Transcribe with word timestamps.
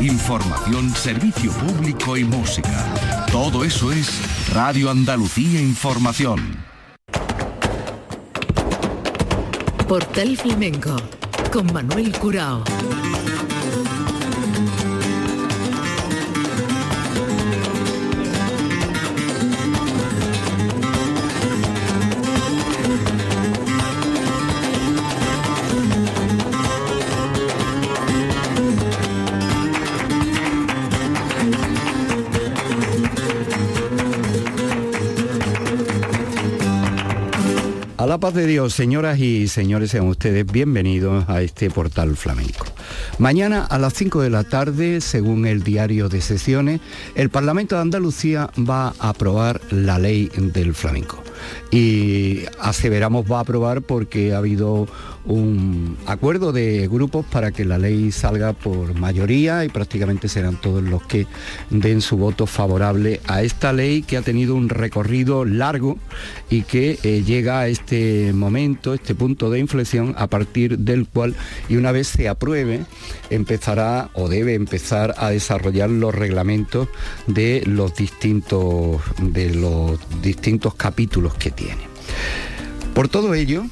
Información, 0.00 0.94
servicio 0.94 1.50
público 1.52 2.18
y 2.18 2.24
música. 2.24 3.24
Todo 3.32 3.64
eso 3.64 3.92
es 3.92 4.52
Radio 4.52 4.90
Andalucía 4.90 5.58
Información. 5.58 6.62
Portal 9.88 10.36
Flamenco 10.36 10.94
con 11.50 11.72
Manuel 11.72 12.12
Curao. 12.18 12.62
La 38.14 38.18
paz 38.20 38.34
de 38.34 38.46
Dios, 38.46 38.72
señoras 38.72 39.18
y 39.18 39.48
señores, 39.48 39.90
sean 39.90 40.06
ustedes 40.06 40.46
bienvenidos 40.46 41.28
a 41.28 41.42
este 41.42 41.68
portal 41.68 42.14
flamenco. 42.16 42.64
Mañana 43.18 43.64
a 43.64 43.76
las 43.76 43.94
5 43.94 44.22
de 44.22 44.30
la 44.30 44.44
tarde, 44.44 45.00
según 45.00 45.46
el 45.46 45.64
diario 45.64 46.08
de 46.08 46.20
sesiones, 46.20 46.80
el 47.16 47.28
Parlamento 47.28 47.74
de 47.74 47.82
Andalucía 47.82 48.50
va 48.56 48.94
a 49.00 49.08
aprobar 49.08 49.60
la 49.72 49.98
ley 49.98 50.30
del 50.36 50.76
flamenco. 50.76 51.23
Y 51.70 52.42
aseveramos 52.60 53.30
va 53.30 53.38
a 53.38 53.40
aprobar 53.40 53.82
porque 53.82 54.32
ha 54.32 54.38
habido 54.38 54.86
un 55.26 55.96
acuerdo 56.06 56.52
de 56.52 56.86
grupos 56.88 57.24
para 57.26 57.50
que 57.50 57.64
la 57.64 57.78
ley 57.78 58.12
salga 58.12 58.52
por 58.52 58.94
mayoría 58.94 59.64
y 59.64 59.68
prácticamente 59.68 60.28
serán 60.28 60.60
todos 60.60 60.82
los 60.82 61.02
que 61.04 61.26
den 61.70 62.02
su 62.02 62.16
voto 62.16 62.46
favorable 62.46 63.20
a 63.26 63.42
esta 63.42 63.72
ley 63.72 64.02
que 64.02 64.16
ha 64.16 64.22
tenido 64.22 64.54
un 64.54 64.68
recorrido 64.68 65.44
largo 65.44 65.98
y 66.50 66.62
que 66.62 66.98
eh, 67.02 67.22
llega 67.24 67.60
a 67.60 67.68
este 67.68 68.32
momento, 68.34 68.92
este 68.92 69.14
punto 69.14 69.50
de 69.50 69.60
inflexión 69.60 70.14
a 70.18 70.26
partir 70.26 70.78
del 70.78 71.06
cual 71.06 71.34
y 71.68 71.76
una 71.76 71.92
vez 71.92 72.08
se 72.08 72.28
apruebe 72.28 72.84
empezará 73.30 74.10
o 74.14 74.28
debe 74.28 74.54
empezar 74.54 75.14
a 75.16 75.30
desarrollar 75.30 75.88
los 75.90 76.14
reglamentos 76.14 76.88
de 77.26 77.62
los 77.66 77.94
distintos 77.94 79.00
de 79.20 79.54
los 79.54 79.98
distintos 80.22 80.74
capítulos 80.74 81.33
que 81.38 81.50
tiene. 81.50 81.82
Por 82.94 83.08
todo 83.08 83.34
ello, 83.34 83.64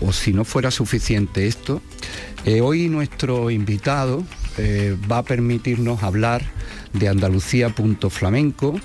o 0.00 0.12
si 0.12 0.32
no 0.32 0.44
fuera 0.44 0.70
suficiente 0.70 1.46
esto, 1.46 1.82
eh, 2.44 2.60
hoy 2.60 2.88
nuestro 2.88 3.50
invitado 3.50 4.24
eh, 4.58 4.96
va 5.10 5.18
a 5.18 5.22
permitirnos 5.22 6.02
hablar 6.02 6.42
de 6.92 7.08
Andalucía.flamenco. 7.08 8.80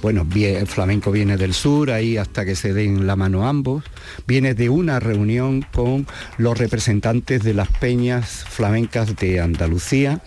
Bueno, 0.00 0.26
el 0.32 0.66
flamenco 0.68 1.10
viene 1.10 1.36
del 1.36 1.54
sur, 1.54 1.90
ahí 1.90 2.18
hasta 2.18 2.44
que 2.44 2.54
se 2.54 2.72
den 2.72 3.06
la 3.06 3.16
mano 3.16 3.48
ambos. 3.48 3.84
Viene 4.26 4.54
de 4.54 4.68
una 4.68 5.00
reunión 5.00 5.66
con 5.72 6.06
los 6.36 6.56
representantes 6.56 7.42
de 7.42 7.52
las 7.52 7.68
peñas 7.68 8.44
flamencas 8.48 9.16
de 9.16 9.40
Andalucía 9.40 10.22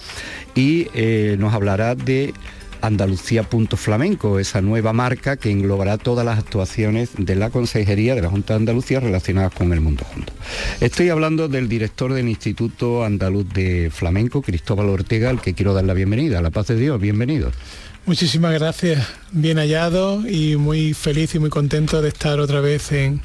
y 0.56 0.88
eh, 0.94 1.38
nos 1.40 1.54
hablará 1.54 1.96
de 1.96 2.34
Andalucía.flamenco, 2.82 4.40
esa 4.40 4.62
nueva 4.62 4.94
marca 4.94 5.38
que 5.38 5.52
englobará 5.52 5.98
todas 5.98 6.26
las 6.26 6.40
actuaciones 6.40 7.12
de 7.18 7.36
la 7.36 7.50
Consejería 7.50 8.16
de 8.16 8.22
la 8.22 8.30
Junta 8.30 8.54
de 8.54 8.60
Andalucía 8.60 9.00
relacionadas 9.00 9.54
con 9.54 9.72
el 9.74 9.82
mundo 9.82 10.04
junto. 10.06 10.34
Estoy 10.80 11.10
hablando 11.10 11.48
del 11.48 11.70
director 11.70 12.14
del 12.14 12.28
Instituto 12.28 13.04
Andaluz 13.04 13.48
de 13.54 13.92
Flamenco, 13.92 14.42
Cristóbal 14.42 14.90
Ortega, 14.90 15.30
al 15.30 15.42
que 15.42 15.54
quiero 15.54 15.74
dar 15.74 15.86
la 15.86 15.94
bienvenida. 15.94 16.42
La 16.42 16.50
paz 16.50 16.68
de 16.68 16.76
Dios, 16.76 17.00
bienvenido. 17.00 17.52
Muchísimas 18.06 18.54
gracias, 18.54 19.08
bien 19.32 19.58
hallado 19.58 20.28
y 20.28 20.56
muy 20.56 20.96
feliz 20.96 21.36
y 21.36 21.40
muy 21.40 21.52
contento 21.52 22.02
de 22.02 22.10
estar 22.10 22.40
otra 22.40 22.60
vez 22.60 22.92
en, 22.92 23.22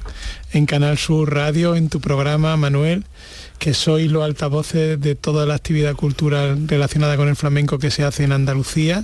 en 0.52 0.66
Canal 0.66 0.98
Sur 0.98 1.34
Radio, 1.34 1.76
en 1.76 1.88
tu 1.88 2.00
programa, 2.00 2.56
Manuel 2.58 3.04
que 3.58 3.74
sois 3.74 4.10
los 4.10 4.22
altavoces 4.22 5.00
de 5.00 5.14
toda 5.14 5.46
la 5.46 5.54
actividad 5.54 5.94
cultural 5.94 6.68
relacionada 6.68 7.16
con 7.16 7.28
el 7.28 7.36
flamenco 7.36 7.78
que 7.78 7.90
se 7.90 8.04
hace 8.04 8.24
en 8.24 8.32
Andalucía 8.32 9.02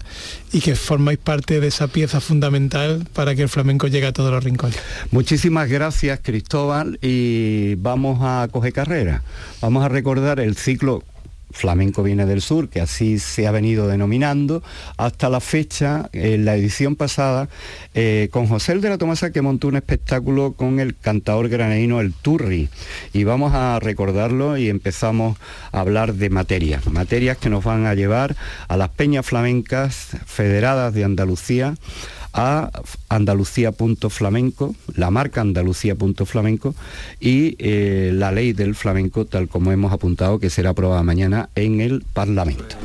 y 0.53 0.61
que 0.61 0.75
formáis 0.77 1.19
parte 1.19 1.61
de 1.61 1.69
esa 1.69 1.89
pieza 1.89 2.21
fundamental 2.21 3.07
para 3.13 3.35
que 3.35 3.43
el 3.43 3.49
flamenco 3.49 3.87
llegue 3.87 4.07
a 4.07 4.13
todos 4.13 4.31
los 4.31 4.45
rincones. 4.45 4.79
Muchísimas 5.11 5.69
gracias 5.69 6.21
Cristóbal 6.23 6.99
y 7.03 7.75
vamos 7.77 8.19
a 8.23 8.49
coger 8.51 8.73
carrera. 8.73 9.23
Vamos 9.61 9.85
a 9.85 9.89
recordar 9.89 10.41
el 10.41 10.57
ciclo 10.57 11.03
Flamenco 11.53 12.03
viene 12.03 12.27
del 12.27 12.43
sur, 12.43 12.69
que 12.69 12.81
así 12.81 13.19
se 13.21 13.47
ha 13.47 13.53
venido 13.53 13.87
denominando, 13.87 14.63
hasta 14.97 15.29
la 15.29 15.41
fecha, 15.41 16.11
en 16.13 16.45
la 16.45 16.57
edición 16.57 16.97
pasada, 16.97 17.49
eh, 17.95 18.29
con 18.33 18.47
José 18.49 18.73
de 18.81 18.89
la 18.89 18.97
Tomasa 18.97 19.33
que 19.33 19.43
montó 19.43 19.69
un 19.69 19.77
espectáculo 19.77 20.53
con 20.53 20.81
el 20.81 20.97
cantador 20.97 21.49
granadino 21.49 22.01
El 22.01 22.15
Turri. 22.15 22.69
Y 23.13 23.25
vamos 23.25 23.53
a 23.55 23.79
recordarlo 23.81 24.57
y 24.57 24.71
empezamos 24.71 25.37
a 25.73 25.81
hablar 25.81 26.15
de 26.15 26.31
materias, 26.31 26.87
materias 26.87 27.37
que 27.37 27.51
nos 27.51 27.65
van 27.65 27.87
a 27.87 27.95
llevar 27.95 28.35
a 28.69 28.77
las 28.77 28.89
peñas 28.89 29.27
flamencas 29.27 30.17
federadas 30.25 30.95
de 30.95 31.05
Andalucía, 31.05 31.75
a 32.33 32.71
andalucía.flamenco, 33.09 34.75
la 34.95 35.11
marca 35.11 35.41
andalucía.flamenco 35.41 36.75
y 37.21 37.57
eh, 37.59 38.11
la 38.15 38.33
ley 38.33 38.53
del 38.53 38.75
flamenco 38.75 39.25
tal 39.25 39.49
como 39.49 39.73
hemos 39.73 39.93
apuntado 39.93 40.39
que 40.39 40.51
será 40.51 40.71
aprobada 40.71 41.03
mañana 41.03 41.51
en 41.55 41.81
el 41.81 42.05
Parlamento. 42.13 42.77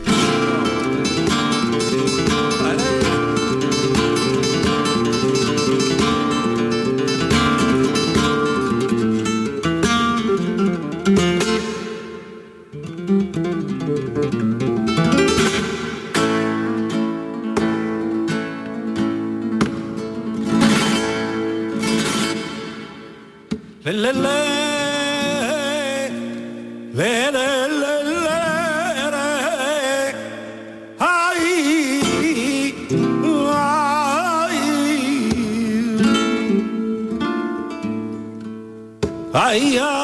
Ay, 39.47 39.78
ay. 39.78 39.96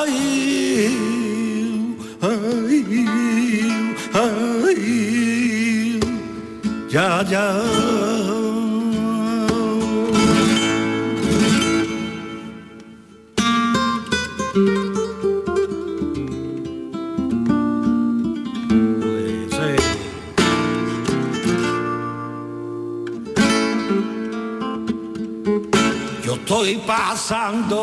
pasando. 27.24 27.83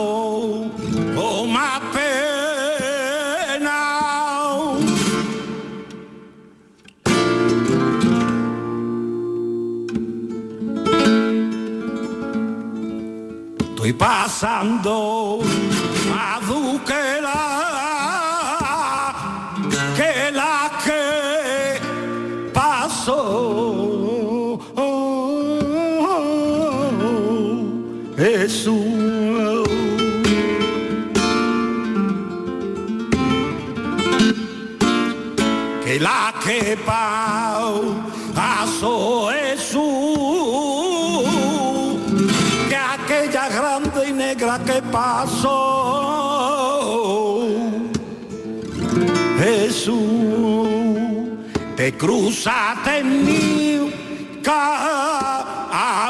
Te 51.90 51.96
cruzaste 51.96 52.98
en 52.98 53.24
mi 53.24 53.90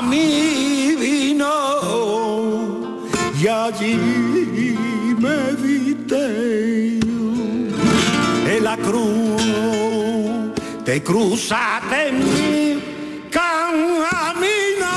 mi 0.02 0.96
vino. 0.96 1.54
Y 3.40 3.46
allí 3.46 3.96
me 5.18 5.52
viste. 5.62 6.98
En 8.54 8.64
la 8.64 8.76
cruz 8.76 9.42
te 10.84 11.02
cruzaste 11.02 12.08
en 12.08 12.18
mi 12.18 12.80
camino. 13.30 14.92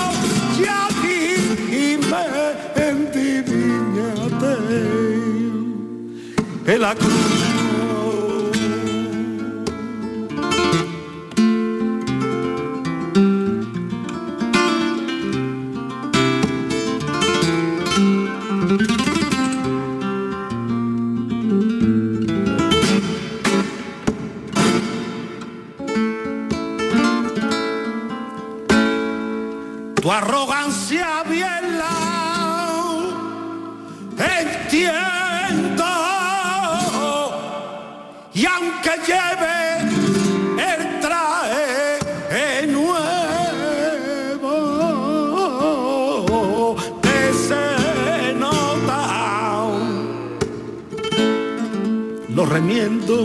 Y 0.59 0.65
allí 0.83 1.97
me 2.11 2.25
endivinaste 2.89 4.53
en 6.65 6.81
la 6.81 6.95
cruz 6.95 7.22
arrogancia 30.17 31.23
bien 31.27 31.79
entiendo. 34.19 35.85
Y 38.33 38.45
aunque 38.45 38.91
lleve 39.07 39.79
el 40.71 40.99
traje 40.99 42.67
nuevo 42.67 43.23
te 47.01 47.33
se 47.33 48.33
nota 48.35 49.69
lo 52.29 52.45
remiendo. 52.45 53.15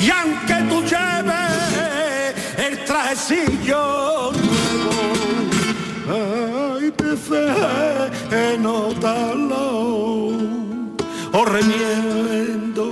Y 0.00 0.10
aunque 0.10 0.54
tú 0.68 0.82
lleves 0.82 2.34
el 2.58 2.84
trajecillo 2.84 3.71
notarlo 9.02 10.28
o 11.32 11.44
remiendo. 11.44 12.90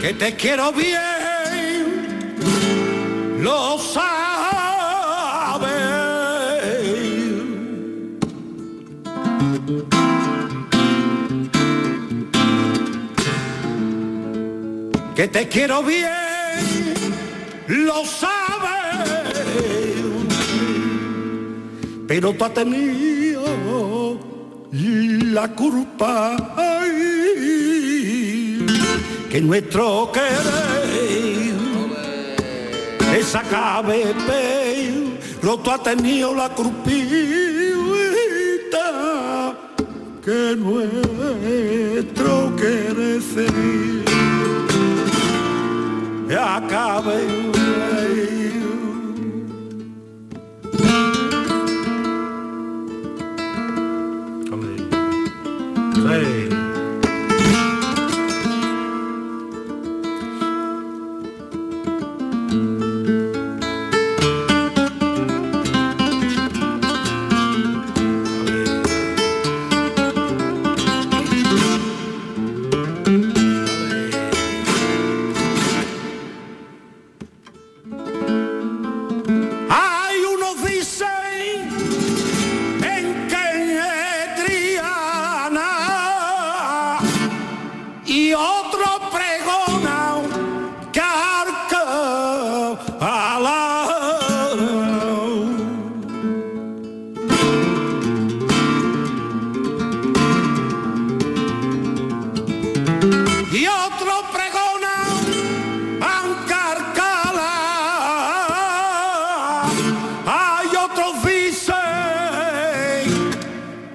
Que 0.00 0.14
te 0.14 0.36
quiero 0.36 0.72
bien 0.72 1.11
Que 15.14 15.28
te 15.28 15.48
quiero 15.48 15.82
bien, 15.82 16.94
lo 17.68 18.04
sabe. 18.04 18.42
Pero 22.08 22.32
tú 22.32 22.44
has 22.44 22.54
tenido 22.54 24.18
la 24.72 25.48
culpa 25.48 26.36
que 29.30 29.40
nuestro 29.40 30.10
querer 30.12 30.82
esa 33.16 33.42
cabe 33.42 34.14
roto 35.42 35.70
ha 35.70 35.82
tenido 35.82 36.34
la 36.34 36.48
crupita 36.54 37.01
que 40.22 40.54
nuestro 40.56 40.94
querecer 42.56 43.50
acabe 46.38 47.51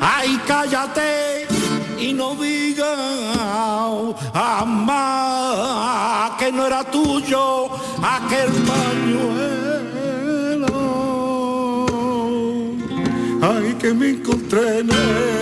Ay, 0.00 0.38
cállate 0.46 1.46
y 1.98 2.12
no 2.12 2.34
digas 2.34 2.98
más 4.66 6.32
que 6.38 6.52
no 6.52 6.66
era 6.66 6.84
tuyo 6.84 7.70
aquel 8.02 8.50
pañuelo. 8.68 9.46
Ay, 13.40 13.74
que 13.80 13.94
me 13.94 14.10
encontré 14.10 14.80
en 14.80 14.90
ese 14.90 15.38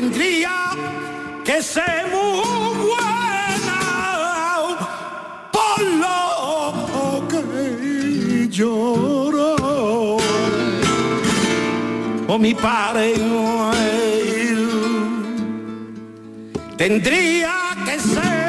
Tendría 0.00 0.70
que 1.44 1.62
ser 1.62 2.06
muy 2.10 2.88
buena 2.88 3.80
por 5.52 5.80
lo 6.02 7.28
que 7.28 8.48
lloró. 8.48 10.16
O 12.28 12.38
mi 12.38 12.54
padre 12.54 13.14
tendría 16.78 17.54
que 17.84 17.98
ser 18.00 18.39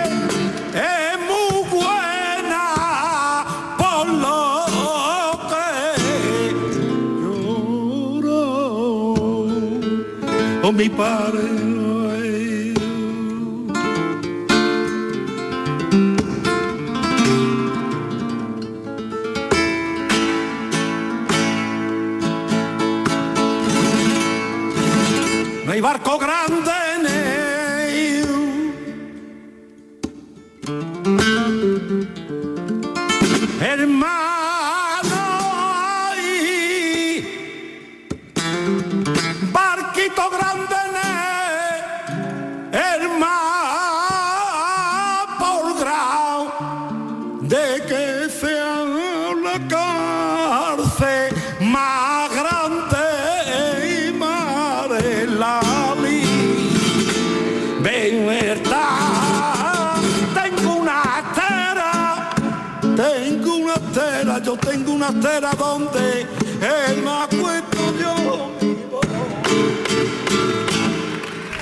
mi 10.71 10.89
padre 10.89 11.60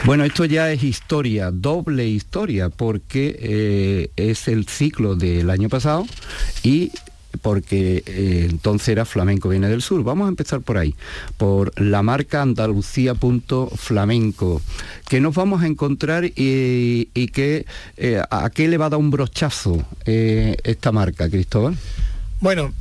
Bueno, 0.10 0.24
esto 0.24 0.46
ya 0.46 0.72
es 0.72 0.82
historia, 0.82 1.52
doble 1.52 2.08
historia, 2.08 2.70
porque 2.70 3.38
eh, 3.40 4.10
es 4.16 4.48
el 4.48 4.68
ciclo 4.68 5.16
del 5.16 5.52
año 5.52 5.70
pasado 5.70 6.08
y 6.64 6.92
porque 7.44 8.02
eh, 8.08 8.48
entonces 8.50 8.90
era 8.90 9.06
Flamenco 9.06 9.50
Viene 9.50 9.70
del 9.70 9.84
Sur. 9.84 10.04
Vamos 10.04 10.26
a 10.26 10.30
empezar 10.30 10.62
por 10.62 10.80
ahí, 10.80 10.96
por 11.38 11.80
la 11.80 12.02
marca 12.02 12.42
andalucía.flamenco, 12.42 14.64
que 15.08 15.22
nos 15.22 15.36
vamos 15.36 15.62
a 15.62 15.68
encontrar 15.68 16.26
y, 16.26 17.28
que 17.28 17.68
eh, 17.98 18.20
a 18.32 18.50
qué 18.50 18.68
le 18.68 18.80
va 18.80 18.88
a 18.88 18.90
dar 18.90 19.00
un 19.00 19.12
brochazo 19.12 19.86
esta 20.06 20.92
marca, 20.92 21.30
Cristóbal. 21.30 21.78
Bueno, 22.42 22.74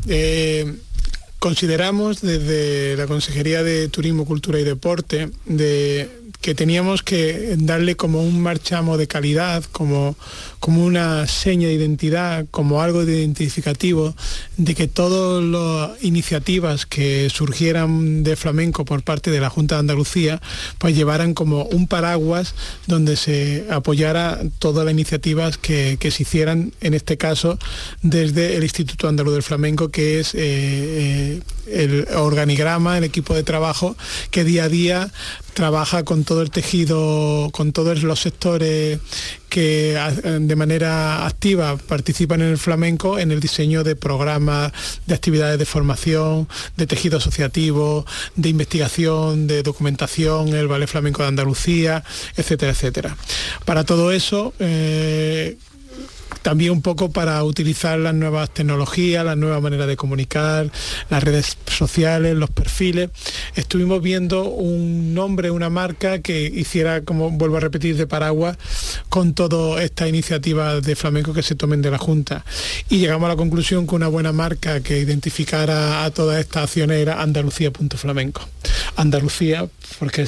consideramos 1.39 2.23
desde 2.23 2.97
la 2.97 3.07
Consejería 3.07 3.63
de 3.63 3.89
Turismo, 3.89 4.25
Cultura 4.25 4.59
y 4.59 4.65
Deporte 4.65 5.29
de 5.45 6.09
que 6.41 6.55
teníamos 6.55 7.03
que 7.03 7.57
darle 7.59 7.97
como 7.97 8.23
un 8.23 8.41
marchamo 8.41 8.97
de 8.97 9.09
calidad, 9.09 9.65
como, 9.73 10.17
como 10.61 10.85
una 10.85 11.27
seña 11.27 11.67
de 11.67 11.75
identidad, 11.75 12.47
como 12.51 12.81
algo 12.81 13.05
de 13.05 13.19
identificativo, 13.19 14.15
de 14.57 14.75
que 14.75 14.87
todas 14.87 15.43
las 15.43 16.03
iniciativas 16.03 16.87
que 16.87 17.29
surgieran 17.31 18.23
de 18.23 18.37
flamenco 18.37 18.85
por 18.85 19.03
parte 19.03 19.31
de 19.31 19.41
la 19.41 19.51
Junta 19.51 19.77
de 19.77 19.81
Andalucía, 19.81 20.41
pues 20.79 20.95
llevaran 20.95 21.35
como 21.35 21.65
un 21.65 21.89
paraguas 21.89 22.55
donde 22.87 23.17
se 23.17 23.67
apoyara 23.71 24.41
todas 24.59 24.85
las 24.85 24.93
iniciativas 24.93 25.59
que, 25.59 25.99
se 26.01 26.23
hicieran, 26.23 26.73
en 26.81 26.95
este 26.95 27.17
caso, 27.17 27.59
desde 28.03 28.57
el 28.57 28.63
Instituto 28.63 29.09
Andaluz 29.09 29.35
del 29.35 29.43
Flamenco, 29.43 29.89
que 29.89 30.21
es 30.21 30.35
eh, 30.35 30.39
eh, 30.39 31.41
el 31.67 32.09
organigrama, 32.15 32.97
el 32.97 33.05
equipo 33.05 33.35
de 33.35 33.43
trabajo 33.43 33.97
que 34.31 34.45
día 34.45 34.65
a 34.65 34.69
día 34.69 35.13
trabaja 35.59 36.05
con 36.05 36.23
todo 36.23 36.43
el 36.43 36.53
tejido, 36.53 37.51
con 37.51 37.73
todos 37.73 38.05
los 38.05 38.21
sectores 38.21 39.01
que 39.49 39.99
de 40.25 40.55
manera 40.55 41.27
activa 41.27 41.77
participan 41.77 42.43
en 42.43 42.51
el 42.51 42.59
flamenco 42.59 43.19
en 43.19 43.33
el 43.33 43.41
diseño 43.41 43.83
de 43.83 43.97
programas, 43.97 44.71
de 45.07 45.15
actividades 45.17 45.59
de 45.59 45.65
formación, 45.65 46.47
de 46.77 46.87
tejido 46.87 47.19
asociativo, 47.19 48.07
de 48.37 48.51
investigación, 48.51 49.49
de 49.49 49.65
documentación, 49.65 50.51
el 50.51 50.69
Ballet 50.69 50.87
Flamenco 50.87 51.23
de 51.23 51.29
Andalucía, 51.29 52.05
etcétera, 52.37 52.71
etcétera. 52.71 53.17
Para 53.65 53.83
todo 53.83 54.13
eso, 54.13 54.55
eh, 54.61 55.59
también 56.49 56.73
un 56.73 56.81
poco 56.81 57.11
para 57.11 57.45
utilizar 57.45 57.99
las 57.99 58.15
nuevas 58.15 58.49
tecnologías, 58.49 59.23
las 59.23 59.37
nuevas 59.37 59.61
maneras 59.61 59.87
de 59.87 59.99
comunicar, 59.99 60.73
las 61.11 61.23
redes 61.23 61.59
sociales, 61.67 62.35
los 62.37 62.49
perfiles. 62.49 63.11
Estuvimos 63.55 64.01
viendo 64.01 64.49
un 64.49 65.13
nombre, 65.13 65.51
una 65.51 65.69
marca 65.69 66.21
que 66.21 66.41
hiciera, 66.47 67.03
como 67.03 67.31
vuelvo 67.31 67.59
a 67.59 67.61
repetir, 67.61 67.99
de 67.99 68.07
paraguas 68.07 68.57
con 69.11 69.35
todas 69.35 69.85
estas 69.85 70.09
iniciativas 70.09 70.83
de 70.83 70.97
flamenco 70.97 71.35
que 71.35 71.43
se 71.43 71.55
tomen 71.55 71.83
de 71.83 71.91
la 71.91 71.99
Junta. 71.99 72.47
Y 72.89 72.97
llegamos 72.97 73.27
a 73.27 73.33
la 73.33 73.37
conclusión 73.37 73.87
que 73.87 73.97
una 73.97 74.09
buena 74.09 74.33
marca 74.33 74.81
que 74.81 75.01
identificara 75.01 76.03
a 76.05 76.11
todas 76.13 76.41
estas 76.41 76.63
acciones 76.63 76.99
era 76.99 77.21
Andalucía.flamenco. 77.21 78.41
Andalucía, 78.97 79.69
porque 79.99 80.27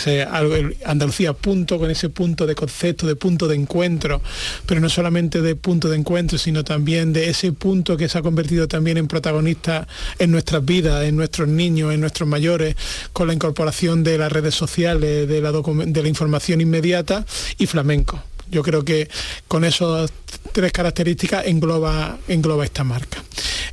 Andalucía 0.85 1.33
punto 1.33 1.79
con 1.79 1.91
ese 1.91 2.11
punto 2.11 2.47
de 2.47 2.55
concepto, 2.55 3.07
de 3.07 3.17
punto 3.17 3.49
de 3.49 3.57
encuentro, 3.57 4.21
pero 4.67 4.81
no 4.81 4.91
solamente 4.91 5.41
de 5.41 5.57
punto 5.57 5.89
de 5.89 5.97
encuentro, 5.97 6.10
sino 6.39 6.65
también 6.65 7.13
de 7.13 7.31
ese 7.31 7.53
punto 7.53 7.97
que 7.97 8.09
se 8.09 8.19
ha 8.19 8.23
convertido 8.23 8.67
también 8.67 8.97
en 8.97 9.07
protagonista 9.07 9.87
en 10.19 10.33
nuestras 10.33 10.65
vidas, 10.65 11.05
en 11.05 11.15
nuestros 11.15 11.47
niños, 11.47 11.95
en 11.95 12.01
nuestros 12.01 12.29
mayores, 12.29 12.75
con 13.13 13.29
la 13.29 13.35
incorporación 13.35 14.03
de 14.03 14.19
las 14.19 14.33
redes 14.33 14.55
sociales, 14.55 15.29
de 15.29 15.41
la, 15.41 15.53
de 15.53 16.03
la 16.03 16.09
información 16.09 16.61
inmediata 16.61 17.25
y 17.59 17.67
flamenco. 17.67 18.21
Yo 18.51 18.63
creo 18.63 18.85
que 18.85 19.09
con 19.47 19.65
esas 19.65 20.11
tres 20.53 20.73
características 20.73 21.47
engloba, 21.47 22.19
engloba 22.27 22.65
esta 22.65 22.83
marca. 22.83 23.23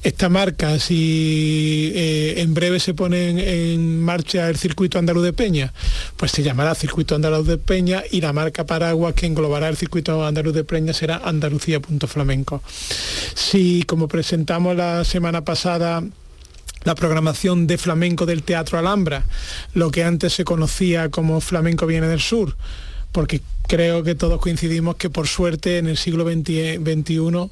Esta 0.04 0.30
marca, 0.30 0.80
si 0.80 1.92
eh, 1.96 2.42
en 2.42 2.54
breve 2.54 2.80
se 2.80 2.94
pone 2.94 3.30
en, 3.30 3.40
en, 3.40 4.02
marcha 4.02 4.50
el 4.50 4.58
circuito 4.58 5.00
andaluz 5.00 5.24
de 5.24 5.34
Peña, 5.34 5.74
pues 6.16 6.32
se 6.32 6.44
llamará 6.44 6.76
circuito 6.76 7.16
andaluz 7.16 7.48
de 7.48 7.58
Peña 7.58 8.04
y 8.10 8.22
la 8.22 8.34
marca 8.34 8.66
paraguas 8.66 9.14
que 9.16 9.26
englobará 9.26 9.70
el 9.70 9.78
circuito 9.78 10.26
andaluz 10.26 10.54
de 10.54 10.64
Peña 10.64 10.94
será 10.94 11.22
andalucía.flamenco. 11.24 12.62
Si, 13.34 13.84
como 13.84 14.08
presentamos 14.08 14.76
la 14.76 15.04
semana 15.04 15.44
pasada, 15.44 16.04
la 16.84 16.96
programación 16.96 17.68
de 17.68 17.78
flamenco 17.78 18.26
del 18.26 18.44
Teatro 18.44 18.80
Alhambra, 18.80 19.26
lo 19.74 19.92
que 19.92 20.04
antes 20.04 20.34
se 20.34 20.46
conocía 20.46 21.10
como 21.10 21.42
Flamenco 21.42 21.86
Viene 21.86 22.08
del 22.08 22.22
Sur, 22.22 22.56
porque 23.12 23.42
creo 23.68 24.04
que 24.04 24.16
todos 24.16 24.40
coincidimos 24.40 24.96
que 24.96 25.10
por 25.10 25.28
suerte 25.28 25.80
en 25.80 25.88
el 25.88 25.98
siglo 25.98 26.24
XXI 26.24 27.50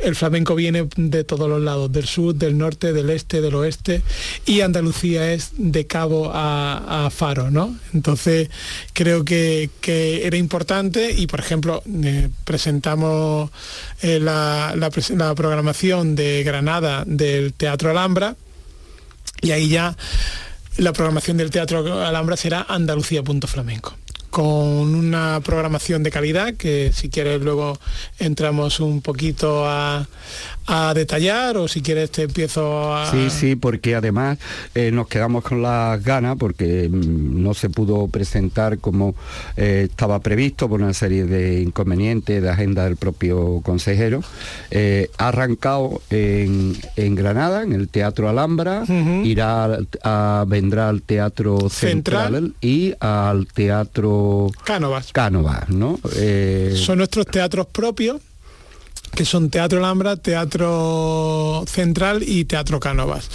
el 0.00 0.14
flamenco 0.14 0.54
viene 0.54 0.88
de 0.96 1.24
todos 1.24 1.48
los 1.48 1.60
lados, 1.60 1.90
del 1.92 2.06
sur, 2.06 2.34
del 2.34 2.58
norte, 2.58 2.92
del 2.92 3.10
este, 3.10 3.40
del 3.40 3.54
oeste, 3.54 4.02
y 4.44 4.60
Andalucía 4.60 5.32
es 5.32 5.52
de 5.56 5.86
Cabo 5.86 6.30
a, 6.32 7.08
Faro, 7.10 7.50
¿no? 7.50 7.76
Entonces 7.94 8.50
creo 8.92 9.24
que, 9.24 9.70
que, 9.80 10.26
era 10.26 10.36
importante 10.36 11.12
y, 11.12 11.26
por 11.26 11.40
ejemplo, 11.40 11.82
eh, 12.02 12.28
presentamos 12.44 13.50
eh, 14.02 14.18
la, 14.20 14.74
la, 14.76 14.90
la 15.16 15.34
programación 15.34 16.14
de 16.14 16.42
Granada 16.44 17.04
del 17.06 17.52
Teatro 17.52 17.90
Alhambra, 17.90 18.36
y 19.42 19.52
ahí 19.52 19.68
ya 19.68 19.96
la 20.78 20.92
programación 20.92 21.36
del 21.36 21.50
Teatro 21.50 22.04
Alhambra 22.04 22.36
será 22.36 22.66
Andalucía.flamenco 22.68 23.96
con 24.30 24.94
una 24.94 25.40
programación 25.42 26.02
de 26.02 26.10
calidad 26.10 26.54
que 26.54 26.90
si 26.92 27.08
quieres 27.08 27.40
luego 27.40 27.78
entramos 28.18 28.80
un 28.80 29.00
poquito 29.00 29.64
a, 29.66 30.06
detallar 30.94 31.56
o 31.58 31.68
si 31.68 31.80
quieres 31.80 32.10
te 32.10 32.24
empiezo 32.24 32.92
a... 32.92 33.08
Sí, 33.12 33.30
sí, 33.30 33.54
porque 33.54 33.94
además 33.94 34.36
eh, 34.74 34.90
nos 34.90 35.06
quedamos 35.06 35.44
con 35.44 35.62
las 35.62 36.02
ganas 36.02 36.36
porque 36.36 36.88
mm, 36.90 37.40
no 37.40 37.54
se 37.54 37.70
pudo 37.70 38.08
presentar 38.08 38.78
como 38.78 39.14
eh, 39.56 39.86
estaba 39.88 40.18
previsto 40.18 40.68
por 40.68 40.82
una 40.82 40.92
serie 40.92 41.24
de 41.24 41.62
inconvenientes 41.62 42.42
de 42.42 42.50
agenda 42.50 42.82
del 42.82 42.96
propio 42.96 43.60
consejero. 43.62 44.24
Eh, 44.72 45.08
ha 45.18 45.28
arrancado 45.28 46.02
en, 46.10 46.74
Granada, 47.14 47.62
en 47.62 47.72
el 47.72 47.88
Teatro 47.88 48.28
Alhambra, 48.28 48.82
irá 49.22 49.78
a, 50.02 50.44
vendrá 50.48 50.88
al 50.88 51.02
Teatro 51.02 51.68
Central 51.70 52.54
y 52.60 52.92
al 52.98 53.46
Teatro 53.46 54.25
Cánovas. 54.64 55.12
Cánovas, 55.12 55.68
¿no? 55.68 55.98
Eh, 56.14 56.74
son 56.76 56.98
nuestros 56.98 57.26
teatros 57.26 57.66
propios 57.66 58.20
que 59.14 59.24
son 59.24 59.48
Teatro 59.48 59.78
Alhambra, 59.78 60.16
Teatro 60.16 61.64
Central 61.66 62.22
y 62.22 62.44
Teatro 62.44 62.78
Cánovas. 62.78 63.28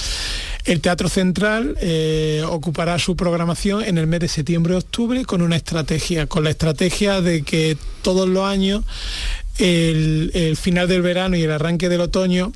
El 0.64 0.80
Teatro 0.80 1.10
Central 1.10 1.76
eh, 1.82 2.44
ocupará 2.48 3.00
su 3.00 3.16
programación 3.16 3.84
en 3.84 3.98
el 3.98 4.06
mes 4.06 4.20
de 4.20 4.28
septiembre 4.28 4.76
y 4.76 4.78
octubre 4.78 5.26
con 5.26 5.42
una 5.42 5.56
estrategia, 5.56 6.28
con 6.28 6.44
la 6.44 6.52
estrategia 6.52 7.20
de 7.22 7.42
que 7.42 7.78
todos 8.04 8.30
los 8.30 8.46
años 8.46 8.84
el, 9.58 10.58
final 10.60 10.88
del 10.88 11.02
verano 11.02 11.36
y 11.36 11.44
el 11.44 11.52
arranque 11.52 11.90
del 11.90 12.02
otoño 12.02 12.52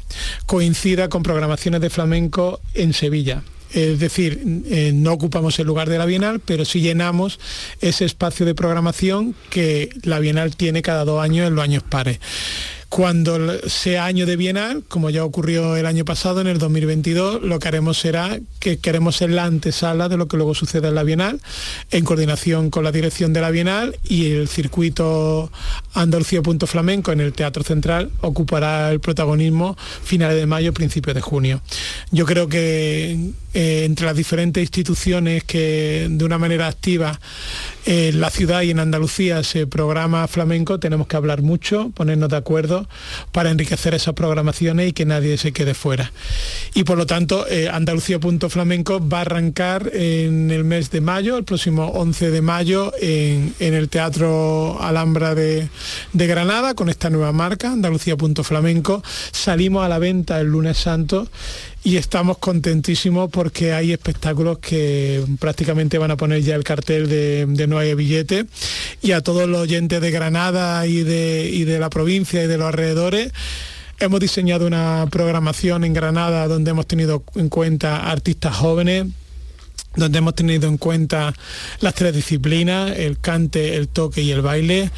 coincida 0.46 1.10
con 1.10 1.24
programaciones 1.24 1.82
de 1.82 1.90
flamenco 1.90 2.60
en 2.74 2.94
Sevilla. 2.94 3.44
Es 3.74 4.00
decir, 4.00 4.42
eh, 4.70 4.92
no 4.94 5.14
ocupamos 5.14 5.60
el 5.60 5.68
lugar 5.68 5.90
de 5.90 5.98
la 5.98 6.06
Bienal, 6.06 6.40
pero 6.40 6.66
sí 6.66 6.82
llenamos 6.82 7.40
ese 7.82 8.06
espacio 8.06 8.46
de 8.46 8.56
programación 8.56 9.36
que 9.50 9.90
la 10.04 10.20
Bienal 10.20 10.56
tiene 10.56 10.82
cada 10.82 11.06
dos 11.06 11.22
años 11.22 11.48
en 11.48 11.56
los 11.56 11.64
años 11.64 11.84
pares. 11.84 12.20
Cuando 12.96 13.60
sea 13.68 14.06
año 14.06 14.26
de 14.26 14.38
Bienal, 14.38 14.86
como 14.88 15.10
ya 15.10 15.26
ocurrió 15.26 15.76
el 15.76 15.86
año 15.86 16.06
pasado, 16.06 16.40
en 16.40 16.48
el 16.48 16.60
2022, 16.60 17.44
lo 17.44 17.60
que 17.60 17.68
haremos 17.68 17.98
será 17.98 18.40
que 18.62 18.78
queremos 18.78 19.18
ser 19.18 19.32
la 19.32 19.44
antesala 19.44 20.08
de 20.08 20.16
lo 20.16 20.30
que 20.30 20.38
luego 20.38 20.56
suceda 20.56 20.88
en 20.88 20.96
la 20.96 21.04
Bienal, 21.04 21.42
en 21.92 22.06
coordinación 22.06 22.70
con 22.70 22.86
la 22.86 22.94
dirección 22.94 23.34
de 23.34 23.42
la 23.42 23.52
Bienal 23.52 24.00
y 24.06 24.32
el 24.32 24.48
circuito 24.48 25.52
Andalucía 25.94 26.42
Punto 26.42 26.68
Flamenco 26.68 27.12
en 27.12 27.20
el 27.20 27.34
Teatro 27.34 27.64
Central 27.64 28.12
ocupará 28.22 28.90
el 28.94 29.02
protagonismo 29.02 29.76
finales 30.02 30.38
de 30.38 30.46
mayo, 30.46 30.74
principios 30.74 31.16
de 31.16 31.22
junio. 31.22 31.62
Yo 32.12 32.26
creo 32.26 32.48
que 32.48 33.20
eh, 33.54 33.84
entre 33.84 34.06
las 34.06 34.16
diferentes 34.16 34.64
instituciones 34.64 35.44
que 35.44 36.08
de 36.10 36.24
una 36.24 36.38
manera 36.38 36.68
activa 36.68 37.20
en 37.86 38.20
la 38.20 38.30
ciudad 38.32 38.64
y 38.64 38.72
en 38.72 38.80
Andalucía 38.80 39.44
se 39.44 39.68
programa 39.68 40.28
flamenco, 40.28 40.80
tenemos 40.80 41.08
que 41.08 41.18
hablar 41.18 41.42
mucho, 41.42 41.92
ponernos 41.94 42.30
de 42.30 42.38
acuerdo 42.38 42.88
para 43.32 43.52
enriquecer 43.52 43.94
esas 43.94 44.16
programaciones 44.16 44.90
y 44.90 44.94
que 44.94 45.06
nadie 45.06 45.38
se 45.38 45.52
quede 45.52 45.74
fuera. 45.74 46.12
Y 46.74 46.84
por 46.84 46.98
lo 46.98 47.06
tanto, 47.06 47.48
eh, 47.48 47.70
Andalucía.flamenco 47.70 49.08
va 49.08 49.20
a 49.20 49.22
arrancar 49.22 49.92
en 49.94 50.50
el 50.50 50.64
mes 50.64 50.90
de 50.90 51.02
mayo, 51.02 51.38
el 51.38 51.44
próximo 51.44 51.88
11 51.88 52.32
de 52.32 52.42
mayo, 52.42 52.92
en, 53.00 53.54
el 53.60 53.90
Teatro 53.90 54.82
Alhambra 54.82 55.36
de, 55.36 55.70
de, 56.14 56.28
Granada, 56.28 56.74
con 56.74 56.90
esta 56.90 57.10
nueva 57.10 57.32
marca, 57.32 57.72
Andalucía.flamenco. 57.72 59.04
Salimos 59.32 59.86
a 59.86 59.90
la 59.90 60.00
venta 60.00 60.40
el 60.40 60.48
lunes 60.48 60.78
santo 60.78 61.28
y 61.86 61.98
estamos 61.98 62.40
contentísimos 62.40 63.30
porque 63.30 63.72
hay 63.72 63.94
espectáculos 63.94 64.58
que 64.58 65.24
prácticamente 65.40 66.00
van 66.00 66.10
a 66.10 66.18
poner 66.18 66.42
ya 66.42 66.56
el 66.56 66.64
cartel 66.64 67.08
de, 67.08 67.68
No 67.68 67.78
hay 67.78 67.94
billete 67.94 68.48
y 69.04 69.12
a 69.12 69.22
todos 69.22 69.48
los 69.48 69.62
oyentes 69.62 70.02
de 70.02 70.10
Granada 70.10 70.88
y 70.88 71.04
de, 71.04 71.48
y 71.48 71.64
de 71.64 71.78
la 71.78 71.92
provincia 71.92 72.44
y 72.44 72.48
de 72.48 72.58
los 72.58 72.66
alrededores. 72.66 73.32
Hemos 74.00 74.20
diseñado 74.20 74.66
una 74.66 75.08
programación 75.12 75.84
en 75.84 75.94
Granada 75.94 76.48
donde 76.48 76.72
hemos 76.72 76.88
tenido 76.88 77.24
en 77.36 77.50
cuenta 77.50 78.10
artistas 78.10 78.56
jóvenes, 78.56 79.06
donde 79.96 80.18
hemos 80.18 80.36
tenido 80.36 80.68
en 80.68 80.78
cuenta 80.78 81.34
las 81.80 81.94
tres 81.94 82.14
disciplinas, 82.14 82.98
el 82.98 83.20
cante, 83.20 83.76
el 83.76 83.88
toque 83.88 84.22
y 84.22 84.32
el 84.32 84.42
baile. 84.42 84.92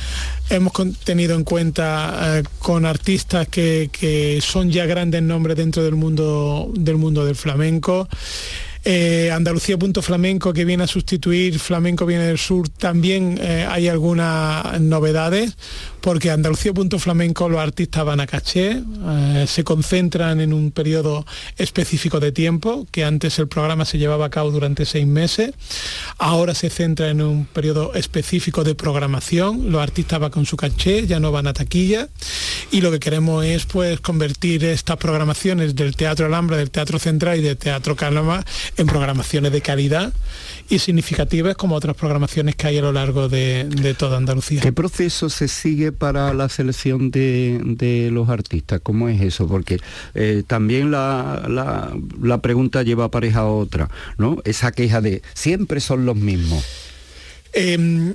Hemos 0.50 0.74
tenido 1.04 1.36
en 1.36 1.44
cuenta 1.44 2.40
eh, 2.40 2.44
con 2.60 2.86
artistas 2.86 3.48
que, 3.48 4.40
son 4.42 4.72
ya 4.72 4.86
grandes 4.86 5.22
nombres 5.22 5.58
dentro 5.58 5.84
del 5.84 5.96
mundo 5.96 6.72
del, 6.74 6.98
mundo 6.98 7.26
del 7.26 7.36
flamenco. 7.36 8.08
Eh, 8.86 9.32
Andalucía 9.34 9.78
Punto 9.78 10.02
Flamenco 10.02 10.54
que 10.54 10.64
viene 10.64 10.86
a 10.86 10.88
sustituir 10.88 11.60
Flamenco 11.60 12.06
viene 12.06 12.24
del 12.24 12.38
sur, 12.38 12.70
también 12.70 13.38
eh, 13.42 13.68
hay 13.70 13.90
algunas 13.90 14.80
novedades 14.80 15.58
porque 16.08 16.32
Andalucía 16.32 16.74
Punto 16.74 17.00
Flamenco 17.00 17.50
los 17.50 17.60
artistas 17.60 18.06
van 18.06 18.22
a 18.22 18.28
caché, 18.28 18.82
eh, 18.82 19.46
se 19.46 19.66
concentran 19.66 20.40
en 20.40 20.54
un 20.54 20.72
periodo 20.72 21.26
específico 21.58 22.22
de 22.22 22.32
tiempo, 22.32 22.88
que 22.92 23.04
antes 23.04 23.38
el 23.40 23.50
programa 23.50 23.84
se 23.84 23.98
llevaba 23.98 24.28
a 24.28 24.30
cabo 24.30 24.50
durante 24.50 24.86
seis 24.86 25.06
meses, 25.06 25.52
ahora 26.18 26.56
se 26.56 26.70
centra 26.70 27.10
en 27.10 27.22
un 27.22 27.46
periodo 27.46 27.94
específico 27.94 28.64
de 28.64 28.74
programación, 28.74 29.70
los 29.70 29.82
artistas 29.82 30.22
van 30.22 30.32
con 30.32 30.46
su 30.46 30.56
caché, 30.56 31.06
ya 31.08 31.20
no 31.20 31.34
van 31.34 31.46
a 31.46 31.52
taquilla, 31.52 32.08
y 32.72 32.80
lo 32.80 32.90
que 32.90 33.02
queremos 33.02 33.44
es 33.44 33.66
pues 33.66 34.00
convertir 34.00 34.64
estas 34.64 34.96
programaciones 34.96 35.76
del 35.76 35.98
Teatro 35.98 36.28
Alhambra, 36.28 36.56
del 36.56 36.72
Teatro 36.72 37.00
Central 37.00 37.40
y 37.40 37.42
del 37.42 37.58
Teatro 37.58 37.98
Calama 37.98 38.46
en 38.78 38.88
programaciones 38.88 39.52
de 39.52 39.60
calidad 39.60 40.14
y 40.70 40.80
significativas 40.80 41.56
como 41.56 41.76
otras 41.76 41.96
programaciones 41.96 42.56
que 42.56 42.68
hay 42.68 42.78
a 42.78 42.82
lo 42.82 42.92
largo 42.92 43.30
de, 43.30 43.96
toda 43.98 44.18
Andalucía. 44.18 44.62
¿Qué 44.62 44.74
proceso 44.74 45.30
se 45.30 45.48
sigue 45.48 45.92
para 45.92 46.34
la 46.34 46.50
selección 46.50 47.12
de, 47.12 48.10
los 48.12 48.30
artistas? 48.30 48.82
¿Cómo 48.84 49.10
es 49.10 49.22
eso? 49.22 49.48
Porque 49.48 49.80
eh, 50.14 50.44
también 50.46 50.92
la, 50.92 52.40
pregunta 52.42 52.84
lleva 52.84 53.10
pareja 53.10 53.42
a 53.42 53.46
otra, 53.48 53.90
¿no? 54.18 54.38
Esa 54.46 54.72
queja 54.72 55.02
de 55.02 55.22
siempre 55.34 55.80
son 55.80 56.06
los 56.06 56.16
mismos. 56.16 56.64
Em, 57.54 58.14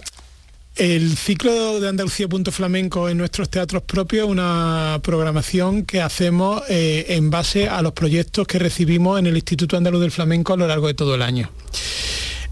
el 0.76 1.16
ciclo 1.16 1.80
de 1.80 1.88
Andalucía 1.88 2.28
Punto 2.28 2.50
Flamenco 2.50 3.08
en 3.08 3.18
nuestros 3.18 3.50
teatros 3.50 3.82
propios 3.82 4.24
es 4.24 4.30
una 4.30 5.00
programación 5.02 5.84
que 5.84 6.00
hacemos 6.00 6.62
eh, 6.68 7.06
en 7.08 7.30
base 7.30 7.68
a 7.68 7.82
los 7.82 7.92
proyectos 7.92 8.46
que 8.46 8.58
recibimos 8.58 9.18
en 9.18 9.26
el 9.26 9.36
Instituto 9.36 9.76
Andaluz 9.76 10.00
del 10.00 10.10
Flamenco 10.10 10.54
a 10.54 10.56
lo 10.56 10.66
largo 10.66 10.86
de 10.86 10.94
todo 10.94 11.14
el 11.14 11.22
año. 11.22 11.50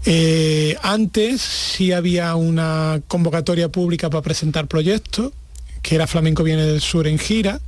Eh, 0.05 0.75
antes 0.81 1.41
sí 1.41 1.91
había 1.91 2.35
una 2.35 3.01
convocatoria 3.07 3.69
pública 3.69 4.09
para 4.09 4.21
presentar 4.21 4.67
proyectos, 4.67 5.31
que 5.81 5.95
era 5.95 6.07
Flamenco 6.07 6.43
Viene 6.43 6.65
del 6.65 6.81
Sur 6.81 7.07
en 7.07 7.19
gira, 7.19 7.59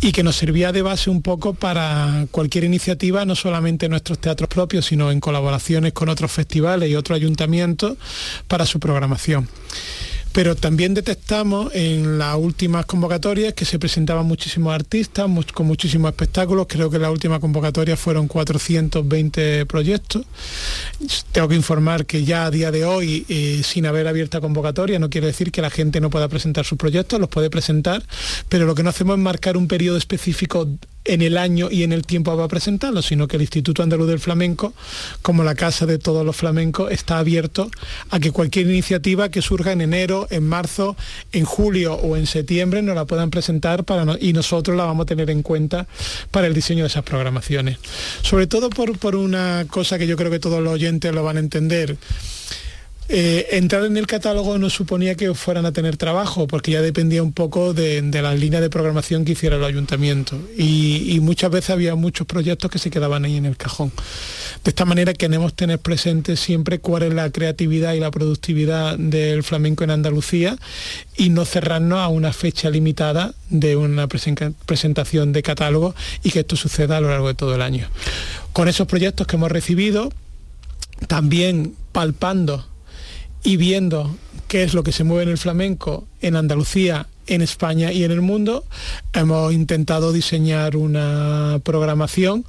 y 0.00 0.12
que 0.12 0.22
nos 0.22 0.36
servía 0.36 0.72
de 0.72 0.82
base 0.82 1.10
un 1.10 1.22
poco 1.22 1.54
para 1.54 2.26
cualquier 2.30 2.64
iniciativa, 2.64 3.24
no 3.24 3.34
solamente 3.34 3.86
en 3.86 3.90
nuestros 3.90 4.18
teatros 4.18 4.48
propios, 4.48 4.86
sino 4.86 5.10
en 5.10 5.20
colaboraciones 5.20 5.92
con 5.92 6.08
otros 6.08 6.32
festivales 6.32 6.90
y 6.90 6.96
otros 6.96 7.16
ayuntamientos 7.16 7.96
para 8.48 8.66
su 8.66 8.80
programación 8.80 9.48
pero 10.32 10.56
también 10.56 10.94
detectamos 10.94 11.74
en 11.74 12.18
las 12.18 12.36
últimas 12.36 12.86
convocatorias 12.86 13.52
que 13.52 13.64
se 13.64 13.78
presentaban 13.78 14.26
muchísimos 14.26 14.74
artistas 14.74 15.28
con 15.52 15.66
muchísimos 15.66 16.10
espectáculos. 16.10 16.66
Creo 16.68 16.90
que 16.90 16.98
la 16.98 17.10
última 17.10 17.38
convocatoria 17.38 17.96
fueron 17.96 18.28
420 18.28 19.66
proyectos. 19.66 20.24
Tengo 21.32 21.48
que 21.48 21.54
informar 21.54 22.06
que 22.06 22.24
ya 22.24 22.46
a 22.46 22.50
día 22.50 22.70
de 22.70 22.84
hoy, 22.84 23.26
eh, 23.28 23.62
sin 23.64 23.86
haber 23.86 24.08
abierta 24.08 24.40
convocatoria, 24.40 24.98
no 24.98 25.10
quiere 25.10 25.26
decir 25.26 25.52
que 25.52 25.60
la 25.60 25.70
gente 25.70 26.00
no 26.00 26.08
pueda 26.08 26.28
presentar 26.28 26.64
sus 26.64 26.78
proyectos, 26.78 27.20
los 27.20 27.28
puede 27.28 27.50
presentar, 27.50 28.02
pero 28.48 28.64
lo 28.66 28.74
que 28.74 28.82
no 28.82 28.90
hacemos 28.90 29.18
es 29.18 29.22
marcar 29.22 29.56
un 29.56 29.68
periodo 29.68 29.98
específico 29.98 30.66
en 31.04 31.22
el 31.22 31.36
año 31.36 31.68
y 31.70 31.82
en 31.82 31.92
el 31.92 32.06
tiempo 32.06 32.36
va 32.36 32.44
a 32.44 32.48
presentarlo, 32.48 33.02
sino 33.02 33.28
que 33.28 33.36
el 33.36 33.42
Instituto 33.42 33.82
Andaluz 33.82 34.08
del 34.08 34.20
Flamenco, 34.20 34.72
como 35.22 35.42
la 35.44 35.54
casa 35.54 35.86
de 35.86 35.98
todos 35.98 36.24
los 36.24 36.36
flamencos, 36.36 36.90
está 36.90 37.18
abierto 37.18 37.70
a 38.10 38.20
que 38.20 38.30
cualquier 38.30 38.66
iniciativa 38.66 39.28
que 39.28 39.42
surja 39.42 39.72
en 39.72 39.80
enero, 39.80 40.26
en 40.30 40.46
marzo, 40.46 40.96
en 41.32 41.44
julio 41.44 41.94
o 41.94 42.16
en 42.16 42.26
septiembre 42.26 42.82
nos 42.82 42.94
la 42.94 43.04
puedan 43.04 43.30
presentar 43.30 43.84
para 43.84 44.02
y 44.20 44.32
nosotros 44.32 44.76
la 44.76 44.84
vamos 44.84 45.04
a 45.04 45.06
tener 45.06 45.30
en 45.30 45.42
cuenta 45.42 45.86
para 46.30 46.46
el 46.46 46.54
diseño 46.54 46.84
de 46.84 46.88
esas 46.88 47.04
programaciones. 47.04 47.78
Sobre 48.22 48.46
todo 48.46 48.70
por, 48.70 48.98
por 48.98 49.16
una 49.16 49.66
cosa 49.68 49.98
que 49.98 50.06
yo 50.06 50.16
creo 50.16 50.30
que 50.30 50.40
todos 50.40 50.62
los 50.62 50.72
oyentes 50.72 51.12
lo 51.12 51.22
van 51.22 51.36
a 51.36 51.40
entender. 51.40 51.96
Eh, 53.14 53.58
entrar 53.58 53.84
en 53.84 53.98
el 53.98 54.06
catálogo 54.06 54.56
no 54.56 54.70
suponía 54.70 55.16
que 55.16 55.34
fueran 55.34 55.66
a 55.66 55.72
tener 55.72 55.98
trabajo, 55.98 56.46
porque 56.46 56.70
ya 56.70 56.80
dependía 56.80 57.22
un 57.22 57.34
poco 57.34 57.74
de, 57.74 58.00
la 58.10 58.34
línea 58.34 58.62
de 58.62 58.70
programación 58.70 59.26
que 59.26 59.32
hiciera 59.32 59.56
el 59.56 59.64
ayuntamiento. 59.64 60.40
Y, 60.56 61.20
muchas 61.20 61.50
veces 61.50 61.68
había 61.68 61.94
muchos 61.94 62.26
proyectos 62.26 62.70
que 62.70 62.78
se 62.78 62.88
quedaban 62.88 63.26
ahí 63.26 63.36
en 63.36 63.44
el 63.44 63.58
cajón. 63.58 63.92
De 64.64 64.70
esta 64.70 64.86
manera 64.86 65.12
queremos 65.12 65.52
tener 65.52 65.78
presente 65.78 66.36
siempre 66.36 66.78
cuál 66.78 67.02
es 67.02 67.12
la 67.12 67.30
creatividad 67.30 67.92
y 67.92 68.00
la 68.00 68.10
productividad 68.10 68.96
del 68.98 69.42
flamenco 69.42 69.84
en 69.84 69.90
Andalucía 69.90 70.56
y 71.14 71.28
no 71.28 71.44
cerrarnos 71.44 71.98
a 71.98 72.08
una 72.08 72.32
fecha 72.32 72.70
limitada 72.70 73.34
de 73.50 73.76
una 73.76 74.08
presentación 74.08 75.32
de 75.32 75.42
catálogo 75.42 75.94
y 76.22 76.30
que 76.30 76.40
esto 76.40 76.56
suceda 76.56 76.96
a 76.96 77.00
lo 77.02 77.10
largo 77.10 77.28
de 77.28 77.34
todo 77.34 77.54
el 77.54 77.60
año. 77.60 77.90
Con 78.54 78.68
esos 78.68 78.86
proyectos 78.86 79.26
que 79.26 79.36
hemos 79.36 79.52
recibido, 79.52 80.10
también 81.08 81.74
palpando 81.92 82.71
y 83.42 83.56
viendo 83.56 84.16
qué 84.48 84.62
es 84.62 84.74
lo 84.74 84.82
que 84.82 84.92
se 84.92 85.04
mueve 85.04 85.24
en 85.24 85.28
el 85.30 85.38
flamenco 85.38 86.06
en 86.20 86.36
Andalucía, 86.36 87.06
en 87.26 87.42
España 87.42 87.92
y 87.92 88.04
en 88.04 88.10
el 88.10 88.20
mundo, 88.20 88.64
hemos 89.12 89.52
intentado 89.52 90.12
diseñar 90.12 90.76
una 90.76 91.60
programación 91.64 92.44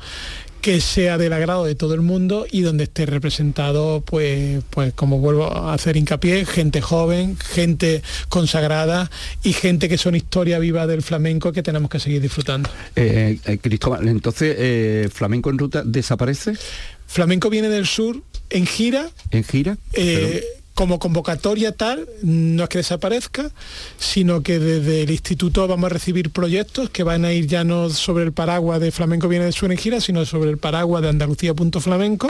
que 0.63 0.79
sea 0.79 1.17
del 1.17 1.33
agrado 1.33 1.65
de 1.65 1.75
todo 1.75 1.93
el 1.93 1.99
mundo 1.99 2.45
y 2.49 2.61
donde 2.61 2.85
esté 2.85 3.05
representado, 3.05 3.99
pues, 3.99 4.63
pues 4.69 4.93
como 4.93 5.19
vuelvo 5.19 5.51
a 5.51 5.73
hacer 5.73 5.97
hincapié, 5.97 6.45
gente 6.45 6.79
joven, 6.79 7.37
gente 7.37 8.01
consagrada 8.29 9.11
y 9.43 9.51
gente 9.51 9.89
que 9.89 9.97
son 9.97 10.15
historia 10.15 10.59
viva 10.59 10.87
del 10.87 11.01
flamenco 11.01 11.51
que 11.51 11.63
tenemos 11.63 11.89
que 11.89 11.99
seguir 11.99 12.21
disfrutando. 12.21 12.69
Eh, 12.95 13.39
eh, 13.43 13.57
Cristóbal, 13.57 14.07
entonces, 14.07 14.55
eh, 14.57 15.09
¿flamenco 15.11 15.49
en 15.49 15.57
ruta 15.57 15.83
desaparece? 15.83 16.53
Flamenco 17.07 17.49
viene 17.49 17.67
del 17.67 17.85
sur 17.85 18.23
en 18.49 18.65
gira. 18.65 19.09
¿En 19.31 19.43
gira? 19.43 19.77
Como 20.73 20.97
convocatoria 20.97 21.71
tal, 21.71 22.07
no 22.23 22.63
es 22.63 22.69
que 22.69 22.79
desaparezca, 22.79 23.51
sino 23.99 24.41
que 24.41 24.57
desde 24.59 25.03
el 25.03 25.11
instituto 25.11 25.67
vamos 25.67 25.85
a 25.85 25.93
recibir 25.93 26.31
proyectos 26.31 26.89
que 26.89 27.03
van 27.03 27.25
a 27.25 27.31
ir 27.31 27.45
ya 27.45 27.63
no 27.63 27.89
sobre 27.89 28.23
el 28.23 28.33
paraguas 28.33 28.81
de 28.81 28.91
Flamenco 28.91 29.27
Viene 29.27 29.45
de 29.45 29.53
en 29.61 29.77
Gira, 29.77 30.01
sino 30.01 30.25
sobre 30.25 30.49
el 30.49 30.57
paraguas 30.57 31.03
de 31.03 31.09
Andalucía.flamenco 31.09 32.29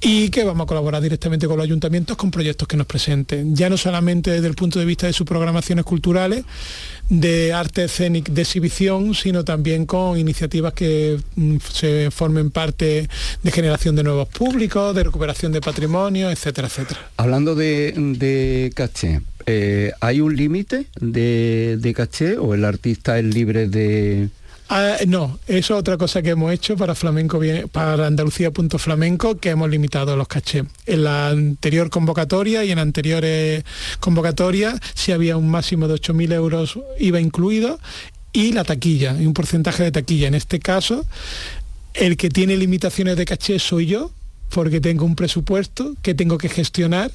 y 0.00 0.30
que 0.30 0.44
vamos 0.44 0.64
a 0.64 0.66
colaborar 0.66 1.02
directamente 1.02 1.46
con 1.46 1.58
los 1.58 1.64
ayuntamientos 1.64 2.16
con 2.16 2.30
proyectos 2.30 2.66
que 2.66 2.76
nos 2.76 2.86
presenten, 2.86 3.54
ya 3.54 3.68
no 3.68 3.76
solamente 3.76 4.30
desde 4.30 4.46
el 4.46 4.54
punto 4.54 4.78
de 4.78 4.86
vista 4.86 5.06
de 5.06 5.12
sus 5.12 5.26
programaciones 5.26 5.84
culturales, 5.84 6.44
de 7.10 7.52
arte 7.52 7.84
escénico 7.84 8.32
de 8.32 8.42
exhibición, 8.42 9.14
sino 9.14 9.44
también 9.44 9.84
con 9.84 10.18
iniciativas 10.18 10.72
que 10.72 11.18
mm, 11.34 11.56
se 11.70 12.10
formen 12.10 12.50
parte 12.50 13.08
de 13.42 13.50
generación 13.50 13.96
de 13.96 14.04
nuevos 14.04 14.28
públicos, 14.28 14.94
de 14.94 15.04
recuperación 15.04 15.52
de 15.52 15.60
patrimonio, 15.60 16.30
etcétera, 16.30 16.68
etcétera. 16.68 17.10
Hablando 17.16 17.54
de, 17.54 18.72
caché, 18.74 19.20
eh, 19.46 19.92
¿hay 20.00 20.20
un 20.20 20.36
límite 20.36 20.86
de, 21.00 21.76
de 21.80 21.94
caché 21.94 22.38
o 22.38 22.54
el 22.54 22.64
artista 22.64 23.18
es 23.18 23.24
libre 23.24 23.68
de, 23.68 24.28
Ah, 24.72 24.98
no, 25.08 25.40
eso 25.48 25.74
es 25.74 25.80
otra 25.80 25.98
cosa 25.98 26.22
que 26.22 26.30
hemos 26.30 26.52
hecho 26.52 26.76
para 26.76 26.94
flamenco 26.94 27.40
para 27.72 28.06
Andalucía.flamenco, 28.06 29.36
que 29.38 29.50
hemos 29.50 29.68
limitado 29.68 30.14
los 30.16 30.28
cachés. 30.28 30.62
En 30.86 31.02
la 31.02 31.26
anterior 31.30 31.90
convocatoria 31.90 32.64
y 32.64 32.70
en 32.70 32.78
anteriores 32.78 33.64
convocatorias, 33.98 34.78
si 34.94 35.10
había 35.10 35.36
un 35.36 35.50
máximo 35.50 35.88
de 35.88 35.94
8.000 35.94 36.32
euros 36.34 36.78
iba 37.00 37.20
incluido, 37.20 37.80
y 38.32 38.52
la 38.52 38.62
taquilla, 38.62 39.20
y 39.20 39.26
un 39.26 39.34
porcentaje 39.34 39.82
de 39.82 39.90
taquilla. 39.90 40.28
En 40.28 40.36
este 40.36 40.60
caso, 40.60 41.04
el 41.94 42.16
que 42.16 42.28
tiene 42.28 42.56
limitaciones 42.56 43.16
de 43.16 43.24
caché 43.24 43.58
soy 43.58 43.86
yo, 43.86 44.12
porque 44.50 44.80
tengo 44.80 45.04
un 45.04 45.16
presupuesto 45.16 45.96
que 46.00 46.14
tengo 46.14 46.38
que 46.38 46.48
gestionar 46.48 47.10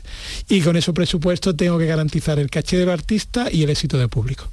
y 0.50 0.60
con 0.60 0.76
ese 0.76 0.92
presupuesto 0.92 1.56
tengo 1.56 1.78
que 1.78 1.86
garantizar 1.86 2.38
el 2.38 2.50
caché 2.50 2.78
del 2.78 2.90
artista 2.90 3.48
y 3.50 3.64
el 3.64 3.70
éxito 3.70 3.98
del 3.98 4.10
público 4.10 4.50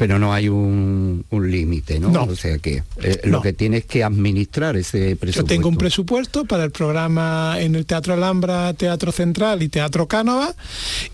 pero 0.00 0.18
no 0.18 0.32
hay 0.32 0.48
un, 0.48 1.26
límite, 1.30 2.00
¿no? 2.00 2.10
O 2.22 2.34
sea 2.34 2.56
que 2.56 2.82
eh, 3.02 3.20
lo 3.24 3.42
que 3.42 3.52
tienes 3.52 3.84
que 3.84 4.02
administrar 4.02 4.78
ese 4.78 5.14
presupuesto. 5.16 5.42
Yo 5.42 5.44
tengo 5.44 5.68
un 5.68 5.76
presupuesto 5.76 6.46
para 6.46 6.64
el 6.64 6.70
programa 6.70 7.56
en 7.58 7.74
el 7.74 7.84
Teatro 7.84 8.14
Alhambra, 8.14 8.72
Teatro 8.72 9.12
Central 9.12 9.62
y 9.62 9.68
Teatro 9.68 10.08
Cánova 10.08 10.54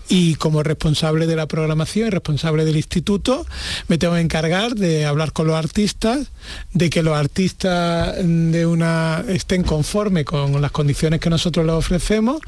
y 0.07 0.35
como 0.35 0.63
responsable 0.63 1.27
de 1.27 1.35
la 1.35 1.47
programación 1.47 2.07
y 2.07 2.11
responsable 2.11 2.63
del 2.63 2.77
instituto 2.77 3.45
me 3.89 3.97
tengo 3.97 4.13
que 4.13 4.21
encargar 4.21 4.75
de 4.75 5.05
hablar 5.05 5.33
con 5.33 5.47
los 5.47 5.57
artistas, 5.57 6.27
de 6.71 6.89
que 6.89 7.03
los 7.03 7.17
artistas 7.17 8.15
de 8.23 8.65
una 8.65 9.25
estén 9.27 9.63
conformes 9.63 10.23
con 10.23 10.61
las 10.61 10.71
condiciones 10.71 11.19
que 11.19 11.29
nosotros 11.29 11.65
les 11.65 11.75
ofrecemos 11.75 12.39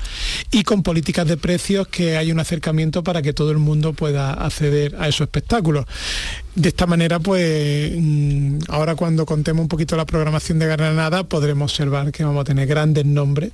y 0.52 0.64
con 0.64 0.84
políticas 0.84 1.28
de 1.28 1.36
precios 1.36 1.90
que 1.90 2.16
hay 2.16 2.32
un 2.32 2.40
acercamiento 2.40 3.04
para 3.04 3.22
que 3.22 3.34
todo 3.34 3.52
el 3.52 3.58
mundo 3.58 3.92
pueda 3.92 4.32
acceder 4.32 4.96
a 5.00 5.10
esos 5.10 5.26
espectáculos. 5.26 5.86
De 6.56 6.70
esta 6.70 6.86
manera, 6.86 7.20
pues 7.20 7.92
mm, 7.96 8.60
ahora 8.70 8.96
cuando 8.96 9.26
contemos 9.26 9.62
un 9.62 9.68
poquito 9.68 9.96
la 9.96 10.06
programación 10.06 10.60
de 10.60 10.68
Granada, 10.68 11.24
podremos 11.24 11.72
observar 11.72 12.12
que 12.12 12.24
vamos 12.24 12.42
a 12.42 12.46
tener 12.46 12.68
grandes 12.68 13.06
nombres 13.06 13.52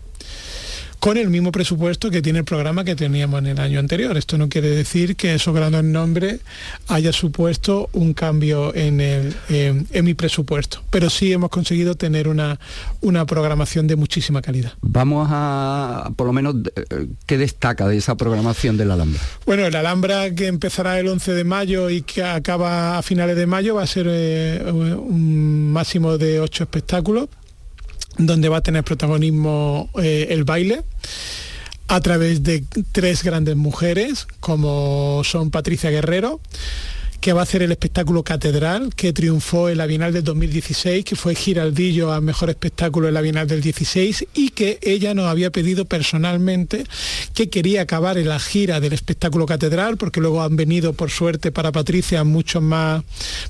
con 1.05 1.17
el 1.17 1.29
mismo 1.29 1.51
presupuesto 1.51 2.09
que 2.09 2.23
tiene 2.23 2.39
el 2.39 2.45
programa 2.45 2.83
que 2.83 2.95
teníamos 2.95 3.37
en 3.37 3.45
el 3.45 3.59
año 3.59 3.79
anterior. 3.79 4.17
Esto 4.17 4.39
no 4.39 4.49
quiere 4.49 4.71
decir 4.71 5.15
que 5.15 5.35
esos 5.35 5.53
grandes 5.53 5.83
nombres 5.83 6.39
haya 6.87 7.13
supuesto 7.13 7.91
un 7.93 8.15
cambio 8.15 8.73
en, 8.73 8.99
el, 8.99 9.35
en 9.47 10.03
mi 10.03 10.15
presupuesto, 10.15 10.81
pero 10.89 11.11
sí 11.11 11.31
hemos 11.31 11.51
conseguido 11.51 11.93
tener 11.93 12.27
una, 12.27 12.59
una 13.01 13.23
programación 13.27 13.85
de 13.85 13.95
muchísima 13.95 14.41
calidad. 14.41 14.73
Vamos 14.81 15.27
a, 15.29 16.09
por 16.15 16.25
lo 16.25 16.33
menos, 16.33 16.55
eh, 16.75 17.07
¿qué 17.27 17.37
destaca 17.37 17.87
de 17.87 17.97
esa 17.97 18.17
programación 18.17 18.75
de 18.75 18.85
la 18.85 18.95
Alhambra? 18.95 19.21
Bueno, 19.45 19.69
la 19.69 19.81
Alhambra 19.81 20.33
que 20.33 20.47
empezará 20.47 20.99
el 20.99 21.07
11 21.07 21.35
de 21.35 21.43
mayo 21.43 21.91
y 21.91 22.01
que 22.01 22.23
acaba 22.23 22.97
a 22.97 23.03
finales 23.03 23.37
de 23.37 23.45
mayo 23.45 23.75
va 23.75 23.83
a 23.83 23.87
ser 23.87 24.07
eh, 24.09 24.59
un 24.71 25.71
máximo 25.71 26.17
de 26.17 26.39
ocho 26.39 26.63
espectáculos 26.63 27.29
donde 28.17 28.49
va 28.49 28.57
a 28.57 28.61
tener 28.61 28.83
protagonismo 28.83 29.89
eh, 30.01 30.27
el 30.29 30.43
baile 30.43 30.83
a 31.87 31.99
través 32.01 32.43
de 32.43 32.63
tres 32.91 33.23
grandes 33.23 33.55
mujeres, 33.55 34.27
como 34.39 35.21
son 35.23 35.51
Patricia 35.51 35.91
Guerrero, 35.91 36.41
que 37.25 37.33
va 37.33 37.39
a 37.39 37.43
hacer 37.43 37.63
el 37.63 37.71
espectáculo 37.71 38.23
Catedral, 38.23 38.93
que 38.95 39.13
triunfó 39.13 39.69
en 39.69 39.79
la 39.79 39.87
Bienal 39.87 40.13
del 40.13 40.23
2016, 40.23 41.03
que 41.03 41.15
fue 41.15 41.33
Giraldillo 41.33 42.11
a 42.13 42.21
Mejor 42.21 42.51
Espectáculo 42.51 43.07
en 43.07 43.15
la 43.15 43.21
Bienal 43.21 43.47
del 43.47 43.61
16 43.61 44.27
y 44.35 44.49
que 44.49 44.77
ella 44.83 45.15
nos 45.15 45.25
había 45.25 45.49
pedido 45.49 45.85
personalmente 45.85 46.83
que 47.33 47.49
quería 47.49 47.81
acabar 47.81 48.19
en 48.19 48.29
la 48.29 48.39
gira 48.39 48.79
del 48.79 48.93
espectáculo 48.93 49.47
Catedral, 49.47 49.97
porque 49.97 50.21
luego 50.21 50.43
han 50.43 50.55
venido, 50.55 50.93
por 50.93 51.09
suerte 51.09 51.51
para 51.51 51.71
Patricia, 51.71 52.23
muchos 52.23 52.61
más 52.61 53.03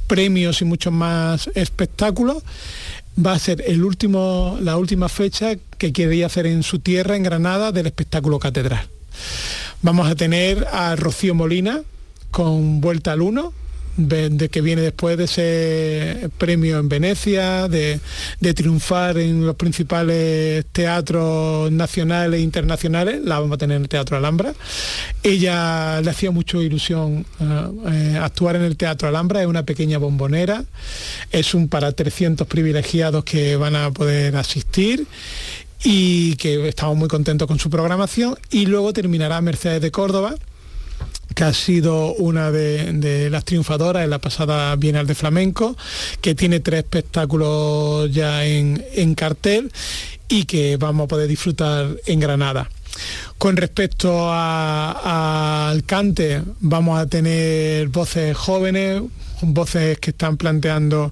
premios 0.08 0.62
y 0.62 0.66
muchos 0.66 0.94
más 0.94 1.50
espectáculos 1.54 2.44
va 3.24 3.34
a 3.34 3.40
ser 3.40 3.64
el 3.66 3.84
último, 3.84 4.58
la 4.62 4.78
última 4.78 5.10
fecha 5.10 5.56
que 5.78 5.94
quería 5.94 6.26
hacer 6.26 6.46
en 6.46 6.64
su 6.64 6.80
tierra, 6.80 7.16
en 7.16 7.24
Granada, 7.24 7.72
del 7.72 7.88
espectáculo 7.88 8.40
catedral. 8.40 8.88
Vamos 9.82 10.10
a 10.10 10.16
tener 10.16 10.68
a 10.72 10.96
Rocío 10.96 11.36
Molina 11.36 11.82
con 12.32 12.82
Vuelta 12.82 13.14
al 13.14 13.22
Uno, 13.22 13.54
de 13.98 14.50
que 14.50 14.62
viene 14.62 14.82
después 14.82 15.18
de 15.18 15.24
ese 15.26 16.30
premio 16.38 16.80
en 16.80 16.90
Venecia, 16.90 17.68
de, 17.68 18.00
triunfar 18.54 19.18
en 19.18 19.46
los 19.46 19.56
principales 19.56 20.66
teatros 20.72 21.72
nacionales 21.72 22.40
e 22.40 22.44
internacionales, 22.44 23.22
la 23.24 23.40
vamos 23.40 23.56
a 23.56 23.58
tener 23.58 23.78
en 23.78 23.84
el 23.84 23.90
Teatro 23.90 24.18
Alhambra. 24.18 24.54
Ella 25.24 26.02
le 26.02 26.10
hacía 26.10 26.32
mucho 26.32 26.62
ilusión 26.62 27.26
eh, 27.40 27.72
eh, 27.92 28.20
actuar 28.22 28.56
en 28.58 28.64
el 28.64 28.78
Teatro 28.78 29.08
Alhambra, 29.08 29.42
es 29.42 29.48
una 29.48 29.64
pequeña 29.64 29.98
bombonera, 29.98 30.64
es 31.32 31.54
un 31.54 31.68
para 31.68 31.92
300 31.92 32.48
privilegiados 32.48 33.24
que 33.24 33.56
van 33.56 33.76
a 33.76 33.92
poder 33.92 34.36
asistir 34.36 35.08
y 35.84 36.36
que 36.36 36.68
estamos 36.68 36.98
muy 36.98 37.08
contentos 37.08 37.48
con 37.48 37.60
su 37.60 37.70
programación 37.70 38.38
y 38.50 38.66
luego 38.66 38.92
terminará 38.94 39.40
Mercedes 39.42 39.82
de 39.82 39.92
Córdoba 39.92 40.36
que 41.36 41.44
ha 41.44 41.54
sido 41.54 42.14
una 42.14 42.50
de, 42.50 43.30
las 43.30 43.44
triunfadoras 43.44 44.06
en 44.06 44.10
la 44.10 44.20
pasada 44.20 44.76
Bienal 44.78 45.06
de 45.06 45.16
Flamenco, 45.16 45.76
que 46.22 46.34
tiene 46.34 46.62
tres 46.62 46.80
espectáculos 46.80 48.10
ya 48.12 48.46
en, 48.46 49.16
cartel 49.16 49.72
y 50.30 50.46
que 50.46 50.78
vamos 50.78 51.06
a 51.06 51.08
poder 51.10 51.28
disfrutar 51.28 51.90
en 52.06 52.20
Granada. 52.22 52.70
Con 53.38 53.58
respecto 53.58 54.32
al 54.32 55.84
cante, 55.84 56.42
vamos 56.62 56.98
a 56.98 57.06
tener 57.06 57.90
voces 57.90 58.36
jóvenes, 58.36 59.04
voces 59.42 60.00
que 60.00 60.12
están 60.12 60.38
planteando 60.38 61.12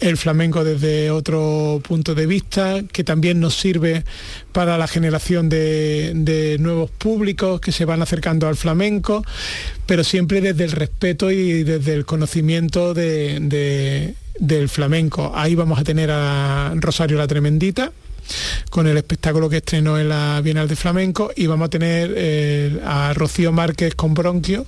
el 0.00 0.16
flamenco 0.16 0.64
desde 0.64 1.10
otro 1.10 1.80
punto 1.86 2.14
de 2.14 2.26
vista, 2.26 2.82
que 2.92 3.04
también 3.04 3.40
nos 3.40 3.54
sirve 3.54 4.04
para 4.52 4.78
la 4.78 4.86
generación 4.86 5.48
de, 5.48 6.56
nuevos 6.60 6.90
públicos 6.90 7.60
que 7.60 7.72
se 7.72 7.84
van 7.84 8.02
acercando 8.02 8.46
al 8.46 8.56
flamenco, 8.56 9.24
pero 9.86 10.04
siempre 10.04 10.40
desde 10.40 10.64
el 10.64 10.72
respeto 10.72 11.30
y 11.30 11.64
desde 11.64 11.94
el 11.94 12.04
conocimiento 12.04 12.94
del 12.94 14.14
flamenco. 14.68 15.32
Ahí 15.34 15.54
vamos 15.54 15.78
a 15.78 15.84
tener 15.84 16.10
a 16.10 16.72
Rosario 16.76 17.16
la 17.16 17.26
Tremendita, 17.26 17.92
con 18.70 18.86
el 18.86 18.96
espectáculo 18.96 19.48
que 19.48 19.58
estrenó 19.58 19.98
en 19.98 20.08
la 20.08 20.40
Bienal 20.42 20.68
de 20.68 20.76
Flamenco 20.76 21.30
y 21.36 21.46
vamos 21.46 21.66
a 21.66 21.70
tener 21.70 22.12
eh, 22.16 22.80
a 22.84 23.12
Rocío 23.12 23.52
Márquez 23.52 23.94
con 23.94 24.14
Bronquio 24.14 24.66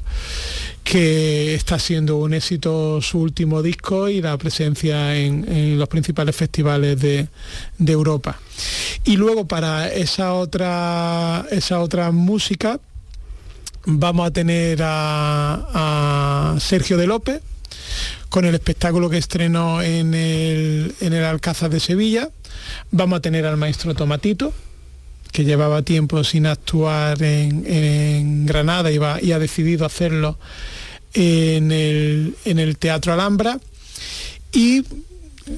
que 0.87 1.57
está 1.57 1.81
siendo 1.81 2.17
un 2.17 2.33
éxito 2.33 3.03
su 3.03 3.19
último 3.19 3.61
disco 3.61 4.09
y 4.09 4.23
la 4.23 4.39
presencia 4.39 5.17
en, 5.17 5.77
los 5.77 5.89
principales 5.89 6.37
festivales 6.37 7.01
de, 7.01 7.27
Europa. 7.85 8.39
Y 9.05 9.17
luego 9.17 9.47
para 9.47 9.89
esa 9.89 10.35
otra, 10.35 11.45
esa 11.51 11.81
otra 11.81 12.13
música 12.13 12.79
vamos 13.85 14.29
a 14.29 14.31
tener 14.31 14.79
a, 14.83 16.57
Sergio 16.61 16.97
de 16.97 17.09
López 17.09 17.43
con 18.29 18.45
el 18.45 18.55
espectáculo 18.55 19.11
que 19.11 19.19
estrenó 19.19 19.83
en 19.83 20.15
el, 20.15 20.95
en 21.01 21.13
el 21.13 21.25
Alcázar 21.25 21.69
de 21.69 21.81
Sevilla. 21.81 22.31
Vamos 22.93 23.19
a 23.19 23.21
tener 23.21 23.45
al 23.45 23.57
maestro 23.57 23.93
Tomatito, 23.95 24.55
que 25.37 25.45
llevaba 25.45 25.83
tiempo 25.83 26.25
sin 26.25 26.47
actuar 26.47 27.23
en, 27.23 28.47
Granada 28.47 28.91
y, 28.91 28.99
y, 29.21 29.33
ha 29.33 29.39
decidido 29.39 29.85
hacerlo 29.85 30.39
en 31.13 31.73
el, 31.73 32.35
en 32.47 32.59
el 32.59 32.79
Teatro 32.79 33.13
Alhambra. 33.13 33.61
Y 34.51 34.83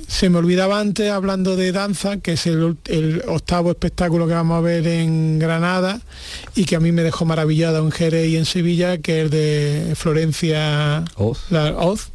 se 0.09 0.31
me 0.31 0.39
olvidaba 0.39 0.81
antes 0.81 1.13
hablando 1.13 1.55
de 1.55 1.71
danza, 1.71 2.17
que 2.17 2.33
es 2.33 2.49
el, 2.49 2.77
octavo 3.29 3.71
espectáculo 3.71 4.27
que 4.27 4.35
vamos 4.35 4.59
a 4.59 4.63
ver 4.63 4.85
en 4.89 5.39
Granada 5.39 6.01
y 6.57 6.65
que 6.65 6.75
a 6.75 6.81
mí 6.81 6.91
me 6.91 7.05
dejó 7.05 7.25
maravillada 7.25 7.79
en 7.79 7.93
Jerez 7.93 8.27
y 8.31 8.37
en 8.37 8.47
Sevilla, 8.47 8.99
que 8.99 9.23
es 9.23 9.31
de 9.31 9.93
Florencia 9.95 11.05
Oz, 11.15 12.09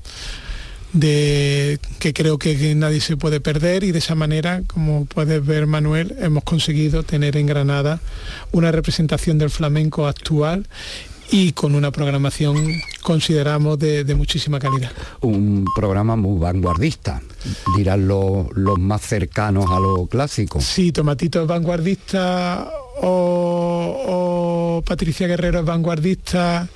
de, 0.94 1.80
que 2.00 2.14
creo 2.14 2.38
que 2.38 2.76
nadie 2.76 3.02
se 3.02 3.18
puede 3.18 3.40
perder 3.42 3.84
y 3.84 3.92
de 3.92 4.00
esa 4.00 4.16
manera, 4.16 4.62
como 4.68 5.06
puedes 5.06 5.46
ver 5.46 5.68
Manuel, 5.68 6.16
hemos 6.20 6.44
conseguido 6.44 7.04
tener 7.04 7.36
en 7.36 7.48
Granada 7.48 8.00
una 8.52 8.72
representación 8.72 9.38
del 9.38 9.50
flamenco 9.50 10.08
actual 10.08 10.68
y 11.32 11.54
con 11.54 11.74
una 11.74 11.92
programación 11.92 12.82
consideramos 13.02 13.80
de, 13.80 14.14
muchísima 14.16 14.60
calidad. 14.60 14.92
Un 15.22 15.66
programa 15.76 16.16
muy 16.16 16.40
vanguardista, 16.40 17.22
dirán 17.76 18.08
los, 18.08 18.48
más 18.78 19.02
cercanos 19.02 19.66
a 19.72 19.80
lo 19.80 20.06
clásico. 20.06 20.62
Sí, 20.62 20.92
Tomatito 20.92 21.42
es 21.42 21.48
vanguardista 21.48 22.70
o, 23.02 24.84
Patricia 24.86 25.26
Guerrero 25.28 25.62
es 25.62 25.66
vanguardista 25.66 26.68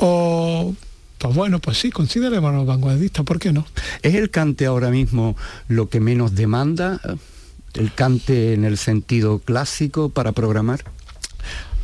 o 0.00 0.74
pues 1.18 1.34
bueno, 1.34 1.60
pues 1.60 1.78
sí, 1.78 1.90
consideremos 1.90 2.66
vanguardistas, 2.66 3.24
¿por 3.24 3.38
qué 3.38 3.52
no? 3.52 3.66
¿Es 4.02 4.14
el 4.14 4.30
cante 4.30 4.66
ahora 4.66 4.90
mismo 4.90 5.36
lo 5.68 5.88
que 5.88 6.00
menos 6.00 6.34
demanda? 6.34 7.00
¿El 7.74 7.92
cante 7.92 8.54
en 8.54 8.64
el 8.64 8.78
sentido 8.78 9.38
clásico 9.38 10.08
para 10.08 10.32
programar? 10.32 10.84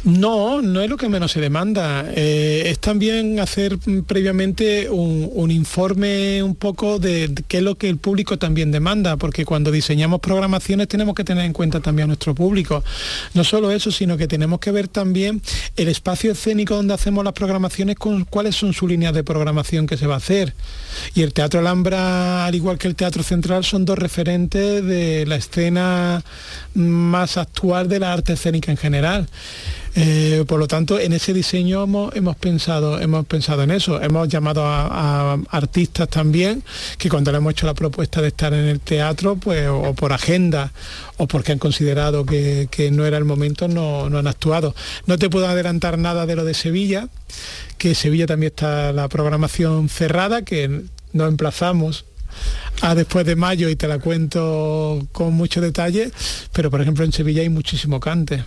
No, 0.05 0.63
no 0.63 0.81
es 0.81 0.91
lo 0.91 0.97
que 0.97 1.09
menos 1.09 1.31
se 1.31 1.41
demanda. 1.41 2.05
Eh, 2.09 2.65
es 2.67 2.81
también 2.81 3.39
hacer 3.39 3.79
previamente 4.05 4.91
un, 4.91 5.51
informe 5.51 6.43
un 6.43 6.57
poco 6.57 6.99
de, 6.99 7.33
qué 7.47 7.59
es 7.59 7.63
lo 7.63 7.77
que 7.77 7.89
el 7.89 7.99
público 7.99 8.37
también 8.37 8.73
demanda, 8.73 9.17
porque 9.17 9.45
cuando 9.45 9.71
diseñamos 9.71 10.21
programaciones 10.21 10.89
tenemos 10.89 11.15
que 11.15 11.23
tener 11.23 11.45
en 11.45 11.53
cuenta 11.53 11.79
también 11.81 12.05
a 12.05 12.09
nuestro 12.09 12.35
público. 12.35 12.83
No 13.35 13.45
solo 13.45 13.71
eso, 13.71 13.93
sino 13.93 14.17
que 14.17 14.27
tenemos 14.27 14.59
que 14.59 14.73
ver 14.73 14.89
también 14.89 15.41
el 15.77 15.89
espacio 15.89 16.33
escénico 16.33 16.75
donde 16.75 16.95
hacemos 16.95 17.23
las 17.23 17.35
programaciones, 17.35 17.97
cuáles 18.29 18.57
son 18.57 18.73
sus 18.73 18.89
líneas 18.89 19.15
de 19.15 19.23
programación 19.23 19.87
que 19.87 19.97
se 19.97 20.09
va 20.09 20.15
a 20.15 20.19
hacer. 20.19 20.53
Y 21.15 21.23
el 21.23 21.33
Teatro 21.33 21.61
Alhambra, 21.61 22.47
al 22.47 22.55
igual 22.57 22.77
que 22.77 22.89
el 22.89 22.97
Teatro 22.97 23.23
Central, 23.23 23.63
son 23.65 23.85
dos 23.85 23.99
referentes 23.99 24.85
de 24.85 25.27
la 25.27 25.37
escena 25.37 26.25
más 26.75 27.37
actual 27.37 27.89
de 27.89 28.01
la 28.01 28.13
arte 28.13 28.33
escénica 28.33 28.73
en 28.73 28.79
general. 28.79 29.29
Eh, 29.95 30.45
por 30.49 30.59
lo 30.59 30.67
tanto, 30.67 30.99
en 30.99 31.13
ese 31.13 31.35
diseño 31.35 31.83
hemos, 32.15 32.37
pensado, 32.37 32.99
hemos 32.99 33.27
pensado 33.27 33.63
en 33.63 33.71
eso. 33.71 34.01
Hemos 34.01 34.29
llamado 34.29 34.65
a, 34.65 35.35
artistas 35.51 36.09
también, 36.09 36.63
que 36.99 37.11
cuando 37.11 37.31
le 37.31 37.39
hemos 37.39 37.53
hecho 37.53 37.67
la 37.67 37.75
propuesta 37.75 38.23
de 38.23 38.29
estar 38.29 38.55
en 38.55 38.67
el 38.67 38.81
teatro, 38.81 39.37
pues, 39.37 39.69
o 39.69 39.95
por 39.95 40.13
agenda, 40.13 40.73
o 41.19 41.27
porque 41.27 41.53
han 41.53 41.59
considerado 41.59 42.25
que, 42.25 42.69
no 42.93 43.05
era 43.07 43.19
el 43.19 43.25
momento, 43.25 43.69
no, 43.69 44.09
no 44.09 44.19
han 44.19 44.27
actuado. 44.27 44.75
No 45.07 45.19
te 45.19 45.29
puedo 45.29 45.47
adelantar 45.47 45.99
nada 45.99 46.27
de 46.27 46.37
lo 46.37 46.45
de 46.45 46.55
Sevilla, 46.55 47.09
que 47.77 47.95
Sevilla 47.95 48.27
también 48.27 48.53
está 48.53 48.93
la 48.93 49.09
programación 49.09 49.89
cerrada, 49.89 50.43
que 50.43 50.83
nos 51.13 51.29
emplazamos 51.29 52.07
a 52.81 52.95
después 52.95 53.27
de 53.27 53.37
mayo 53.37 53.69
y 53.69 53.77
te 53.77 53.89
la 53.89 53.99
cuento 53.99 55.07
con 55.13 55.35
mucho 55.35 55.61
detalle, 55.61 56.11
pero 56.53 56.71
por 56.71 56.81
ejemplo 56.81 57.05
en 57.05 57.13
Sevilla 57.13 57.43
hay 57.43 57.51
muchísimo 57.51 58.01
cante 58.01 58.43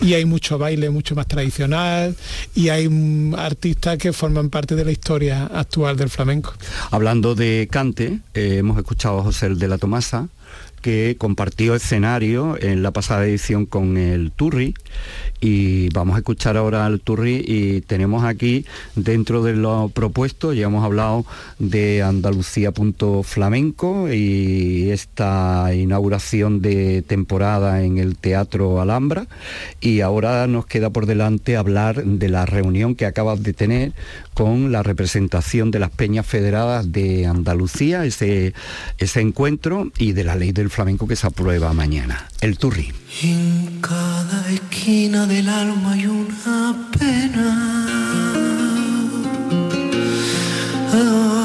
y 0.00 0.14
hay 0.14 0.24
mucho 0.24 0.58
baile 0.58 0.90
mucho 0.90 1.14
más 1.14 1.26
tradicional 1.26 2.16
y 2.54 2.68
hay 2.68 2.88
artistas 3.36 3.98
que 3.98 4.12
forman 4.12 4.50
parte 4.50 4.74
de 4.74 4.84
la 4.84 4.92
historia 4.92 5.46
actual 5.46 5.96
del 5.96 6.10
flamenco. 6.10 6.54
Hablando 6.90 7.34
de 7.34 7.68
cante, 7.70 8.20
eh, 8.34 8.56
hemos 8.58 8.78
escuchado 8.78 9.20
a 9.20 9.22
José 9.22 9.50
de 9.50 9.68
la 9.68 9.78
Tomasa, 9.78 10.28
que 10.80 11.16
compartió 11.18 11.74
escenario 11.74 12.56
en 12.60 12.82
la 12.82 12.92
pasada 12.92 13.26
edición 13.26 13.66
con 13.66 13.96
el 13.96 14.30
Turri 14.30 14.74
y 15.40 15.88
vamos 15.90 16.16
a 16.16 16.18
escuchar 16.18 16.56
ahora 16.56 16.86
al 16.86 17.00
Turri 17.00 17.44
y 17.46 17.80
tenemos 17.82 18.24
aquí 18.24 18.64
dentro 18.96 19.42
de 19.42 19.54
lo 19.54 19.88
propuesto, 19.88 20.52
ya 20.52 20.66
hemos 20.66 20.84
hablado 20.84 21.24
de 21.58 22.02
Andalucía.flamenco 22.02 24.12
y 24.12 24.90
esta 24.90 25.72
inauguración 25.74 26.60
de 26.60 27.02
temporada 27.02 27.82
en 27.82 27.98
el 27.98 28.16
Teatro 28.16 28.80
Alhambra 28.80 29.26
y 29.80 30.00
ahora 30.00 30.46
nos 30.46 30.66
queda 30.66 30.90
por 30.90 31.06
delante 31.06 31.56
hablar 31.56 32.04
de 32.04 32.28
la 32.28 32.46
reunión 32.46 32.94
que 32.94 33.06
acabas 33.06 33.42
de 33.42 33.52
tener 33.52 33.92
con 34.34 34.72
la 34.72 34.82
representación 34.82 35.70
de 35.70 35.78
las 35.78 35.90
peñas 35.90 36.26
federadas 36.26 36.92
de 36.92 37.26
Andalucía, 37.26 38.04
ese, 38.04 38.54
ese 38.98 39.20
encuentro 39.20 39.90
y 39.98 40.12
de 40.12 40.24
la 40.24 40.36
ley 40.36 40.52
del 40.52 40.70
flamenco 40.70 41.06
que 41.06 41.16
se 41.16 41.26
aprueba 41.26 41.72
mañana, 41.72 42.28
el 42.40 42.58
Turri. 42.58 42.92
En 43.22 43.80
cada 43.80 44.50
esquina 44.50 45.26
del 45.26 45.48
alma 45.48 45.92
hay 45.92 46.06
una 46.06 46.76
pena. 46.98 47.86
Ah. 50.92 51.38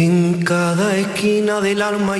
En 0.00 0.44
cada 0.44 0.96
esquina 0.96 1.60
del 1.60 1.82
alma 1.82 2.14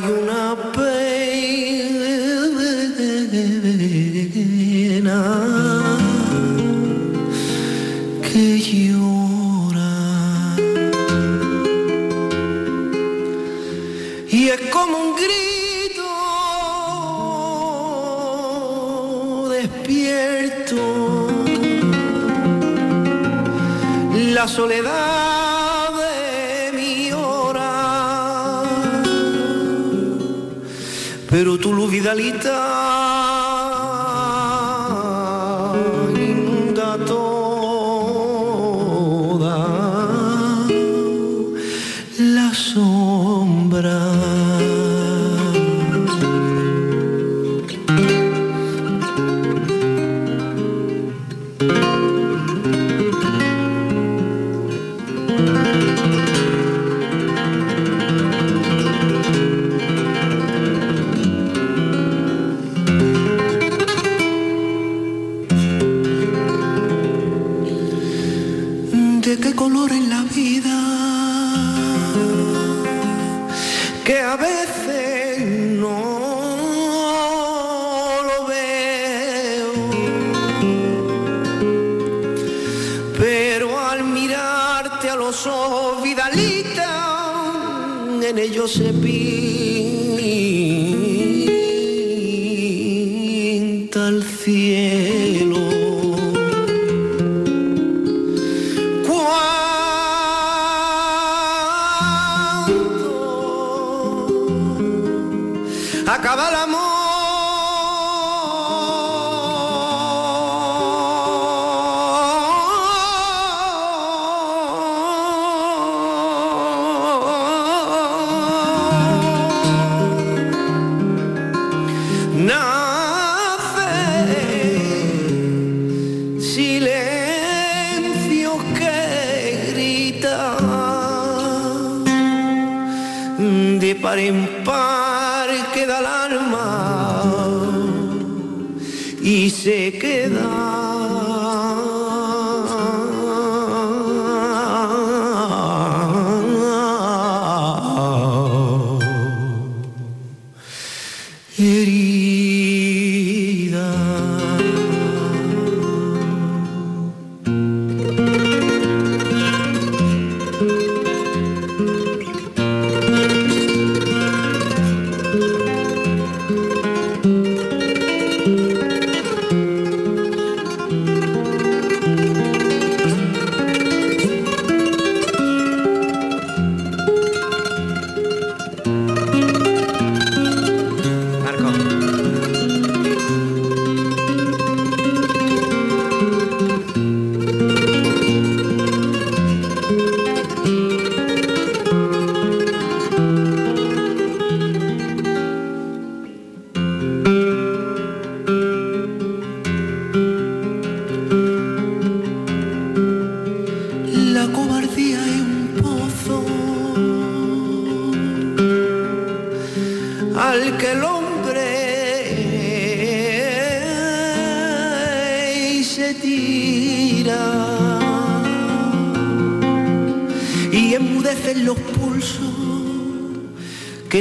soledad 24.59 25.91
de 26.03 26.73
mi 26.73 27.13
hora. 27.13 28.65
Pero 31.31 31.59
tu 31.59 31.73
luz 31.73 31.89
vidalita 31.93 32.88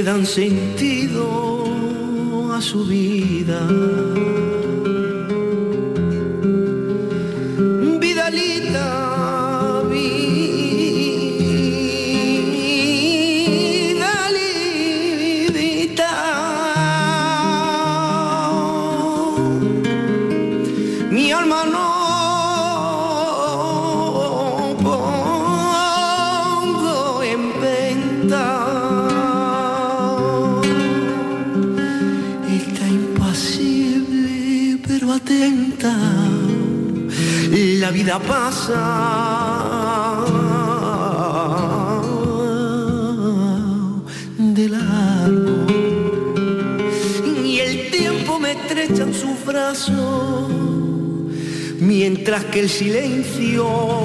dan 0.03 0.25
sentido 0.25 1.65
a 2.53 2.61
su 2.61 2.85
vida 2.85 3.67
que 52.45 52.59
el 52.59 52.69
silencio 52.69 53.96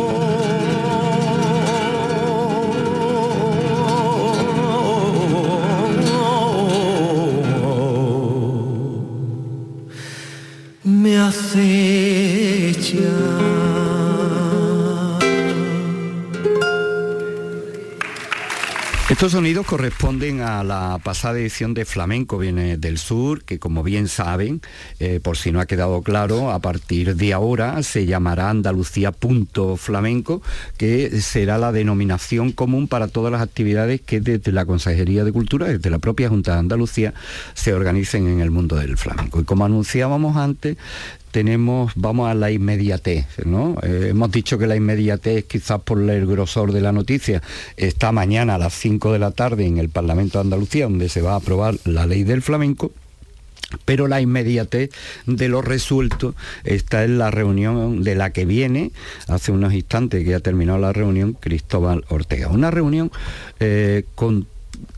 Corresponden 19.65 20.41
a 20.41 20.65
la 20.65 20.99
pasada 21.03 21.39
edición 21.39 21.75
de 21.75 21.85
Flamenco 21.85 22.39
Viene 22.39 22.77
del 22.77 22.99
Sur, 22.99 23.45
que 23.45 23.59
como 23.59 23.83
bien 23.83 24.09
saben, 24.09 24.61
eh, 25.01 25.21
por 25.23 25.37
si 25.37 25.53
no 25.53 25.61
ha 25.61 25.67
quedado 25.67 26.03
claro, 26.03 26.51
a 26.51 26.59
partir 26.59 27.17
de 27.17 27.33
ahora 27.33 27.83
se 27.83 28.07
llamará 28.07 28.51
Andalucía 28.51 29.13
Punto 29.13 29.77
Flamenco, 29.77 30.43
que 30.77 31.21
será 31.21 31.59
la 31.59 31.73
denominación 31.73 32.53
común 32.53 32.89
para 32.89 33.09
todas 33.09 33.33
las 33.33 33.43
actividades 33.43 34.01
que 34.01 34.21
desde 34.21 34.53
la 34.53 34.67
Consejería 34.67 35.25
de 35.25 35.33
Cultura, 35.33 35.67
desde 35.67 35.91
la 35.91 35.99
propia 35.99 36.29
Junta 36.29 36.53
de 36.53 36.59
Andalucía, 36.59 37.15
se 37.55 37.73
organicen 37.73 38.27
en 38.27 38.41
el 38.41 38.51
mundo 38.51 38.77
del 38.77 38.97
flamenco. 38.97 39.41
Y 39.41 39.45
como 39.45 39.65
anunciábamos 39.65 40.37
antes, 40.37 40.77
tenemos, 41.33 41.93
vamos 41.97 42.31
a 42.31 42.35
la 42.35 42.51
inmediatez, 42.53 43.27
¿no? 43.45 43.77
Eh, 43.83 44.09
hemos 44.11 44.31
dicho 44.31 44.59
que 44.59 44.67
la 44.67 44.77
inmediatez, 44.77 45.45
quizás 45.47 45.81
por 45.81 45.99
el 45.99 46.27
grosor 46.27 46.73
de 46.73 46.83
la 46.83 46.93
noticia, 46.93 47.43
está 47.77 48.13
mañana 48.13 48.55
a 48.55 48.59
las 48.59 48.75
5 48.75 49.13
de 49.13 49.19
la 49.19 49.33
tarde 49.33 49.67
en 49.67 49.79
el 49.79 49.89
Parlamento 49.89 50.39
de 50.39 50.43
Andalucía, 50.43 50.85
donde 50.85 51.09
se 51.09 51.23
va 51.23 51.33
a 51.33 51.37
aprobar 51.37 51.75
la 51.85 52.07
ley 52.07 52.23
del 52.23 52.43
flamenco 52.43 52.93
pero 53.87 54.07
la 54.07 54.21
inmediatez 54.21 54.91
de 55.25 55.49
lo 55.49 55.63
resuelto 55.63 56.35
está 56.65 57.05
en 57.05 57.17
la 57.17 57.31
reunión 57.31 58.03
de 58.03 58.15
la 58.15 58.31
que 58.31 58.45
viene 58.45 58.93
hace 59.29 59.51
unos 59.51 59.73
instantes 59.73 60.25
que 60.25 60.35
ha 60.35 60.41
terminado 60.41 60.79
la 60.79 60.93
reunión 60.93 61.33
Cristóbal 61.33 62.05
Ortega. 62.09 62.49
Una 62.49 62.71
reunión 62.71 63.11
eh, 63.61 64.05
con 64.15 64.47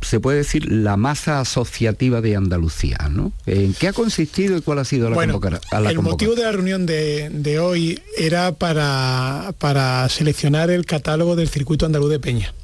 se 0.01 0.21
puede 0.21 0.39
decir, 0.39 0.71
la 0.71 0.97
masa 0.97 1.41
asociativa 1.41 2.21
de 2.21 2.37
Andalucía. 2.37 2.99
¿no? 3.11 3.33
¿En 3.47 3.75
qué 3.75 3.89
ha 3.89 3.93
consistido 3.93 4.57
y 4.57 4.61
cuál 4.61 4.79
ha 4.79 4.85
sido 4.85 5.09
la 5.09 5.15
bueno, 5.15 5.41
El 5.73 5.99
motivo 6.01 6.35
de 6.35 6.43
la 6.43 6.53
reunión 6.53 6.87
de, 6.87 7.59
hoy 7.61 8.01
era 8.17 8.53
para, 8.53 9.55
para 9.59 10.09
seleccionar 10.09 10.71
el 10.71 10.87
catálogo 10.87 11.37
del 11.37 11.49
circuito 11.49 11.87
andaluz 11.87 12.11
de 12.11 12.21
Peña, 12.21 12.55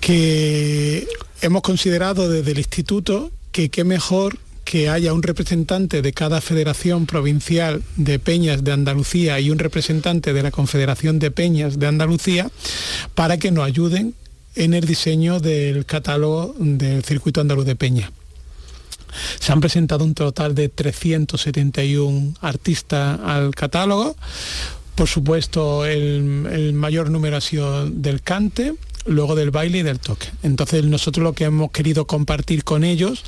que 0.00 1.06
hemos 1.40 1.62
considerado 1.62 2.28
desde 2.28 2.52
el 2.52 2.58
instituto 2.58 3.30
que 3.52 3.68
qué 3.68 3.84
mejor 3.84 4.38
que 4.64 4.88
haya 4.88 5.12
un 5.12 5.22
representante 5.22 6.02
de 6.02 6.12
cada 6.12 6.40
federación 6.40 7.06
provincial 7.06 7.82
de 7.96 8.18
peñas 8.18 8.64
de 8.64 8.72
Andalucía 8.72 9.38
y 9.38 9.50
un 9.50 9.58
representante 9.58 10.32
de 10.32 10.42
la 10.42 10.50
Confederación 10.50 11.18
de 11.18 11.30
Peñas 11.30 11.78
de 11.78 11.86
Andalucía 11.86 12.50
para 13.14 13.36
que 13.36 13.50
nos 13.50 13.66
ayuden 13.66 14.14
en 14.54 14.74
el 14.74 14.84
diseño 14.84 15.40
del 15.40 15.84
catálogo 15.84 16.54
del 16.58 17.04
circuito 17.04 17.40
andaluz 17.40 17.64
de 17.66 17.76
Peña. 17.76 18.10
Se 19.38 19.52
han 19.52 19.60
presentado 19.60 20.04
un 20.04 20.14
total 20.14 20.54
de 20.54 20.68
371 20.68 22.34
artistas 22.40 23.20
al 23.20 23.54
catálogo. 23.54 24.16
Por 24.94 25.08
supuesto, 25.08 25.84
el, 25.86 26.72
mayor 26.74 27.10
número 27.10 27.36
ha 27.36 27.40
sido 27.40 27.88
del 27.88 28.22
cante, 28.22 28.74
luego 29.06 29.34
del 29.34 29.50
baile 29.50 29.78
y 29.78 29.82
del 29.82 29.98
toque. 29.98 30.28
Entonces, 30.42 30.84
nosotros 30.84 31.22
lo 31.22 31.32
que 31.32 31.44
hemos 31.44 31.70
querido 31.70 32.06
compartir 32.06 32.64
con 32.64 32.84
ellos 32.84 33.24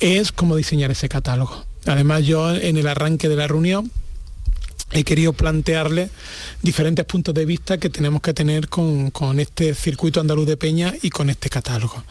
es 0.00 0.32
cómo 0.32 0.56
diseñar 0.56 0.90
ese 0.90 1.08
catálogo. 1.08 1.64
Además, 1.86 2.24
yo 2.24 2.54
en 2.54 2.76
el 2.76 2.86
arranque 2.86 3.28
de 3.28 3.36
la 3.36 3.46
reunión 3.46 3.90
he 4.90 5.04
querido 5.04 5.32
plantearle 5.32 6.10
diferentes 6.62 7.04
puntos 7.04 7.34
de 7.34 7.44
vista 7.44 7.78
que 7.78 7.90
tenemos 7.90 8.22
que 8.22 8.32
tener 8.32 8.68
con, 8.68 9.12
este 9.38 9.74
circuito 9.74 10.20
andaluz 10.20 10.46
de 10.46 10.56
peña 10.56 10.94
y 11.02 11.10
con 11.10 11.30
este 11.30 11.50
catálogo. 11.50 12.02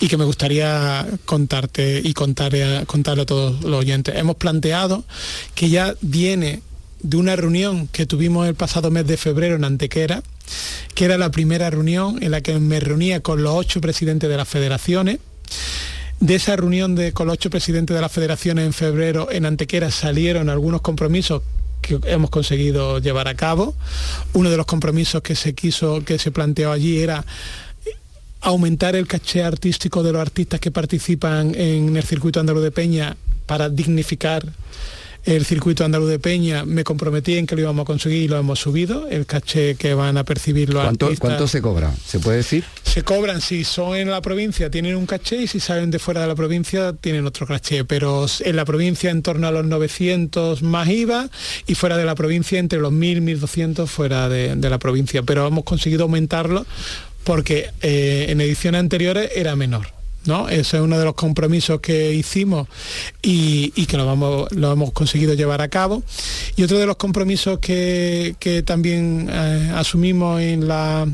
Y 0.00 0.08
que 0.08 0.16
me 0.16 0.24
gustaría 0.24 1.06
contarte 1.24 2.00
y 2.02 2.14
contarle 2.14 2.64
a, 2.64 2.80
a 2.80 3.26
todos 3.26 3.62
los 3.62 3.80
oyentes. 3.80 4.14
Hemos 4.16 4.36
planteado 4.36 5.04
que 5.54 5.68
ya 5.68 5.94
viene 6.00 6.62
de 7.00 7.16
una 7.16 7.36
reunión 7.36 7.88
que 7.88 8.06
tuvimos 8.06 8.48
el 8.48 8.54
pasado 8.54 8.90
mes 8.90 9.06
de 9.06 9.16
febrero 9.16 9.56
en 9.56 9.64
Antequera, 9.64 10.22
que 10.94 11.04
era 11.04 11.18
la 11.18 11.30
primera 11.30 11.68
reunión 11.68 12.22
en 12.22 12.30
la 12.30 12.40
que 12.40 12.58
me 12.58 12.80
reunía 12.80 13.20
con 13.20 13.42
los 13.42 13.54
ocho 13.54 13.80
presidentes 13.80 14.30
de 14.30 14.36
las 14.36 14.48
federaciones. 14.48 15.18
De 16.20 16.36
esa 16.36 16.54
reunión 16.54 16.94
de, 16.94 17.12
con 17.12 17.26
los 17.26 17.34
ocho 17.34 17.50
presidentes 17.50 17.94
de 17.94 18.00
las 18.00 18.12
federaciones 18.12 18.64
en 18.64 18.72
febrero 18.72 19.28
en 19.32 19.44
Antequera 19.44 19.90
salieron 19.90 20.48
algunos 20.48 20.80
compromisos 20.80 21.42
que 21.82 22.00
hemos 22.04 22.30
conseguido 22.30 22.98
llevar 22.98 23.28
a 23.28 23.34
cabo. 23.34 23.74
Uno 24.32 24.48
de 24.48 24.56
los 24.56 24.64
compromisos 24.64 25.20
que 25.20 25.36
se 25.36 25.54
quiso, 25.54 26.02
que 26.04 26.18
se 26.18 26.30
planteó 26.30 26.72
allí 26.72 27.00
era 27.00 27.24
aumentar 28.40 28.96
el 28.96 29.06
caché 29.06 29.42
artístico 29.42 30.02
de 30.02 30.12
los 30.12 30.22
artistas 30.22 30.60
que 30.60 30.70
participan 30.70 31.54
en 31.54 31.96
el 31.96 32.02
circuito 32.02 32.40
andaluz 32.40 32.62
de 32.62 32.70
Peña 32.70 33.16
para 33.46 33.68
dignificar 33.68 34.44
el 35.24 35.44
circuito 35.44 35.84
andaluz 35.84 36.08
de 36.08 36.18
Peña, 36.18 36.64
me 36.64 36.84
comprometí 36.84 37.36
en 37.38 37.46
que 37.46 37.54
lo 37.54 37.62
íbamos 37.62 37.84
a 37.84 37.86
conseguir 37.86 38.22
y 38.22 38.28
lo 38.28 38.38
hemos 38.38 38.58
subido, 38.58 39.08
el 39.08 39.26
caché 39.26 39.76
que 39.76 39.94
van 39.94 40.16
a 40.16 40.24
percibir 40.24 40.72
los 40.72 40.82
¿Cuánto, 40.82 41.06
artistas. 41.06 41.28
¿Cuánto 41.28 41.48
se 41.48 41.62
cobra? 41.62 41.94
¿Se 42.04 42.18
puede 42.18 42.38
decir? 42.38 42.64
Se 42.82 43.02
cobran 43.02 43.40
si 43.40 43.64
son 43.64 43.96
en 43.96 44.10
la 44.10 44.20
provincia, 44.20 44.70
tienen 44.70 44.96
un 44.96 45.06
caché 45.06 45.42
y 45.42 45.46
si 45.46 45.60
salen 45.60 45.90
de 45.90 45.98
fuera 45.98 46.22
de 46.22 46.26
la 46.26 46.34
provincia 46.34 46.92
tienen 46.92 47.24
otro 47.26 47.46
caché, 47.46 47.84
pero 47.84 48.26
en 48.40 48.56
la 48.56 48.64
provincia 48.64 49.10
en 49.10 49.22
torno 49.22 49.46
a 49.46 49.50
los 49.52 49.64
900 49.64 50.62
más 50.62 50.88
IVA 50.88 51.28
y 51.66 51.74
fuera 51.74 51.96
de 51.96 52.04
la 52.04 52.14
provincia 52.14 52.58
entre 52.58 52.80
los 52.80 52.92
1000, 52.92 53.20
1200 53.20 53.90
fuera 53.90 54.28
de, 54.28 54.56
de 54.56 54.70
la 54.70 54.78
provincia, 54.78 55.22
pero 55.22 55.46
hemos 55.46 55.64
conseguido 55.64 56.04
aumentarlo 56.04 56.66
porque 57.24 57.70
eh, 57.82 58.26
en 58.28 58.40
ediciones 58.40 58.80
anteriores 58.80 59.30
era 59.34 59.56
menor. 59.56 60.01
¿No? 60.24 60.48
Ese 60.48 60.76
es 60.76 60.82
uno 60.82 60.98
de 60.98 61.04
los 61.04 61.14
compromisos 61.14 61.80
que 61.80 62.12
hicimos 62.12 62.68
y, 63.22 63.70
que 63.86 63.96
lo, 63.96 64.72
hemos 64.72 64.92
conseguido 64.92 65.34
llevar 65.34 65.60
a 65.60 65.68
cabo. 65.68 66.02
Y 66.56 66.62
otro 66.62 66.78
de 66.78 66.86
los 66.86 66.96
compromisos 66.96 67.58
que, 67.58 68.62
también 68.66 69.28
eh, 69.30 69.72
asumimos 69.74 70.40
en 70.40 70.68
la 70.68 71.06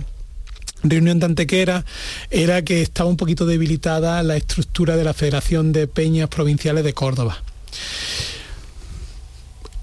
reunión 0.83 1.19
de 1.19 1.27
Antequera 1.27 1.85
era 2.31 2.63
que 2.63 2.83
estaba 2.83 3.11
un 3.11 3.17
poquito 3.17 3.47
debilitada 3.47 4.23
la 4.23 4.37
estructura 4.37 4.97
de 4.97 5.05
la 5.05 5.15
Federación 5.15 5.73
de 5.73 5.87
Peñas 5.87 6.29
Provinciales 6.29 6.85
de 6.85 6.93
Córdoba. 6.93 7.43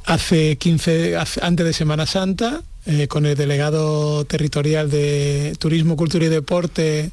Hace 0.05 0.57
15, 0.57 1.17
hace- 1.17 1.43
antes 1.43 1.65
de 1.65 1.73
Semana 1.73 2.05
Santa, 2.05 2.61
eh, 2.85 3.07
con 3.07 3.25
el 3.25 3.35
delegado 3.35 4.25
territorial 4.25 4.91
de 4.91 5.55
Turismo, 5.57 5.95
Cultura 5.97 6.25
y 6.25 6.29
Deporte, 6.29 7.09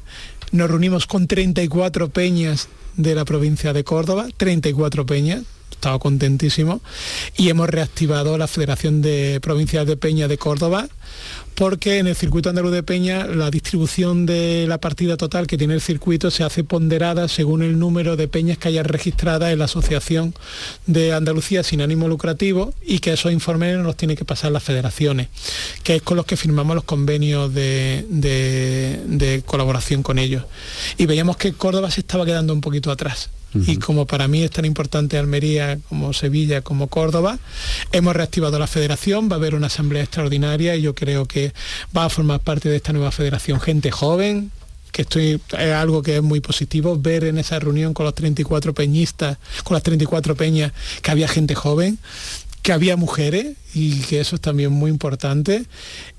nos 0.53 0.69
reunimos 0.69 1.07
con 1.07 1.27
34 1.27 2.09
peñas 2.09 2.69
de 2.95 3.15
la 3.15 3.25
provincia 3.25 3.73
de 3.73 3.83
Córdoba, 3.83 4.27
34 4.37 5.05
peñas, 5.05 5.41
estaba 5.71 5.97
contentísimo, 5.97 6.79
y 7.35 7.49
hemos 7.49 7.67
reactivado 7.69 8.37
la 8.37 8.47
Federación 8.47 9.01
de 9.01 9.39
Provincias 9.41 9.87
de 9.87 9.97
Peña 9.97 10.27
de 10.27 10.37
Córdoba, 10.37 10.87
porque 11.55 11.99
en 11.99 12.07
el 12.07 12.15
circuito 12.15 12.49
andaluz 12.49 12.71
de 12.71 12.83
Peña 12.83 13.25
la 13.27 13.51
distribución 13.51 14.25
de 14.25 14.65
la 14.67 14.79
partida 14.79 15.17
total 15.17 15.45
que 15.47 15.57
tiene 15.57 15.75
el 15.75 15.81
circuito 15.81 16.31
se 16.31 16.43
hace 16.43 16.63
ponderada 16.63 17.27
según 17.27 17.61
el 17.61 17.77
número 17.77 18.15
de 18.15 18.27
peñas 18.27 18.57
que 18.57 18.69
haya 18.69 18.83
registradas 18.83 19.51
en 19.53 19.59
la 19.59 19.65
Asociación 19.65 20.33
de 20.87 21.13
Andalucía 21.13 21.63
sin 21.63 21.81
ánimo 21.81 22.07
lucrativo 22.07 22.73
y 22.81 22.99
que 22.99 23.13
esos 23.13 23.31
informes 23.31 23.75
nos 23.77 23.85
los 23.85 23.97
tiene 23.97 24.15
que 24.15 24.25
pasar 24.25 24.51
las 24.51 24.63
federaciones, 24.63 25.27
que 25.83 25.95
es 25.97 26.01
con 26.01 26.17
los 26.17 26.25
que 26.25 26.37
firmamos 26.37 26.75
los 26.75 26.83
convenios 26.85 27.53
de- 27.53 28.05
de 28.09 29.43
colaboración 29.45 30.03
con 30.03 30.19
ellos. 30.19 30.43
Y 30.97 31.05
veíamos 31.05 31.37
que 31.37 31.53
Córdoba 31.53 31.91
se 31.91 32.01
estaba 32.01 32.25
quedando 32.25 32.53
un 32.53 32.61
poquito 32.61 32.91
atrás. 32.91 33.29
Y 33.55 33.77
como 33.77 34.07
para 34.07 34.27
mí 34.27 34.43
es 34.43 34.51
tan 34.51 34.65
importante 34.65 35.17
Almería 35.17 35.77
como 35.89 36.13
Sevilla 36.13 36.61
como 36.61 36.87
Córdoba, 36.87 37.39
hemos 37.91 38.15
reactivado 38.15 38.57
la 38.57 38.67
federación, 38.67 39.29
va 39.29 39.33
a 39.33 39.39
haber 39.39 39.55
una 39.55 39.67
asamblea 39.67 40.03
extraordinaria 40.03 40.75
y 40.75 40.81
yo 40.81 40.95
creo 40.95 41.25
que 41.25 41.53
va 41.95 42.05
a 42.05 42.09
formar 42.09 42.39
parte 42.39 42.69
de 42.69 42.77
esta 42.77 42.93
nueva 42.93 43.11
federación 43.11 43.59
gente 43.59 43.91
joven, 43.91 44.51
que 44.91 45.01
estoy, 45.03 45.41
es 45.57 45.73
algo 45.73 46.03
que 46.03 46.17
es 46.17 46.23
muy 46.23 46.39
positivo, 46.39 46.97
ver 46.97 47.25
en 47.25 47.37
esa 47.37 47.59
reunión 47.59 47.93
con 47.93 48.05
los 48.05 48.15
34 48.15 48.73
peñistas, 48.73 49.37
con 49.63 49.75
las 49.75 49.83
34 49.83 50.35
peñas, 50.35 50.71
que 51.01 51.11
había 51.11 51.27
gente 51.27 51.55
joven, 51.55 51.97
que 52.61 52.71
había 52.71 52.95
mujeres 52.95 53.57
y 53.73 53.99
que 54.01 54.19
eso 54.19 54.35
es 54.35 54.41
también 54.41 54.71
muy 54.71 54.89
importante. 54.89 55.65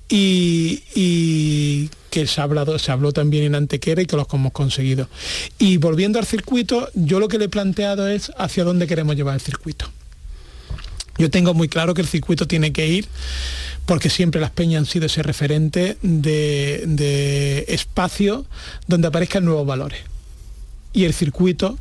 Y, 0.09 0.82
y 0.95 1.89
que 2.14 2.28
se 2.28 2.40
ha, 2.40 2.44
hablado, 2.44 2.78
se 2.78 2.92
habló 2.92 3.10
también 3.10 3.42
en 3.42 3.56
Antequera 3.56 4.00
y 4.00 4.06
que 4.06 4.14
los 4.14 4.28
hemos 4.32 4.52
conseguido. 4.52 5.08
Y 5.58 5.78
volviendo 5.78 6.20
al 6.20 6.26
circuito, 6.26 6.88
yo 6.94 7.18
lo 7.18 7.26
que 7.26 7.38
le 7.38 7.46
he 7.46 7.48
planteado 7.48 8.06
es 8.06 8.30
hacia 8.38 8.62
dónde 8.62 8.86
queremos 8.86 9.16
llevar 9.16 9.34
el 9.34 9.40
circuito. 9.40 9.90
Yo 11.18 11.28
tengo 11.28 11.54
muy 11.54 11.68
claro 11.68 11.92
que 11.92 12.02
el 12.02 12.06
circuito 12.06 12.46
tiene 12.46 12.72
que 12.72 12.86
ir, 12.86 13.08
porque 13.84 14.10
siempre 14.10 14.40
las 14.40 14.52
peñas 14.52 14.78
han 14.78 14.86
sido 14.86 15.06
ese 15.06 15.24
referente 15.24 15.98
de, 16.02 16.84
de 16.86 17.64
espacio 17.66 18.46
donde 18.86 19.08
aparezcan 19.08 19.44
nuevos 19.44 19.66
valores. 19.66 19.98
Y 20.92 21.06
el 21.06 21.14
circuito 21.14 21.76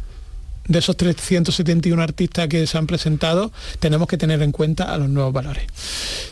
de 0.67 0.79
esos 0.79 0.95
371 0.97 2.01
artistas 2.01 2.47
que 2.47 2.65
se 2.67 2.77
han 2.77 2.87
presentado, 2.87 3.51
tenemos 3.79 4.07
que 4.07 4.17
tener 4.17 4.41
en 4.41 4.51
cuenta 4.51 4.93
a 4.93 4.97
los 4.97 5.09
nuevos 5.09 5.33
valores. 5.33 5.65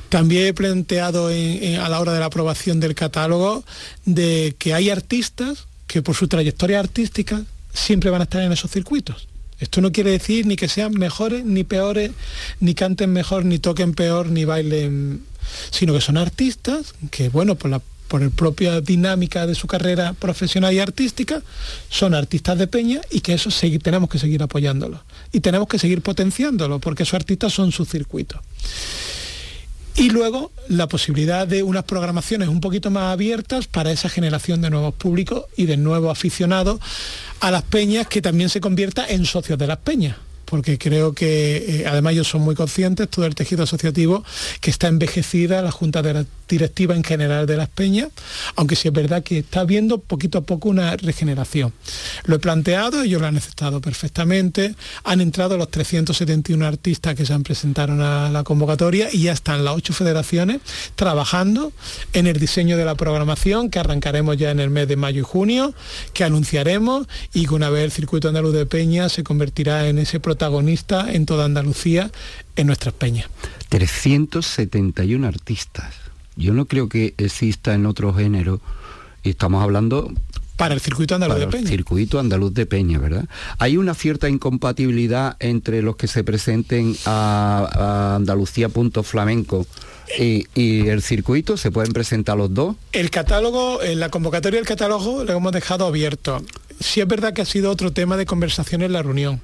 También 0.10 0.48
he 0.48 0.54
planteado 0.54 1.28
a 1.28 1.90
la 1.90 2.00
hora 2.00 2.14
de 2.14 2.20
la 2.20 2.26
aprobación 2.28 2.80
del 2.80 2.96
catálogo 2.96 3.64
de 4.06 4.56
que 4.58 4.74
hay 4.74 4.90
artistas 4.90 5.68
que 5.88 6.02
por 6.02 6.16
su 6.16 6.28
trayectoria 6.28 6.80
artística 6.80 7.44
siempre 7.74 8.10
van 8.10 8.22
a 8.22 8.24
estar 8.24 8.42
en 8.42 8.52
esos 8.52 8.72
circuitos. 8.72 9.28
Esto 9.60 9.80
no 9.82 9.92
quiere 9.92 10.12
decir 10.12 10.48
ni 10.48 10.56
que 10.56 10.68
sean 10.68 10.94
mejores 10.94 11.46
ni 11.46 11.64
peores, 11.64 12.12
ni 12.60 12.74
canten 12.74 13.14
mejor, 13.14 13.46
ni 13.46 13.60
toquen 13.60 13.94
peor, 13.94 14.28
ni 14.28 14.44
bailen, 14.44 15.24
sino 15.70 15.94
que 15.94 16.02
son 16.02 16.18
artistas 16.18 16.96
que, 17.12 17.30
bueno, 17.30 17.56
por 17.56 17.70
la 17.70 17.82
por 18.12 18.22
la 18.22 18.30
propia 18.30 18.82
dinámica 18.82 19.48
de 19.48 19.56
su 19.56 19.68
carrera 19.68 20.12
profesional 20.12 20.74
y 20.74 20.80
artística, 20.80 21.42
son 21.90 22.14
artistas 22.14 22.58
de 22.60 22.68
peña 22.68 23.00
y 23.10 23.22
que 23.22 23.32
eso 23.36 23.50
segui- 23.50 23.82
tenemos 23.82 24.10
que 24.10 24.20
seguir 24.20 24.44
apoyándolos. 24.44 25.00
Y 25.32 25.40
tenemos 25.40 25.70
que 25.70 25.80
seguir 25.80 26.02
potenciándolo, 26.02 26.80
porque 26.80 27.04
esos 27.04 27.14
artistas 27.14 27.54
son 27.54 27.72
su 27.72 27.86
circuito. 27.86 28.42
Y 29.96 30.10
luego 30.10 30.52
la 30.68 30.88
posibilidad 30.88 31.48
de 31.48 31.64
unas 31.64 31.86
programaciones 31.86 32.50
un 32.50 32.60
poquito 32.60 32.92
más 32.92 33.14
abiertas 33.14 33.68
para 33.68 33.94
esa 33.94 34.10
generación 34.10 34.62
de 34.62 34.70
nuevos 34.70 34.94
públicos 34.94 35.46
y 35.56 35.66
de 35.66 35.78
nuevos 35.78 36.12
aficionados 36.12 36.82
a 37.40 37.50
las 37.50 37.64
peñas 37.64 38.08
que 38.08 38.22
también 38.22 38.50
se 38.50 38.60
convierta 38.60 39.08
en 39.08 39.24
socios 39.26 39.58
de 39.58 39.68
las 39.68 39.78
peñas. 39.78 40.18
Porque 40.52 40.78
creo 40.78 41.14
que 41.14 41.56
eh, 41.56 41.86
además 41.88 42.12
ellos 42.12 42.28
son 42.28 42.42
muy 42.42 42.56
conscientes, 42.56 43.08
todo 43.08 43.26
el 43.26 43.36
tejido 43.36 43.64
asociativo, 43.64 44.26
que 44.60 44.70
está 44.70 44.90
envejecida 44.90 45.62
la 45.62 45.72
junta 45.72 46.04
directiva 46.50 46.94
en 46.94 47.06
general 47.06 47.46
de 47.46 47.56
las 47.56 47.70
peñas, 47.70 48.10
aunque 48.58 48.76
sí 48.76 48.90
es 48.90 48.94
verdad 48.94 49.24
que 49.24 49.38
está 49.38 49.62
habiendo 49.62 50.00
poquito 50.00 50.40
a 50.40 50.42
poco 50.42 50.68
una 50.68 50.98
regeneración. 50.98 51.72
Lo 52.26 52.36
he 52.36 52.40
planteado, 52.40 53.02
ellos 53.02 53.22
lo 53.22 53.28
han 53.28 53.38
aceptado 53.38 53.80
perfectamente, 53.80 54.76
han 55.06 55.22
entrado 55.22 55.56
los 55.56 55.72
371 55.72 56.66
artistas 56.66 57.16
que 57.16 57.26
se 57.26 57.32
han 57.32 57.44
presentado 57.44 57.94
a 57.94 58.30
la 58.30 58.44
convocatoria 58.44 59.08
y 59.10 59.24
ya 59.24 59.32
están 59.32 59.64
las 59.64 59.74
ocho 59.74 59.94
federaciones 59.94 60.60
trabajando 60.98 61.72
en 62.12 62.28
el 62.28 62.38
diseño 62.38 62.76
de 62.76 62.84
la 62.84 62.96
programación 62.96 63.70
que 63.70 63.80
arrancaremos 63.80 64.36
ya 64.36 64.52
en 64.52 64.60
el 64.60 64.70
mes 64.70 64.90
de 64.90 64.98
mayo 64.98 65.22
y 65.22 65.24
junio, 65.24 65.74
que 66.12 66.26
anunciaremos 66.26 67.08
y 67.34 67.46
que 67.46 67.54
una 67.54 67.70
vez 67.70 67.86
el 67.86 67.92
circuito 67.94 68.28
andaluz 68.28 68.54
de 68.54 68.66
peña 68.66 69.08
se 69.08 69.24
convertirá 69.24 69.88
en 69.88 69.98
ese 69.98 70.20
protagonista 70.20 70.41
en 70.48 71.26
toda 71.26 71.46
Andalucía 71.46 72.12
en 72.56 72.68
nuestras 72.68 72.94
peñas. 72.94 73.28
371 73.70 75.28
artistas. 75.28 75.94
Yo 76.36 76.54
no 76.54 76.66
creo 76.66 76.90
que 76.90 77.14
exista 77.18 77.74
en 77.74 77.86
otro 77.86 78.14
género. 78.14 78.60
Y 79.24 79.32
estamos 79.32 79.62
hablando 79.64 80.12
Para 80.58 80.74
el 80.74 80.80
circuito 80.82 81.16
andaluz 81.16 81.36
para 81.36 81.40
de 81.40 81.46
el 81.46 81.52
peña. 81.52 81.70
circuito 81.70 82.20
andaluz 82.20 82.54
de 82.54 82.66
Peña, 82.66 82.98
¿verdad? 83.00 83.26
Hay 83.60 83.78
una 83.78 83.94
cierta 83.94 84.28
incompatibilidad 84.30 85.36
entre 85.40 85.82
los 85.82 85.96
que 85.96 86.08
se 86.08 86.24
presenten 86.24 86.96
a, 87.06 87.70
a 87.74 88.16
Andalucía 88.16 88.70
punto 88.70 89.04
flamenco 89.04 89.68
y, 90.20 90.48
y 90.56 90.88
el 90.88 91.02
circuito, 91.02 91.56
¿se 91.58 91.72
pueden 91.72 91.94
presentar 91.94 92.36
los 92.38 92.54
dos? 92.54 92.76
El 92.92 93.10
catálogo, 93.12 93.82
en 93.84 94.00
la 94.00 94.10
convocatoria 94.10 94.60
del 94.60 94.68
catálogo 94.68 95.24
lo 95.24 95.34
hemos 95.34 95.52
dejado 95.52 95.86
abierto. 95.86 96.42
Sí 96.80 97.00
es 97.00 97.08
verdad 97.08 97.34
que 97.34 97.42
ha 97.44 97.46
sido 97.46 97.70
otro 97.72 97.92
tema 97.92 98.18
de 98.18 98.26
conversación 98.26 98.82
en 98.82 98.92
la 98.94 99.04
reunión, 99.04 99.40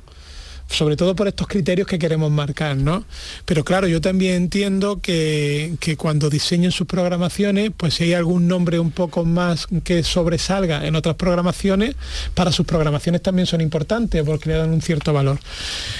sobre 0.68 0.95
todo 0.95 1.15
por 1.15 1.28
estos 1.28 1.47
criterios 1.47 1.88
que 1.88 1.99
queremos 1.99 2.32
marcar, 2.32 2.78
¿no? 2.78 3.05
Pero 3.45 3.63
claro, 3.63 3.88
yo 3.88 4.01
también 4.01 4.36
entiendo 4.36 4.99
que, 5.01 5.76
que 5.80 5.97
cuando 5.97 6.30
diseñen 6.30 6.72
sus 6.72 6.88
programaciones, 6.88 7.72
pues 7.76 7.95
si 7.95 8.05
hay 8.05 8.13
algún 8.13 8.47
nombre 8.47 8.80
un 8.80 8.91
poco 8.91 9.26
más 9.26 9.68
que 9.84 10.03
sobresalga 10.03 10.86
en 10.86 10.95
otras 10.95 11.15
programaciones, 11.15 11.95
para 12.34 12.51
sus 12.51 12.65
programaciones 12.65 13.22
también 13.22 13.47
son 13.47 13.61
importantes 13.61 14.24
porque 14.24 14.49
le 14.49 14.55
dan 14.55 14.72
un 14.72 14.82
cierto 14.82 15.13
valor. 15.13 15.39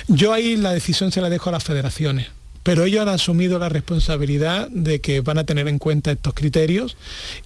Yo 0.08 0.34
ahí 0.34 0.56
la 0.56 0.74
decisión 0.74 1.12
se 1.12 1.22
la 1.22 1.30
dejo 1.30 1.50
a 1.50 1.54
las 1.54 1.64
federaciones 1.64 2.37
pero 2.68 2.84
ellos 2.84 3.02
han 3.02 3.08
asumido 3.08 3.60
la 3.60 3.70
responsabilidad 3.70 4.68
de 4.70 5.00
que 5.00 5.22
van 5.22 5.38
a 5.38 5.46
tener 5.46 5.70
en 5.70 5.80
cuenta 5.80 6.12
estos 6.12 6.34
criterios 6.34 6.98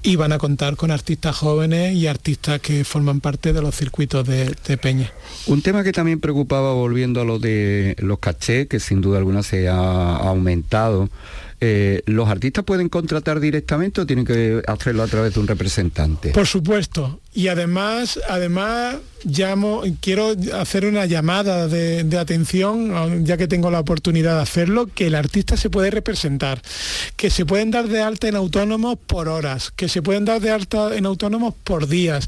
y 0.01 0.15
van 0.15 0.31
a 0.31 0.39
contar 0.39 0.77
con 0.77 0.89
artistas 0.89 1.35
jóvenes 1.35 1.93
y 1.93 2.07
artistas 2.07 2.59
que 2.59 2.83
forman 2.83 3.21
parte 3.21 3.53
de 3.53 3.61
los 3.61 3.75
circuitos 3.75 4.27
de, 4.27 4.55
de 4.67 4.77
Peña. 4.79 5.13
Un 5.45 5.61
tema 5.61 5.83
que 5.83 5.91
también 5.91 6.19
preocupaba, 6.19 6.73
volviendo 6.73 7.21
a 7.21 7.23
lo 7.23 7.37
de 7.37 7.95
los 7.99 8.17
cachés, 8.17 8.65
que 8.65 8.79
sin 8.79 9.01
duda 9.01 9.19
alguna 9.19 9.43
se 9.43 9.69
ha 9.69 10.15
aumentado, 10.15 11.07
eh, 11.63 12.01
¿los 12.07 12.27
artistas 12.27 12.65
pueden 12.65 12.89
contratar 12.89 13.39
directamente 13.39 14.01
o 14.01 14.07
tienen 14.07 14.25
que 14.25 14.63
hacerlo 14.65 15.03
a 15.03 15.07
través 15.07 15.35
de 15.35 15.39
un 15.39 15.45
representante? 15.45 16.31
Por 16.31 16.47
supuesto, 16.47 17.19
y 17.33 17.47
además, 17.47 18.19
además 18.27 18.97
quiero 20.01 20.35
hacer 20.53 20.85
una 20.85 21.05
llamada 21.05 21.67
de, 21.67 22.17
atención, 22.17 23.25
ya 23.25 23.37
que 23.37 23.47
tengo 23.47 23.71
la 23.71 23.79
oportunidad 23.79 24.35
de 24.35 24.41
hacerlo, 24.41 24.87
que 24.93 25.07
el 25.07 25.15
artista 25.15 25.57
se 25.57 25.69
puede 25.69 25.91
representar, 25.91 26.61
que 27.15 27.29
se 27.29 27.45
pueden 27.45 27.71
dar 27.71 27.87
de 27.87 28.01
alta 28.01 28.27
en 28.27 28.35
autónomos 28.35 28.97
por 29.05 29.27
horas, 29.27 29.71
que 29.71 29.89
se 29.89 30.01
pueden 30.01 30.25
dar 30.25 30.41
de 30.41 30.51
alta 30.51 30.95
en 30.95 31.05
autónomos 31.05 31.53
por 31.63 31.87
días, 31.87 32.27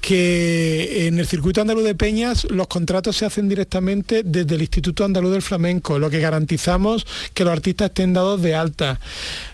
que 0.00 1.06
en 1.06 1.18
el 1.18 1.26
circuito 1.26 1.60
andaluz 1.60 1.84
de 1.84 1.94
Peñas 1.94 2.44
los 2.50 2.66
contratos 2.66 3.16
se 3.16 3.24
hacen 3.24 3.48
directamente 3.48 4.22
desde 4.24 4.56
el 4.56 4.62
Instituto 4.62 5.04
Andaluz 5.04 5.32
del 5.32 5.42
Flamenco, 5.42 5.98
lo 5.98 6.10
que 6.10 6.20
garantizamos 6.20 7.06
que 7.34 7.44
los 7.44 7.52
artistas 7.52 7.86
estén 7.90 8.12
dados 8.12 8.42
de 8.42 8.54
alta 8.54 9.00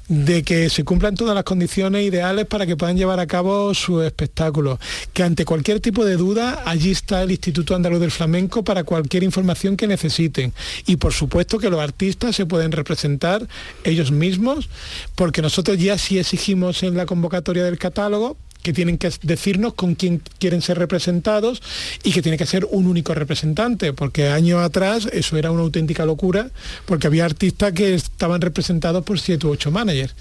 de 0.09 0.43
que 0.43 0.71
se 0.71 0.85
cumplan 0.85 1.15
todas 1.15 1.35
las 1.35 1.45
condiciones 1.45 2.03
ideales 2.03 2.47
para 2.47 2.67
que 2.67 2.77
puedan 2.77 2.97
llevar 2.97 3.21
a 3.21 3.27
cabo 3.27 3.75
su 3.75 4.01
espectáculo, 4.01 4.81
que 5.13 5.23
ante 5.23 5.45
cualquier 5.45 5.81
tipo 5.81 6.05
de 6.05 6.17
duda 6.17 6.63
allí 6.67 6.91
está 6.91 7.23
el 7.23 7.31
Instituto 7.31 7.75
Andaluz 7.75 8.01
del 8.01 8.11
Flamenco 8.11 8.63
para 8.65 8.85
cualquier 8.85 9.23
información 9.23 9.77
que 9.77 9.87
necesiten 9.87 10.53
y 10.87 10.97
por 10.97 11.13
supuesto 11.13 11.59
que 11.59 11.71
los 11.71 11.81
artistas 11.81 12.37
se 12.37 12.47
pueden 12.47 12.73
representar 12.73 13.47
ellos 13.85 14.11
mismos 14.11 14.69
porque 15.15 15.43
nosotros 15.43 15.79
ya 15.79 15.99
sí 15.99 16.19
exigimos 16.19 16.83
en 16.83 16.97
la 16.97 17.07
convocatoria 17.07 17.65
del 17.65 17.79
catálogo 17.79 18.37
que 18.63 18.73
tienen 18.73 18.99
que 18.99 19.11
decirnos 19.23 19.75
con 19.75 19.95
quién 19.95 20.21
quieren 20.39 20.63
ser 20.63 20.79
representados 20.79 21.63
y 22.03 22.13
que 22.13 22.23
tiene 22.23 22.39
que 22.39 22.47
ser 22.47 22.67
un 22.71 22.87
único 22.87 23.15
representante, 23.15 23.93
porque 23.93 24.29
años 24.29 24.61
atrás 24.63 25.09
eso 25.13 25.37
era 25.37 25.51
una 25.51 25.63
auténtica 25.63 26.05
locura, 26.05 26.51
porque 26.85 27.07
había 27.07 27.25
artistas 27.25 27.73
que 27.73 27.95
estaban 27.95 28.41
representados 28.41 29.05
por 29.05 29.21
siete 29.21 29.47
u 29.47 29.51
ocho 29.51 29.71
managers. 29.71 30.15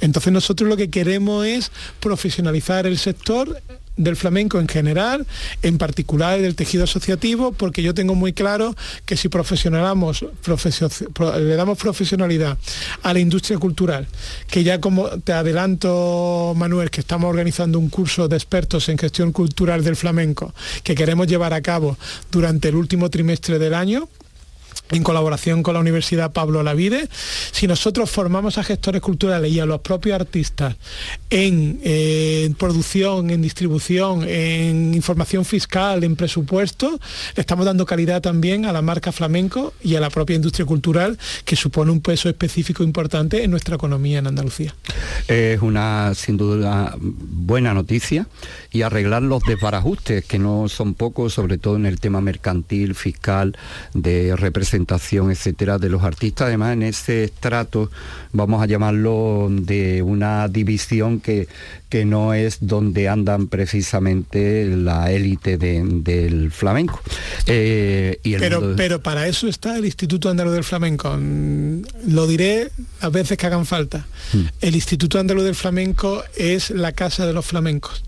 Entonces 0.00 0.32
nosotros 0.32 0.68
lo 0.68 0.76
que 0.76 0.90
queremos 0.90 1.46
es 1.46 1.70
profesionalizar 2.00 2.86
el 2.86 2.98
sector 2.98 3.60
del 3.96 4.16
flamenco 4.16 4.58
en 4.60 4.68
general, 4.68 5.26
en 5.62 5.78
particular 5.78 6.40
del 6.40 6.54
tejido 6.54 6.84
asociativo, 6.84 7.52
porque 7.52 7.82
yo 7.82 7.94
tengo 7.94 8.14
muy 8.14 8.32
claro 8.32 8.74
que 9.04 9.16
si 9.16 9.28
profesionalizamos, 9.28 10.24
le 10.24 11.56
damos 11.56 11.78
profesionalidad 11.78 12.58
a 13.02 13.12
la 13.12 13.20
industria 13.20 13.58
cultural, 13.58 14.06
que 14.48 14.64
ya 14.64 14.80
como 14.80 15.08
te 15.20 15.32
adelanto, 15.32 16.54
Manuel, 16.56 16.90
que 16.90 17.00
estamos 17.00 17.28
organizando 17.28 17.78
un 17.78 17.88
curso 17.88 18.28
de 18.28 18.36
expertos 18.36 18.88
en 18.88 18.98
gestión 18.98 19.32
cultural 19.32 19.84
del 19.84 19.96
flamenco, 19.96 20.54
que 20.82 20.94
queremos 20.94 21.26
llevar 21.26 21.52
a 21.52 21.60
cabo 21.60 21.96
durante 22.30 22.68
el 22.68 22.76
último 22.76 23.10
trimestre 23.10 23.58
del 23.58 23.74
año, 23.74 24.08
en 24.92 25.02
colaboración 25.02 25.62
con 25.62 25.74
la 25.74 25.80
Universidad 25.80 26.32
Pablo 26.32 26.62
Lavide, 26.62 27.08
si 27.50 27.66
nosotros 27.66 28.10
formamos 28.10 28.58
a 28.58 28.64
gestores 28.64 29.00
culturales 29.00 29.50
y 29.52 29.60
a 29.60 29.66
los 29.66 29.80
propios 29.80 30.20
artistas 30.20 30.76
en, 31.30 31.80
eh, 31.82 32.52
producción, 32.58 33.30
en 33.30 33.42
distribución, 33.42 34.24
en 34.28 34.94
información 34.94 35.44
fiscal, 35.44 36.04
en 36.04 36.16
presupuesto, 36.16 36.98
estamos 37.36 37.66
dando 37.66 37.86
calidad 37.86 38.20
también 38.20 38.66
a 38.66 38.72
la 38.72 38.82
marca 38.82 39.12
flamenco 39.12 39.72
y 39.82 39.96
a 39.96 40.00
la 40.00 40.10
propia 40.10 40.36
industria 40.36 40.66
cultural, 40.66 41.18
que 41.44 41.56
supone 41.56 41.90
un 41.90 42.00
peso 42.00 42.28
específico 42.28 42.82
importante 42.82 43.42
en 43.44 43.50
nuestra 43.50 43.76
economía 43.76 44.18
en 44.18 44.26
Andalucía. 44.26 44.74
Es 45.26 45.60
una, 45.62 46.14
sin 46.14 46.36
duda, 46.36 46.96
buena 46.98 47.74
noticia 47.74 48.26
y 48.72 48.82
arreglar 48.82 49.22
los 49.22 49.42
desbarajustes, 49.42 50.24
que 50.24 50.38
no 50.38 50.68
son 50.68 50.94
pocos, 50.94 51.34
sobre 51.34 51.58
todo 51.58 51.76
en 51.76 51.86
el 51.86 52.00
tema 52.00 52.20
mercantil, 52.20 52.94
fiscal, 52.94 53.56
de 53.94 54.34
representación 54.36 55.30
etcétera, 55.30 55.78
de 55.78 55.88
los 55.88 56.02
artistas, 56.02 56.46
además 56.46 56.72
en 56.72 56.82
ese 56.82 57.24
estrato, 57.24 57.90
vamos 58.32 58.62
a 58.62 58.66
llamarlo, 58.66 59.48
de 59.50 60.02
una 60.02 60.48
división 60.48 61.20
que, 61.20 61.48
que 61.92 62.06
no 62.06 62.32
es 62.32 62.56
donde 62.62 63.06
andan 63.10 63.48
precisamente 63.48 64.64
la 64.64 65.12
élite 65.12 65.58
del 65.58 66.50
flamenco. 66.50 67.02
Eh, 67.44 68.18
pero, 68.38 68.74
pero 68.76 69.02
para 69.02 69.28
eso 69.28 69.46
está 69.46 69.76
el 69.76 69.84
Instituto 69.84 70.30
Andaluz 70.30 70.54
del 70.54 70.64
Flamenco. 70.64 71.14
Mm, 71.14 71.82
lo 72.08 72.26
diré 72.26 72.70
a 73.02 73.10
veces 73.10 73.36
que 73.36 73.44
hagan 73.44 73.66
falta. 73.66 74.06
Hmm. 74.32 74.44
El 74.62 74.74
Instituto 74.74 75.18
Andaluz 75.18 75.44
del 75.44 75.54
Flamenco 75.54 76.24
es 76.34 76.70
la 76.70 76.92
casa 76.92 77.26
de 77.26 77.34
los 77.34 77.44
flamencos. 77.44 78.02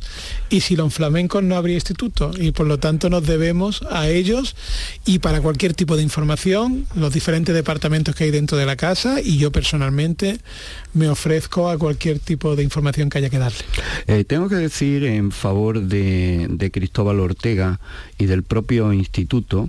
Y 0.49 0.63
si 0.63 0.77
los 0.77 0.95
flamencos 0.95 1.43
no 1.43 1.55
habría 1.55 1.75
instituto. 1.75 2.31
Y 2.39 2.53
por 2.53 2.67
lo 2.67 2.79
tanto 2.79 3.11
nos 3.11 3.27
debemos 3.27 3.83
a 3.91 4.09
ellos 4.09 4.57
y 5.05 5.19
para 5.19 5.43
cualquier 5.43 5.75
tipo 5.75 5.95
de 5.95 6.03
información, 6.03 6.87
los 6.95 7.13
diferentes 7.13 7.55
departamentos 7.55 8.15
que 8.15 8.25
hay 8.25 8.31
dentro 8.31 8.57
de 8.57 8.65
la 8.65 8.77
casa 8.77 9.21
y 9.21 9.37
yo 9.37 9.53
personalmente 9.53 10.39
me 10.95 11.09
ofrezco 11.09 11.69
a 11.69 11.77
cualquier 11.77 12.19
tipo 12.19 12.57
de 12.57 12.63
información 12.63 13.11
que 13.11 13.19
haya 13.19 13.31
que 13.31 13.39
darle. 13.39 13.59
Eh, 14.07 14.25
tengo 14.25 14.49
que 14.49 14.57
decir 14.57 15.05
en 15.05 15.33
favor 15.33 15.83
de, 15.83 16.47
de, 16.49 16.71
Cristóbal 16.71 17.21
Ortega 17.21 17.81
y 18.19 18.27
del 18.27 18.43
propio 18.43 18.93
instituto 18.93 19.69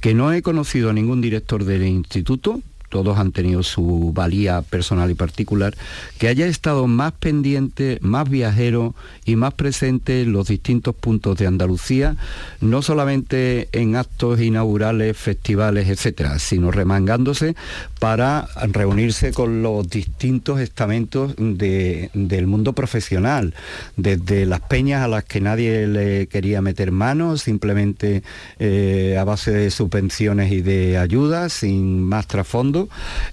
que 0.00 0.14
no 0.14 0.32
he 0.32 0.42
conocido 0.42 0.90
a 0.90 0.92
ningún 0.92 1.20
director 1.20 1.64
del 1.64 1.86
instituto, 1.86 2.60
todos 2.94 3.18
han 3.18 3.32
tenido 3.32 3.64
su 3.64 4.12
valía 4.14 4.62
personal 4.62 5.10
y 5.10 5.14
particular, 5.14 5.74
que 6.16 6.28
haya 6.28 6.46
estado 6.46 6.86
más 6.86 7.10
pendiente, 7.10 7.98
más 8.02 8.30
viajero 8.30 8.94
y 9.24 9.34
más 9.34 9.52
presente 9.54 10.22
en 10.22 10.30
los 10.32 10.46
distintos 10.46 10.94
puntos 10.94 11.36
de 11.36 11.48
Andalucía, 11.48 12.14
no 12.60 12.82
solamente 12.82 13.68
en 13.72 13.96
actos 13.96 14.40
inaugurales, 14.40 15.16
festivales, 15.16 15.88
etcétera, 15.88 16.38
sino 16.38 16.70
remangándose 16.70 17.56
para 17.98 18.46
reunirse 18.70 19.32
con 19.32 19.64
los 19.64 19.88
distintos 19.90 20.60
estamentos 20.60 21.34
del 21.36 22.46
mundo 22.46 22.74
profesional, 22.74 23.54
desde 23.96 24.46
las 24.46 24.60
peñas 24.60 25.02
a 25.02 25.08
las 25.08 25.24
que 25.24 25.40
nadie 25.40 25.88
le 25.88 26.28
quería 26.28 26.62
meter 26.62 26.92
manos, 26.92 27.42
simplemente 27.42 28.22
eh, 28.60 29.16
a 29.18 29.24
base 29.24 29.50
de 29.50 29.72
subvenciones 29.72 30.52
y 30.52 30.60
de 30.60 30.96
ayudas, 30.96 31.54
sin 31.54 32.00
más 32.00 32.28
trasfondo 32.28 32.83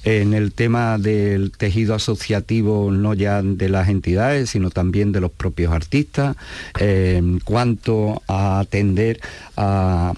en 0.03 0.33
el 0.33 0.53
tema 0.53 0.97
del 0.97 1.51
tejido 1.51 1.95
asociativo, 1.95 2.91
no 2.91 3.13
ya 3.13 3.41
de 3.41 3.69
las 3.69 3.89
entidades, 3.89 4.51
sino 4.51 4.69
también 4.69 5.11
de 5.11 5.21
los 5.21 5.31
propios 5.31 5.73
artistas, 5.73 6.35
en 6.79 7.39
cuanto 7.39 8.21
a 8.27 8.59
atender 8.59 9.19
a, 9.57 10.13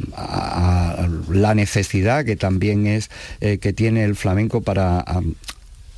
la 1.29 1.55
necesidad 1.55 2.25
que 2.25 2.36
también 2.36 2.88
es 2.88 3.09
eh, 3.41 3.57
que 3.57 3.73
tiene 3.73 4.03
el 4.03 4.15
flamenco 4.15 4.61
para 4.61 5.03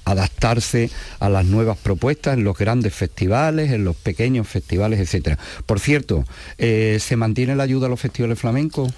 adaptarse 0.06 0.90
a 1.20 1.30
las 1.30 1.46
nuevas 1.46 1.78
propuestas 1.78 2.36
en 2.36 2.44
los 2.44 2.58
grandes 2.58 2.94
festivales, 2.94 3.72
en 3.72 3.84
los 3.84 3.96
pequeños 3.96 4.48
festivales, 4.48 5.00
etcétera. 5.00 5.38
Por 5.66 5.80
cierto, 5.80 6.26
eh, 6.58 7.00
¿se 7.02 7.16
mantiene 7.16 7.56
la 7.56 7.64
ayuda 7.64 7.88
a 7.88 7.90
los 7.90 8.00
festivales 8.00 8.40
flamencos? 8.40 8.94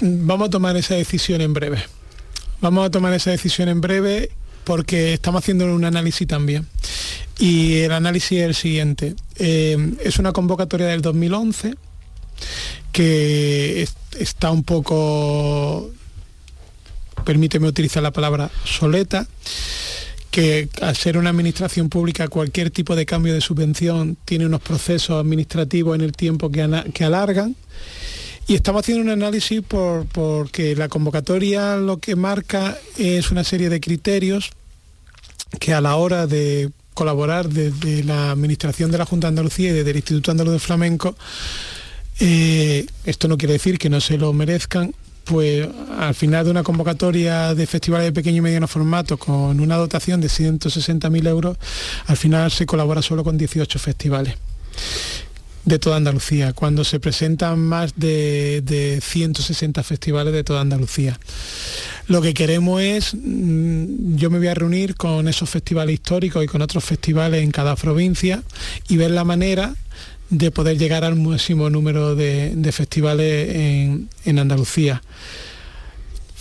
Vamos 0.00 0.48
a 0.48 0.50
tomar 0.50 0.76
esa 0.76 0.94
decisión 0.94 1.40
en 1.40 1.52
breve. 1.52 1.82
Vamos 2.62 2.86
a 2.86 2.90
tomar 2.90 3.12
esa 3.12 3.32
decisión 3.32 3.68
en 3.68 3.80
breve 3.80 4.30
porque 4.62 5.14
estamos 5.14 5.42
haciendo 5.42 5.66
un 5.66 5.84
análisis 5.84 6.28
también. 6.28 6.68
Y 7.36 7.78
el 7.78 7.90
análisis 7.90 8.38
es 8.38 8.44
el 8.44 8.54
siguiente. 8.54 9.16
Eh, 9.40 9.94
es 10.04 10.20
una 10.20 10.30
convocatoria 10.32 10.86
del 10.86 11.02
2011 11.02 11.74
que 12.92 13.88
está 14.16 14.52
un 14.52 14.62
poco, 14.62 15.90
permíteme 17.24 17.66
utilizar 17.66 18.00
la 18.00 18.12
palabra 18.12 18.48
soleta, 18.64 19.26
que 20.30 20.68
al 20.82 20.94
ser 20.94 21.18
una 21.18 21.30
administración 21.30 21.88
pública 21.88 22.28
cualquier 22.28 22.70
tipo 22.70 22.94
de 22.94 23.06
cambio 23.06 23.34
de 23.34 23.40
subvención 23.40 24.16
tiene 24.24 24.46
unos 24.46 24.60
procesos 24.60 25.18
administrativos 25.18 25.96
en 25.96 26.02
el 26.02 26.12
tiempo 26.12 26.48
que, 26.48 26.84
que 26.94 27.02
alargan 27.02 27.56
y 28.46 28.54
estamos 28.54 28.80
haciendo 28.80 29.02
un 29.02 29.10
análisis 29.10 29.62
por, 29.62 30.06
porque 30.06 30.74
la 30.76 30.88
convocatoria 30.88 31.76
lo 31.76 31.98
que 31.98 32.16
marca 32.16 32.76
es 32.98 33.30
una 33.30 33.44
serie 33.44 33.68
de 33.68 33.80
criterios 33.80 34.50
que 35.60 35.74
a 35.74 35.80
la 35.80 35.96
hora 35.96 36.26
de 36.26 36.70
colaborar 36.94 37.48
desde 37.48 38.04
la 38.04 38.30
Administración 38.30 38.90
de 38.90 38.98
la 38.98 39.06
Junta 39.06 39.26
de 39.26 39.30
Andalucía 39.30 39.70
y 39.70 39.72
desde 39.72 39.90
el 39.90 39.96
Instituto 39.96 40.30
Andaluz 40.30 40.54
de 40.54 40.58
Flamenco, 40.58 41.16
eh, 42.20 42.86
esto 43.04 43.28
no 43.28 43.38
quiere 43.38 43.54
decir 43.54 43.78
que 43.78 43.88
no 43.88 44.00
se 44.00 44.18
lo 44.18 44.32
merezcan, 44.32 44.94
pues 45.24 45.68
al 45.98 46.14
final 46.14 46.44
de 46.44 46.50
una 46.50 46.62
convocatoria 46.62 47.54
de 47.54 47.66
festivales 47.66 48.06
de 48.06 48.12
pequeño 48.12 48.38
y 48.38 48.40
mediano 48.42 48.68
formato 48.68 49.16
con 49.16 49.60
una 49.60 49.76
dotación 49.76 50.20
de 50.20 50.28
160.000 50.28 51.28
euros, 51.28 51.56
al 52.06 52.16
final 52.16 52.50
se 52.50 52.66
colabora 52.66 53.02
solo 53.02 53.24
con 53.24 53.38
18 53.38 53.78
festivales 53.78 54.36
de 55.64 55.78
toda 55.78 55.96
Andalucía, 55.96 56.52
cuando 56.52 56.84
se 56.84 56.98
presentan 56.98 57.60
más 57.60 57.94
de, 57.96 59.00
160 59.02 59.82
festivales 59.82 60.32
de 60.32 60.44
toda 60.44 60.60
Andalucía. 60.60 61.18
Lo 62.08 62.20
que 62.20 62.34
queremos 62.34 62.82
es, 62.82 63.14
mm, 63.14 64.16
yo 64.16 64.30
me 64.30 64.38
voy 64.38 64.48
a 64.48 64.54
reunir 64.54 64.96
con 64.96 65.28
esos 65.28 65.48
festivales 65.48 65.94
históricos 65.94 66.42
y 66.44 66.48
con 66.48 66.62
otros 66.62 66.84
festivales 66.84 67.42
en 67.42 67.50
cada 67.50 67.76
provincia 67.76 68.42
y 68.88 68.96
ver 68.96 69.12
la 69.12 69.24
manera 69.24 69.74
de 70.30 70.50
poder 70.50 70.78
llegar 70.78 71.04
al 71.04 71.16
máximo 71.16 71.70
número 71.70 72.16
de, 72.16 72.70
festivales 72.72 73.54
en, 73.54 74.08
en 74.24 74.38
Andalucía 74.38 75.02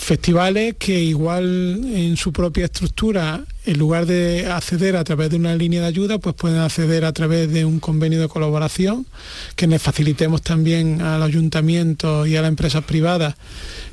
festivales 0.01 0.75
que 0.79 0.99
igual 0.99 1.79
en 1.93 2.17
su 2.17 2.33
propia 2.33 2.65
estructura 2.65 3.43
en 3.65 3.77
lugar 3.77 4.07
de 4.07 4.47
acceder 4.47 4.95
a 4.95 5.03
través 5.03 5.29
de 5.29 5.35
una 5.35 5.55
línea 5.55 5.81
de 5.81 5.87
ayuda, 5.87 6.17
pues 6.17 6.33
pueden 6.33 6.57
acceder 6.57 7.05
a 7.05 7.13
través 7.13 7.51
de 7.51 7.63
un 7.65 7.79
convenio 7.79 8.19
de 8.19 8.27
colaboración, 8.27 9.05
que 9.55 9.67
les 9.67 9.79
facilitemos 9.79 10.41
también 10.41 11.01
al 11.01 11.21
ayuntamiento 11.21 12.25
y 12.25 12.35
a 12.35 12.41
las 12.41 12.49
empresas 12.49 12.83
privadas 12.83 13.35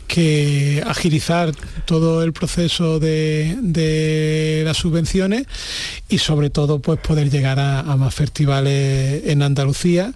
que 0.06 0.82
agilizar 0.86 1.52
todo 1.84 2.22
el 2.22 2.32
proceso 2.32 2.98
de, 2.98 4.62
las 4.64 4.78
subvenciones 4.78 5.46
y 6.08 6.16
sobre 6.16 6.48
todo 6.48 6.78
pues 6.78 6.98
poder 7.00 7.28
llegar 7.28 7.60
a 7.60 7.82
más 7.96 8.14
festivales 8.14 9.24
en 9.26 9.42
Andalucía 9.42 10.14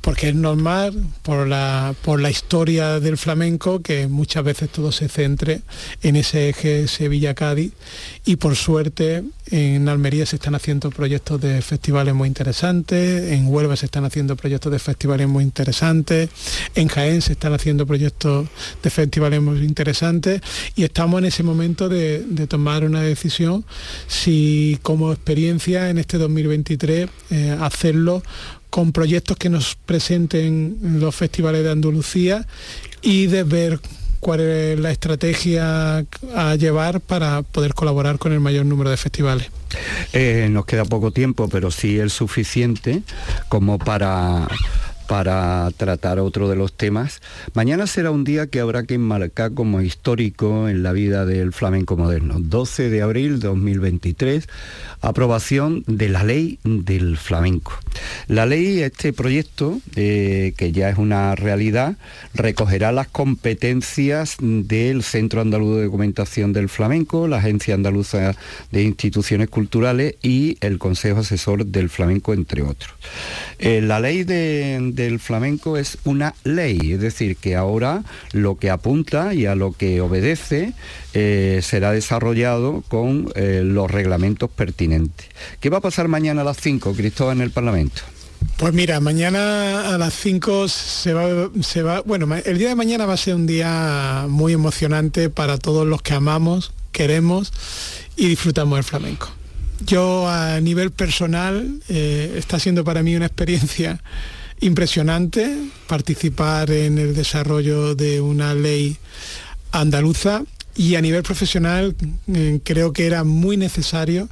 porque 0.00 0.28
es 0.28 0.34
normal 0.34 0.94
por 1.22 1.46
la, 1.46 1.94
por 2.02 2.20
la 2.20 2.30
historia 2.30 3.00
del 3.00 3.16
flamenco 3.16 3.80
que 3.80 4.06
muchas 4.06 4.44
veces 4.44 4.70
todo 4.70 4.92
se 4.92 5.08
centre 5.08 5.62
en 6.02 6.16
ese 6.16 6.48
eje 6.48 6.88
Sevilla-Cádiz 6.88 7.72
y 8.24 8.36
por 8.36 8.56
suerte 8.56 9.24
en 9.50 9.88
Almería 9.88 10.26
se 10.26 10.36
están 10.36 10.54
haciendo 10.54 10.90
proyectos 10.90 11.40
de 11.40 11.62
festivales 11.62 12.14
muy 12.14 12.28
interesantes, 12.28 13.32
en 13.32 13.46
Huelva 13.48 13.76
se 13.76 13.86
están 13.86 14.04
haciendo 14.04 14.36
proyectos 14.36 14.70
de 14.72 14.78
festivales 14.78 15.28
muy 15.28 15.44
interesantes, 15.44 16.28
en 16.74 16.88
Jaén 16.88 17.22
se 17.22 17.32
están 17.32 17.54
haciendo 17.54 17.86
proyectos 17.86 18.48
de 18.82 18.90
festivales 18.90 19.40
muy 19.40 19.60
interesantes 19.64 20.42
y 20.76 20.84
estamos 20.84 21.18
en 21.20 21.26
ese 21.26 21.42
momento 21.42 21.88
de, 21.88 22.26
tomar 22.48 22.84
una 22.84 23.02
decisión 23.02 23.64
si 24.06 24.78
como 24.82 25.12
experiencia 25.12 25.90
en 25.90 25.98
este 25.98 26.18
2023 26.18 27.08
eh, 27.30 27.56
hacerlo 27.60 28.22
con 28.70 28.92
proyectos 28.92 29.36
que 29.36 29.48
nos 29.48 29.74
presenten 29.74 30.78
los 31.00 31.14
festivales 31.14 31.64
de 31.64 31.70
Andalucía 31.70 32.46
y 33.02 33.26
de 33.26 33.44
ver 33.44 33.80
cuál 34.20 34.40
es 34.40 34.78
la 34.78 34.90
estrategia 34.90 36.04
a 36.34 36.54
llevar 36.56 37.00
para 37.00 37.42
poder 37.42 37.74
colaborar 37.74 38.18
con 38.18 38.32
el 38.32 38.40
mayor 38.40 38.66
número 38.66 38.90
de 38.90 38.96
festivales. 38.96 39.48
Eh, 40.12 40.48
nos 40.50 40.66
queda 40.66 40.84
poco 40.84 41.10
tiempo, 41.10 41.48
pero 41.48 41.70
sí 41.70 41.98
el 41.98 42.10
suficiente 42.10 43.02
como 43.48 43.78
para 43.78 44.48
para 45.08 45.70
tratar 45.76 46.20
otro 46.20 46.48
de 46.48 46.54
los 46.54 46.72
temas. 46.74 47.20
Mañana 47.54 47.86
será 47.86 48.10
un 48.10 48.24
día 48.24 48.46
que 48.46 48.60
habrá 48.60 48.84
que 48.84 48.94
enmarcar 48.94 49.54
como 49.54 49.80
histórico 49.80 50.68
en 50.68 50.82
la 50.82 50.92
vida 50.92 51.24
del 51.24 51.52
flamenco 51.52 51.96
moderno. 51.96 52.36
12 52.38 52.90
de 52.90 53.02
abril 53.02 53.40
de 53.40 53.48
2023, 53.48 54.46
aprobación 55.00 55.82
de 55.86 56.10
la 56.10 56.24
ley 56.24 56.58
del 56.62 57.16
flamenco. 57.16 57.72
La 58.26 58.44
ley, 58.44 58.80
este 58.80 59.14
proyecto, 59.14 59.80
eh, 59.96 60.52
que 60.56 60.72
ya 60.72 60.90
es 60.90 60.98
una 60.98 61.34
realidad, 61.34 61.96
recogerá 62.34 62.92
las 62.92 63.08
competencias 63.08 64.36
del 64.40 65.02
Centro 65.02 65.40
Andaluz 65.40 65.76
de 65.76 65.84
Documentación 65.84 66.52
del 66.52 66.68
Flamenco, 66.68 67.28
la 67.28 67.38
Agencia 67.38 67.74
Andaluza 67.74 68.36
de 68.70 68.82
Instituciones 68.82 69.48
Culturales 69.48 70.16
y 70.22 70.58
el 70.60 70.78
Consejo 70.78 71.20
Asesor 71.20 71.64
del 71.64 71.88
Flamenco, 71.88 72.34
entre 72.34 72.62
otros. 72.62 72.92
Eh, 73.58 73.80
la 73.80 74.00
ley 74.00 74.24
del 75.02 75.18
flamenco 75.20 75.76
es 75.76 75.98
una 76.04 76.34
ley, 76.44 76.92
es 76.92 77.00
decir, 77.00 77.36
que 77.36 77.56
ahora 77.56 78.02
lo 78.32 78.58
que 78.58 78.70
apunta 78.70 79.34
y 79.34 79.46
a 79.46 79.54
lo 79.54 79.72
que 79.72 80.00
obedece 80.00 80.72
eh, 81.14 81.60
será 81.62 81.92
desarrollado 81.92 82.82
con 82.88 83.30
eh, 83.34 83.62
los 83.64 83.90
reglamentos 83.90 84.50
pertinentes. 84.50 85.26
¿Qué 85.60 85.70
va 85.70 85.78
a 85.78 85.80
pasar 85.80 86.08
mañana 86.08 86.42
a 86.42 86.44
las 86.44 86.58
5, 86.58 86.94
Cristóbal, 86.94 87.38
en 87.38 87.42
el 87.42 87.50
Parlamento? 87.50 88.02
Pues 88.56 88.74
mira, 88.74 89.00
mañana 89.00 89.94
a 89.94 89.98
las 89.98 90.14
5 90.14 90.68
se 90.68 91.12
va, 91.12 91.50
se 91.62 91.82
va, 91.82 92.00
bueno, 92.02 92.28
el 92.36 92.58
día 92.58 92.68
de 92.68 92.74
mañana 92.74 93.06
va 93.06 93.14
a 93.14 93.16
ser 93.16 93.34
un 93.34 93.46
día 93.46 94.26
muy 94.28 94.52
emocionante 94.52 95.30
para 95.30 95.58
todos 95.58 95.86
los 95.86 96.02
que 96.02 96.14
amamos, 96.14 96.72
queremos 96.92 97.52
y 98.16 98.28
disfrutamos 98.28 98.76
del 98.76 98.84
flamenco. 98.84 99.28
Yo 99.84 100.28
a 100.28 100.60
nivel 100.60 100.90
personal 100.90 101.80
eh, 101.88 102.34
está 102.36 102.58
siendo 102.58 102.82
para 102.84 103.02
mí 103.02 103.14
una 103.14 103.26
experiencia 103.26 104.00
impresionante 104.60 105.70
participar 105.86 106.70
en 106.70 106.98
el 106.98 107.14
desarrollo 107.14 107.94
de 107.94 108.20
una 108.20 108.54
ley 108.54 108.96
andaluza 109.72 110.42
y 110.74 110.94
a 110.94 111.00
nivel 111.00 111.22
profesional 111.22 111.94
eh, 112.32 112.60
creo 112.64 112.92
que 112.92 113.06
era 113.06 113.24
muy 113.24 113.56
necesario 113.56 114.28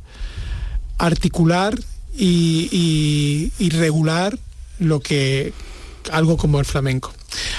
articular 0.98 1.78
y, 2.18 3.52
regular 3.70 4.38
lo 4.78 5.00
que 5.00 5.52
algo 6.10 6.36
como 6.36 6.60
el 6.60 6.64
flamenco. 6.64 7.12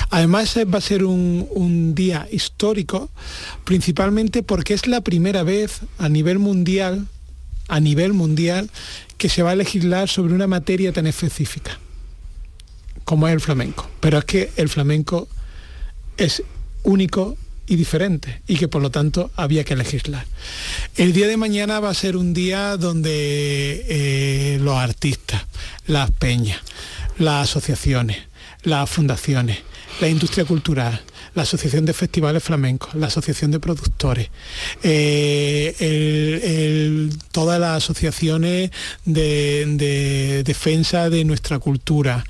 Además 0.09 0.57
va 0.73 0.77
a 0.79 0.81
ser 0.81 1.03
un, 1.03 1.47
un, 1.51 1.93
día 1.93 2.27
histórico, 2.31 3.09
principalmente 3.65 4.41
porque 4.41 4.73
es 4.73 4.87
la 4.87 5.01
primera 5.01 5.43
vez 5.43 5.81
a 5.99 6.09
nivel 6.09 6.39
mundial 6.39 7.07
a 7.67 7.81
nivel 7.81 8.13
mundial 8.13 8.69
que 9.17 9.27
se 9.27 9.43
va 9.43 9.51
a 9.51 9.55
legislar 9.55 10.07
sobre 10.07 10.33
una 10.33 10.47
materia 10.47 10.93
tan 10.93 11.05
específica 11.05 11.77
como 13.07 13.25
es 13.29 13.33
el 13.33 13.39
flamenco. 13.39 13.89
Pero 14.01 14.17
es 14.17 14.25
que 14.25 14.51
el 14.57 14.67
flamenco 14.67 15.29
es 16.17 16.43
único 16.83 17.37
y 17.65 17.77
diferente 17.77 18.41
y 18.47 18.57
que 18.57 18.67
por 18.67 18.81
lo 18.81 18.91
tanto 18.91 19.31
había 19.37 19.63
que 19.63 19.77
legislar. 19.77 20.25
El 20.97 21.13
día 21.13 21.27
de 21.27 21.37
mañana 21.37 21.79
va 21.79 21.89
a 21.89 21.93
ser 21.93 22.17
un 22.17 22.33
día 22.33 22.75
donde 22.75 23.85
eh, 23.87 24.59
los 24.61 24.75
artistas, 24.75 25.45
las 25.85 26.11
peñas, 26.11 26.59
las 27.17 27.49
asociaciones, 27.49 28.17
las 28.63 28.89
fundaciones, 28.89 29.59
la 30.01 30.09
industria 30.09 30.43
cultural, 30.43 31.01
la 31.33 31.43
Asociación 31.43 31.85
de 31.85 31.93
Festivales 31.93 32.43
Flamencos, 32.43 32.93
la 32.93 33.07
Asociación 33.07 33.51
de 33.51 33.61
Productores, 33.61 34.29
eh, 34.83 35.69
todas 37.31 37.57
las 37.57 37.83
asociaciones 37.83 38.71
de, 39.05 40.43
defensa 40.45 41.09
de 41.09 41.23
nuestra 41.23 41.59
cultura 41.59 42.25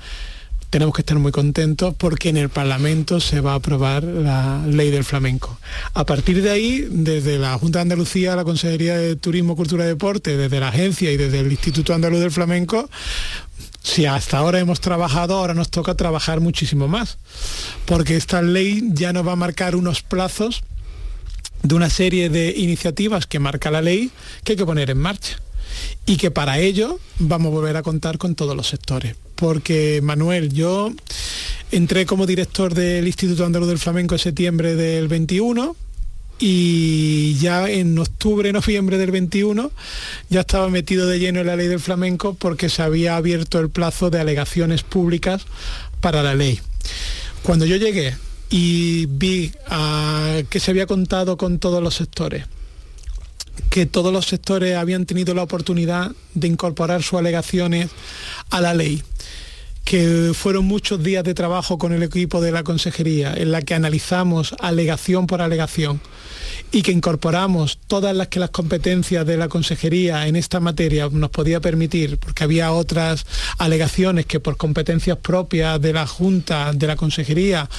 tenemos 0.70 0.94
que 0.94 1.02
estar 1.02 1.18
muy 1.18 1.32
contentos 1.32 1.94
porque 1.96 2.28
en 2.28 2.36
el 2.36 2.50
Parlamento 2.50 3.20
se 3.20 3.40
va 3.40 3.52
a 3.52 3.56
aprobar 3.56 4.04
la 4.04 4.64
ley 4.66 4.90
del 4.90 5.04
flamenco. 5.04 5.58
A 5.94 6.04
partir 6.04 6.42
de 6.42 6.50
ahí, 6.50 6.86
desde 6.90 7.38
la 7.38 7.56
Junta 7.58 7.78
de 7.78 7.82
Andalucía, 7.84 8.36
la 8.36 8.44
Consejería 8.44 8.96
de 8.96 9.16
Turismo, 9.16 9.56
Cultura 9.56 9.84
y 9.84 9.88
Deporte, 9.88 10.36
desde 10.36 10.60
la 10.60 10.68
agencia 10.68 11.10
y 11.10 11.16
desde 11.16 11.40
el 11.40 11.50
Instituto 11.50 11.94
Andaluz 11.94 12.20
del 12.20 12.30
Flamenco, 12.30 12.88
si 13.82 14.04
hasta 14.04 14.38
ahora 14.38 14.58
hemos 14.58 14.80
trabajado, 14.80 15.38
ahora 15.38 15.54
nos 15.54 15.70
toca 15.70 15.94
trabajar 15.94 16.40
muchísimo 16.40 16.88
más, 16.88 17.18
porque 17.86 18.16
esta 18.16 18.42
ley 18.42 18.82
ya 18.92 19.12
nos 19.14 19.26
va 19.26 19.32
a 19.32 19.36
marcar 19.36 19.74
unos 19.74 20.02
plazos 20.02 20.62
de 21.62 21.74
una 21.74 21.88
serie 21.88 22.28
de 22.28 22.50
iniciativas 22.50 23.26
que 23.26 23.38
marca 23.38 23.70
la 23.70 23.82
ley 23.82 24.10
que 24.44 24.52
hay 24.52 24.56
que 24.58 24.66
poner 24.66 24.90
en 24.90 24.98
marcha 24.98 25.40
y 26.06 26.16
que 26.16 26.30
para 26.30 26.58
ello 26.58 27.00
vamos 27.18 27.48
a 27.48 27.56
volver 27.56 27.76
a 27.76 27.82
contar 27.82 28.18
con 28.18 28.34
todos 28.34 28.54
los 28.54 28.68
sectores. 28.68 29.16
Porque 29.38 30.00
Manuel, 30.02 30.52
yo 30.52 30.92
entré 31.70 32.06
como 32.06 32.26
director 32.26 32.74
del 32.74 33.06
Instituto 33.06 33.46
Andaluz 33.46 33.68
del 33.68 33.78
Flamenco 33.78 34.16
en 34.16 34.18
septiembre 34.18 34.74
del 34.74 35.06
21 35.06 35.76
y 36.40 37.34
ya 37.34 37.70
en 37.70 37.96
octubre, 37.98 38.52
noviembre 38.52 38.98
del 38.98 39.12
21 39.12 39.70
ya 40.28 40.40
estaba 40.40 40.68
metido 40.70 41.06
de 41.06 41.20
lleno 41.20 41.40
en 41.40 41.46
la 41.46 41.54
ley 41.56 41.68
del 41.68 41.78
flamenco 41.78 42.34
porque 42.34 42.68
se 42.68 42.82
había 42.82 43.16
abierto 43.16 43.60
el 43.60 43.70
plazo 43.70 44.10
de 44.10 44.20
alegaciones 44.20 44.82
públicas 44.82 45.46
para 46.00 46.22
la 46.22 46.34
ley. 46.34 46.60
Cuando 47.44 47.64
yo 47.64 47.76
llegué 47.76 48.16
y 48.50 49.06
vi 49.06 49.52
ah, 49.68 50.40
que 50.50 50.58
se 50.58 50.72
había 50.72 50.86
contado 50.86 51.36
con 51.36 51.60
todos 51.60 51.80
los 51.80 51.94
sectores, 51.94 52.46
que 53.70 53.86
todos 53.86 54.12
los 54.12 54.26
sectores 54.26 54.76
habían 54.76 55.06
tenido 55.06 55.34
la 55.34 55.42
oportunidad 55.42 56.12
de 56.34 56.48
incorporar 56.48 57.02
sus 57.02 57.18
alegaciones 57.18 57.90
a 58.50 58.60
la 58.60 58.74
ley, 58.74 59.02
que 59.88 60.32
fueron 60.34 60.66
muchos 60.66 61.02
días 61.02 61.24
de 61.24 61.32
trabajo 61.32 61.78
con 61.78 61.94
el 61.94 62.02
equipo 62.02 62.42
de 62.42 62.52
la 62.52 62.62
consejería 62.62 63.32
en 63.34 63.50
la 63.50 63.62
que 63.62 63.72
analizamos 63.72 64.54
alegación 64.60 65.26
por 65.26 65.40
alegación 65.40 66.02
y 66.70 66.82
que 66.82 66.92
incorporamos 66.92 67.78
todas 67.86 68.14
las 68.14 68.28
que 68.28 68.38
las 68.38 68.50
competencias 68.50 69.24
de 69.24 69.38
la 69.38 69.48
consejería 69.48 70.26
en 70.26 70.36
esta 70.36 70.60
materia 70.60 71.08
nos 71.10 71.30
podía 71.30 71.60
permitir, 71.60 72.18
porque 72.18 72.44
había 72.44 72.70
otras 72.72 73.24
alegaciones 73.56 74.26
que 74.26 74.40
por 74.40 74.58
competencias 74.58 75.16
propias 75.16 75.80
de 75.80 75.94
la 75.94 76.06
Junta, 76.06 76.72
de 76.74 76.86
la 76.86 76.96
consejería, 76.96 77.70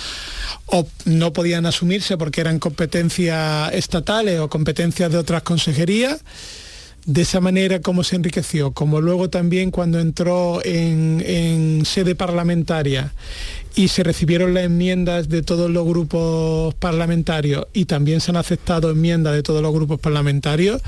o 0.66 0.88
no 1.06 1.32
podían 1.32 1.68
asumirse 1.68 2.18
porque 2.18 2.42
eran 2.42 2.58
competencias 2.58 3.72
estatales 3.72 4.40
o 4.40 4.50
competencias 4.50 5.12
de 5.12 5.18
otras 5.20 5.44
consejerías 5.44 6.24
de 7.10 7.24
esa 7.24 7.40
manera 7.40 7.80
como 7.82 8.04
se 8.04 8.18
enriqueció, 8.18 8.72
como 8.72 9.02
luego 9.02 9.32
también 9.32 9.72
cuando 9.72 10.00
entró 10.00 10.62
en, 10.64 11.84
sede 11.84 12.14
parlamentaria 12.14 13.14
y 13.76 13.88
se 13.88 14.04
recibieron 14.04 14.54
las 14.54 14.66
enmiendas 14.66 15.28
de 15.28 15.42
todos 15.42 15.72
los 15.72 15.88
grupos 15.88 16.76
parlamentarios 16.76 17.66
y 17.74 17.86
también 17.86 18.22
se 18.22 18.30
han 18.30 18.38
aceptado 18.38 18.92
enmiendas 18.92 19.34
de 19.34 19.42
todos 19.42 19.64
los 19.64 19.74
grupos 19.74 20.00
parlamentarios, 20.00 20.84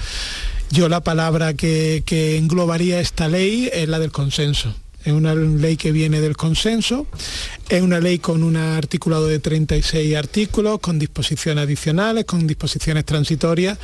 yo 0.70 0.90
la 0.90 1.02
palabra 1.02 1.56
que, 1.56 2.04
englobaría 2.38 3.00
esta 3.00 3.28
ley 3.28 3.72
es 3.74 3.90
la 3.90 3.98
del 3.98 4.12
consenso. 4.12 4.76
Es 5.04 5.14
una 5.14 5.36
ley 5.36 5.78
que 5.78 5.92
viene 5.92 6.22
del 6.22 6.38
consenso, 6.38 7.08
es 7.70 7.82
una 7.82 8.00
ley 8.00 8.20
con 8.20 8.44
un 8.44 8.56
articulado 8.56 9.28
de 9.28 9.40
36 9.40 10.16
artículos, 10.16 10.80
con 10.80 11.00
disposiciones 11.00 11.64
adicionales, 11.64 12.26
con 12.26 12.48
disposiciones 12.48 13.06
transitorias 13.06 13.78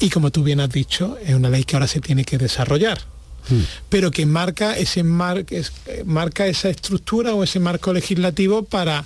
y 0.00 0.10
como 0.10 0.30
tú 0.30 0.42
bien 0.42 0.60
has 0.60 0.70
dicho, 0.70 1.16
es 1.24 1.34
una 1.34 1.48
ley 1.48 1.64
que 1.64 1.76
ahora 1.76 1.86
se 1.86 2.00
tiene 2.00 2.24
que 2.24 2.38
desarrollar. 2.38 3.00
Hmm. 3.46 3.60
pero 3.90 4.10
que 4.10 4.24
marca, 4.24 4.74
ese 4.74 5.02
marca 5.02 6.46
esa 6.46 6.70
estructura 6.70 7.34
o 7.34 7.44
ese 7.44 7.60
marco 7.60 7.92
legislativo 7.92 8.62
para 8.62 9.04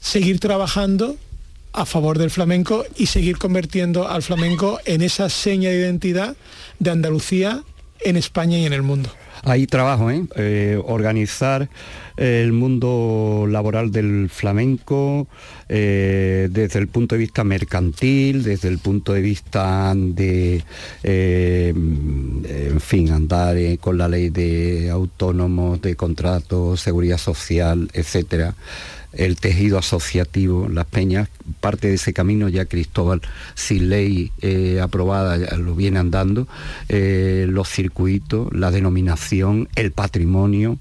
seguir 0.00 0.40
trabajando 0.40 1.16
a 1.72 1.86
favor 1.86 2.18
del 2.18 2.30
flamenco 2.30 2.84
y 2.96 3.06
seguir 3.06 3.38
convirtiendo 3.38 4.08
al 4.08 4.22
flamenco 4.22 4.80
en 4.86 5.02
esa 5.02 5.28
seña 5.28 5.70
de 5.70 5.76
identidad 5.76 6.36
de 6.78 6.90
Andalucía 6.90 7.62
en 8.00 8.16
España 8.16 8.58
y 8.58 8.66
en 8.66 8.72
el 8.72 8.82
mundo. 8.82 9.10
Hay 9.44 9.66
trabajo, 9.66 10.10
¿eh? 10.10 10.24
eh 10.36 10.80
organizar 10.84 11.68
el 12.16 12.52
mundo 12.52 13.46
laboral 13.48 13.90
del 13.90 14.28
flamenco 14.28 15.28
eh, 15.72 16.48
desde 16.50 16.80
el 16.80 16.88
punto 16.88 17.14
de 17.14 17.20
vista 17.20 17.44
mercantil, 17.44 18.42
desde 18.42 18.66
el 18.66 18.78
punto 18.78 19.12
de 19.12 19.20
vista 19.20 19.94
de, 19.94 20.64
eh, 21.04 21.72
en 21.72 22.80
fin, 22.80 23.12
andar 23.12 23.56
con 23.78 23.96
la 23.96 24.08
ley 24.08 24.30
de 24.30 24.90
autónomos, 24.90 25.80
de 25.80 25.94
contratos, 25.94 26.80
seguridad 26.80 27.18
social, 27.18 27.88
etcétera 27.92 28.56
el 29.12 29.36
tejido 29.36 29.78
asociativo, 29.78 30.68
las 30.68 30.86
peñas, 30.86 31.28
parte 31.60 31.88
de 31.88 31.94
ese 31.94 32.12
camino 32.12 32.48
ya 32.48 32.66
Cristóbal, 32.66 33.20
sin 33.54 33.88
ley 33.88 34.30
eh, 34.40 34.80
aprobada, 34.80 35.36
lo 35.56 35.74
viene 35.74 35.98
andando, 35.98 36.46
eh, 36.88 37.46
los 37.48 37.68
circuitos, 37.68 38.52
la 38.52 38.70
denominación, 38.70 39.68
el 39.74 39.92
patrimonio, 39.92 40.78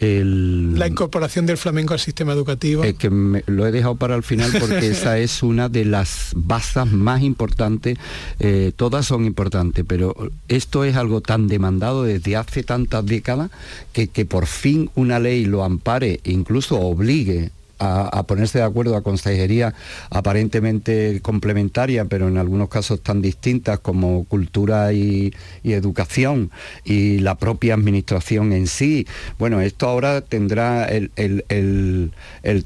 la 0.00 0.86
incorporación 0.86 1.46
del 1.46 1.56
flamenco 1.56 1.94
al 1.94 2.00
sistema 2.00 2.34
educativo. 2.34 2.84
Es 2.84 2.94
que 2.94 3.08
lo 3.46 3.66
he 3.66 3.72
dejado 3.72 3.94
para 3.94 4.14
el 4.14 4.22
final 4.24 4.50
porque 4.58 4.88
esa 4.88 5.18
es 5.26 5.42
una 5.42 5.68
de 5.68 5.84
las 5.84 6.32
bases 6.34 6.86
más 6.86 7.22
importantes. 7.22 7.98
Eh, 8.40 8.72
todas 8.74 9.06
son 9.06 9.24
importantes, 9.24 9.84
pero 9.86 10.14
esto 10.48 10.84
es 10.84 10.96
algo 10.96 11.20
tan 11.20 11.46
demandado 11.46 12.04
desde 12.04 12.36
hace 12.36 12.62
tantas 12.62 13.04
décadas 13.06 13.50
que, 13.92 14.08
que 14.08 14.24
por 14.24 14.46
fin 14.46 14.90
una 14.94 15.18
ley 15.18 15.44
lo 15.44 15.64
ampare 15.64 16.20
e 16.24 16.32
incluso 16.32 16.80
obligue 16.80 17.50
a, 17.84 18.22
ponerse 18.24 18.58
de 18.58 18.64
acuerdo 18.64 18.96
a 18.96 19.02
consejería 19.02 19.74
aparentemente 20.10 21.20
complementaria, 21.22 22.06
pero 22.06 22.28
en 22.28 22.38
algunos 22.38 22.68
casos 22.68 23.00
tan 23.02 23.22
distintas 23.22 23.78
como 23.80 24.24
cultura 24.24 24.92
y, 24.92 25.32
educación 25.62 26.50
y 26.84 27.18
la 27.18 27.36
propia 27.36 27.74
administración 27.74 28.52
en 28.52 28.66
sí. 28.66 29.06
Bueno, 29.38 29.60
esto 29.60 29.88
ahora 29.88 30.20
tendrá, 30.20 30.86
el, 30.86 32.12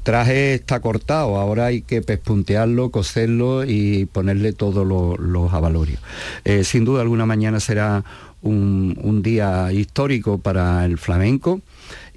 traje 0.03 0.53
está 0.53 0.79
cortado, 0.79 1.37
ahora 1.37 1.67
hay 1.67 1.81
que 1.81 2.01
pespuntearlo, 2.01 2.91
coserlo 2.91 3.65
y 3.65 4.05
ponerle 4.05 4.53
todos 4.53 4.87
los 4.87 5.53
avalorios. 5.53 5.99
Eh, 6.45 6.63
sin 6.63 6.85
duda 6.85 7.01
alguna 7.01 7.25
mañana 7.25 7.59
será 7.59 8.03
un 8.41 9.21
día 9.21 9.71
histórico 9.73 10.37
para 10.37 10.85
el 10.85 10.97
flamenco 10.97 11.61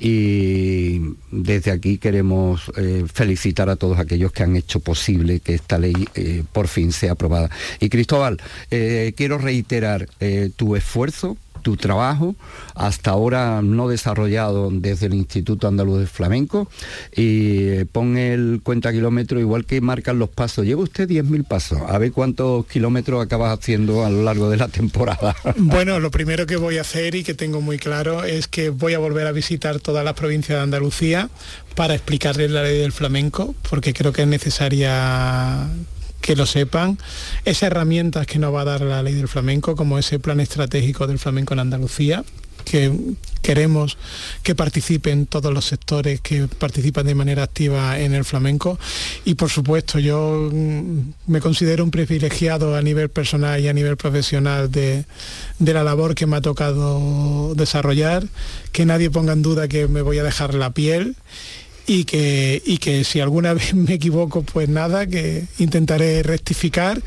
y 0.05 1.01
desde 1.31 1.71
aquí 1.71 1.99
queremos 1.99 2.73
eh, 2.77 3.05
felicitar 3.13 3.71
a 3.71 3.77
todos 3.77 4.01
aquellos 4.01 4.33
que 4.33 4.43
han 4.43 4.57
hecho 4.57 4.81
posible 4.81 5.39
que 5.39 5.55
esta 5.55 5.79
ley 5.79 5.95
eh, 6.17 6.43
por 6.53 6.67
fin 6.67 6.91
sea 6.91 7.13
aprobada. 7.13 7.51
Y 7.79 7.89
Cristóbal, 7.89 8.41
eh, 8.73 9.13
quiero 9.17 9.39
reiterar 9.39 10.09
tu 10.57 10.75
esfuerzo 10.75 11.37
tu 11.63 11.77
trabajo, 11.77 12.35
hasta 12.75 13.11
ahora 13.11 13.63
no 13.63 13.89
desarrollado 13.89 14.71
desde 14.71 15.07
el 15.07 15.15
Instituto 15.15 15.69
Andaluz 15.69 16.01
de 16.01 16.07
Flamenco, 16.07 16.69
y 17.15 17.69
eh, 17.69 17.87
pon 17.91 18.17
el 18.17 18.61
cuenta 18.63 18.93
kilómetros 18.93 19.41
igual 19.41 19.65
que 19.65 19.81
marcan 19.81 20.19
los 20.19 20.29
pasos. 20.29 20.67
Lleva 20.67 20.83
usted 20.83 21.09
10.000 21.09 21.45
pasos, 21.45 21.81
a 21.87 21.99
ver 21.99 22.13
cuántos 22.13 22.67
kilómetros 22.67 23.25
acabas 23.25 23.59
haciendo 23.59 24.05
a 24.05 24.11
lo 24.11 24.23
largo 24.23 24.51
de 24.51 24.57
la 24.57 24.69
temporada. 24.69 25.35
Bueno, 25.57 26.01
lo 26.01 26.11
primero 26.11 26.45
que 26.45 26.57
voy 26.57 26.79
a 26.79 26.83
hacer 26.83 27.15
y 27.15 27.23
que 27.23 27.35
tengo 27.35 27.61
muy 27.61 27.79
claro 27.79 28.25
es 28.25 28.49
que 28.49 28.71
voy 28.71 28.95
a 28.95 28.99
volver 28.99 29.27
a 29.27 29.33
visitar 29.33 29.81
todas 29.81 30.05
las 30.05 30.15
provincias 30.15 30.59
de 30.59 30.63
Andalucía 30.63 31.31
para 31.75 31.95
explicarles 31.95 32.51
la 32.51 32.63
ley 32.63 32.79
del 32.79 32.93
flamenco, 32.93 33.55
porque 33.71 33.93
creo 33.93 34.13
que 34.13 34.23
es 34.23 34.29
necesaria 34.29 35.69
que 36.23 36.37
lo 36.37 36.47
sepan, 36.47 36.99
esas 37.45 37.65
herramientas 37.65 38.27
que 38.27 38.39
nos 38.39 38.55
va 38.55 38.63
a 38.63 38.65
dar 38.65 38.81
la 38.81 39.03
ley 39.03 39.15
del 39.15 39.29
flamenco, 39.29 39.77
como 39.77 39.99
ese 39.99 40.19
plan 40.19 40.41
estratégico 40.41 41.07
del 41.07 41.19
flamenco 41.19 41.53
en 41.53 41.61
Andalucía, 41.61 42.25
que 42.65 42.93
queremos 43.43 43.99
que 44.45 44.55
participen 44.55 45.27
todos 45.27 45.53
los 45.53 45.65
sectores 45.65 46.21
que 46.21 46.47
participan 46.47 47.07
de 47.07 47.15
manera 47.15 47.43
activa 47.43 47.99
en 47.99 48.15
el 48.15 48.25
flamenco. 48.25 48.79
Y 49.25 49.35
por 49.35 49.51
supuesto 49.51 49.99
yo 49.99 50.49
mm, 50.53 51.01
me 51.27 51.41
considero 51.41 51.83
un 51.83 51.91
privilegiado 51.91 52.77
a 52.77 52.83
nivel 52.83 53.09
personal 53.09 53.61
y 53.61 53.69
a 53.69 53.73
nivel 53.73 53.97
profesional 53.97 54.71
de, 54.71 55.05
de 55.59 55.75
la 55.75 55.83
labor 55.83 56.15
que 56.15 56.27
me 56.27 56.37
ha 56.37 56.41
tocado 56.41 57.55
desarrollar, 57.57 58.25
que 58.71 58.87
nadie 58.87 59.11
ponga 59.11 59.33
en 59.33 59.43
duda 59.43 59.67
que 59.67 59.89
me 59.89 60.03
voy 60.03 60.19
a 60.19 60.23
dejar 60.23 60.55
la 60.55 60.71
piel 60.71 61.17
y 61.87 62.05
que, 62.05 62.63
y 62.65 62.79
que 62.79 63.05
si 63.05 63.21
alguna 63.21 63.53
vez 63.55 63.75
me 63.75 63.95
equivoco, 63.95 64.43
pues 64.43 64.69
nada, 64.69 65.07
que 65.07 65.45
intentaré 65.59 66.23
rectificar 66.23 67.03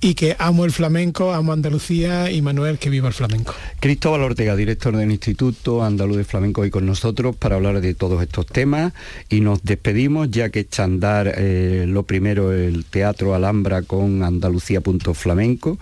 y 0.00 0.14
que 0.14 0.36
amo 0.38 0.64
el 0.64 0.72
flamenco, 0.72 1.32
amo 1.32 1.52
Andalucía 1.52 2.30
y 2.30 2.42
Manuel, 2.42 2.78
que 2.78 2.90
viva 2.90 3.08
el 3.08 3.14
flamenco. 3.14 3.54
Cristóbal 3.80 4.22
Ortega, 4.22 4.54
director 4.54 4.96
del 4.96 5.10
Instituto 5.10 5.82
Andaluz 5.82 6.18
de 6.18 6.24
Flamenco, 6.24 6.60
hoy 6.60 6.70
con 6.70 6.86
nosotros 6.86 7.34
para 7.34 7.56
hablar 7.56 7.80
de 7.80 7.94
todos 7.94 8.22
estos 8.22 8.46
temas 8.46 8.92
y 9.28 9.40
nos 9.40 9.64
despedimos 9.64 10.30
ya 10.30 10.50
que 10.50 10.60
echa 10.60 10.84
andar 10.84 11.32
eh, 11.36 11.86
lo 11.88 12.02
primero 12.02 12.52
el 12.52 12.84
Teatro 12.84 13.34
Alhambra 13.34 13.82
con 13.82 14.22
Andalucía.flamenco, 14.22 15.78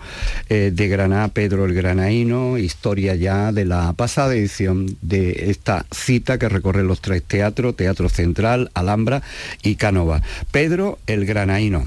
eh, 0.49 0.71
de 0.73 0.87
Granada 0.87 1.27
Pedro 1.27 1.65
el 1.65 1.73
Granaíno, 1.73 2.57
historia 2.57 3.15
ya 3.15 3.51
de 3.51 3.65
la 3.65 3.93
pasada 3.93 4.33
edición 4.33 4.97
de 5.01 5.51
esta 5.51 5.85
cita 5.91 6.37
que 6.37 6.49
recorre 6.49 6.83
los 6.83 7.01
tres 7.01 7.23
teatros, 7.23 7.75
Teatro 7.75 8.09
Central, 8.09 8.34
Alhambra 8.73 9.21
y 9.63 9.75
Cánova. 9.75 10.21
Pedro 10.51 10.99
el 11.07 11.25
Granaíno. 11.25 11.85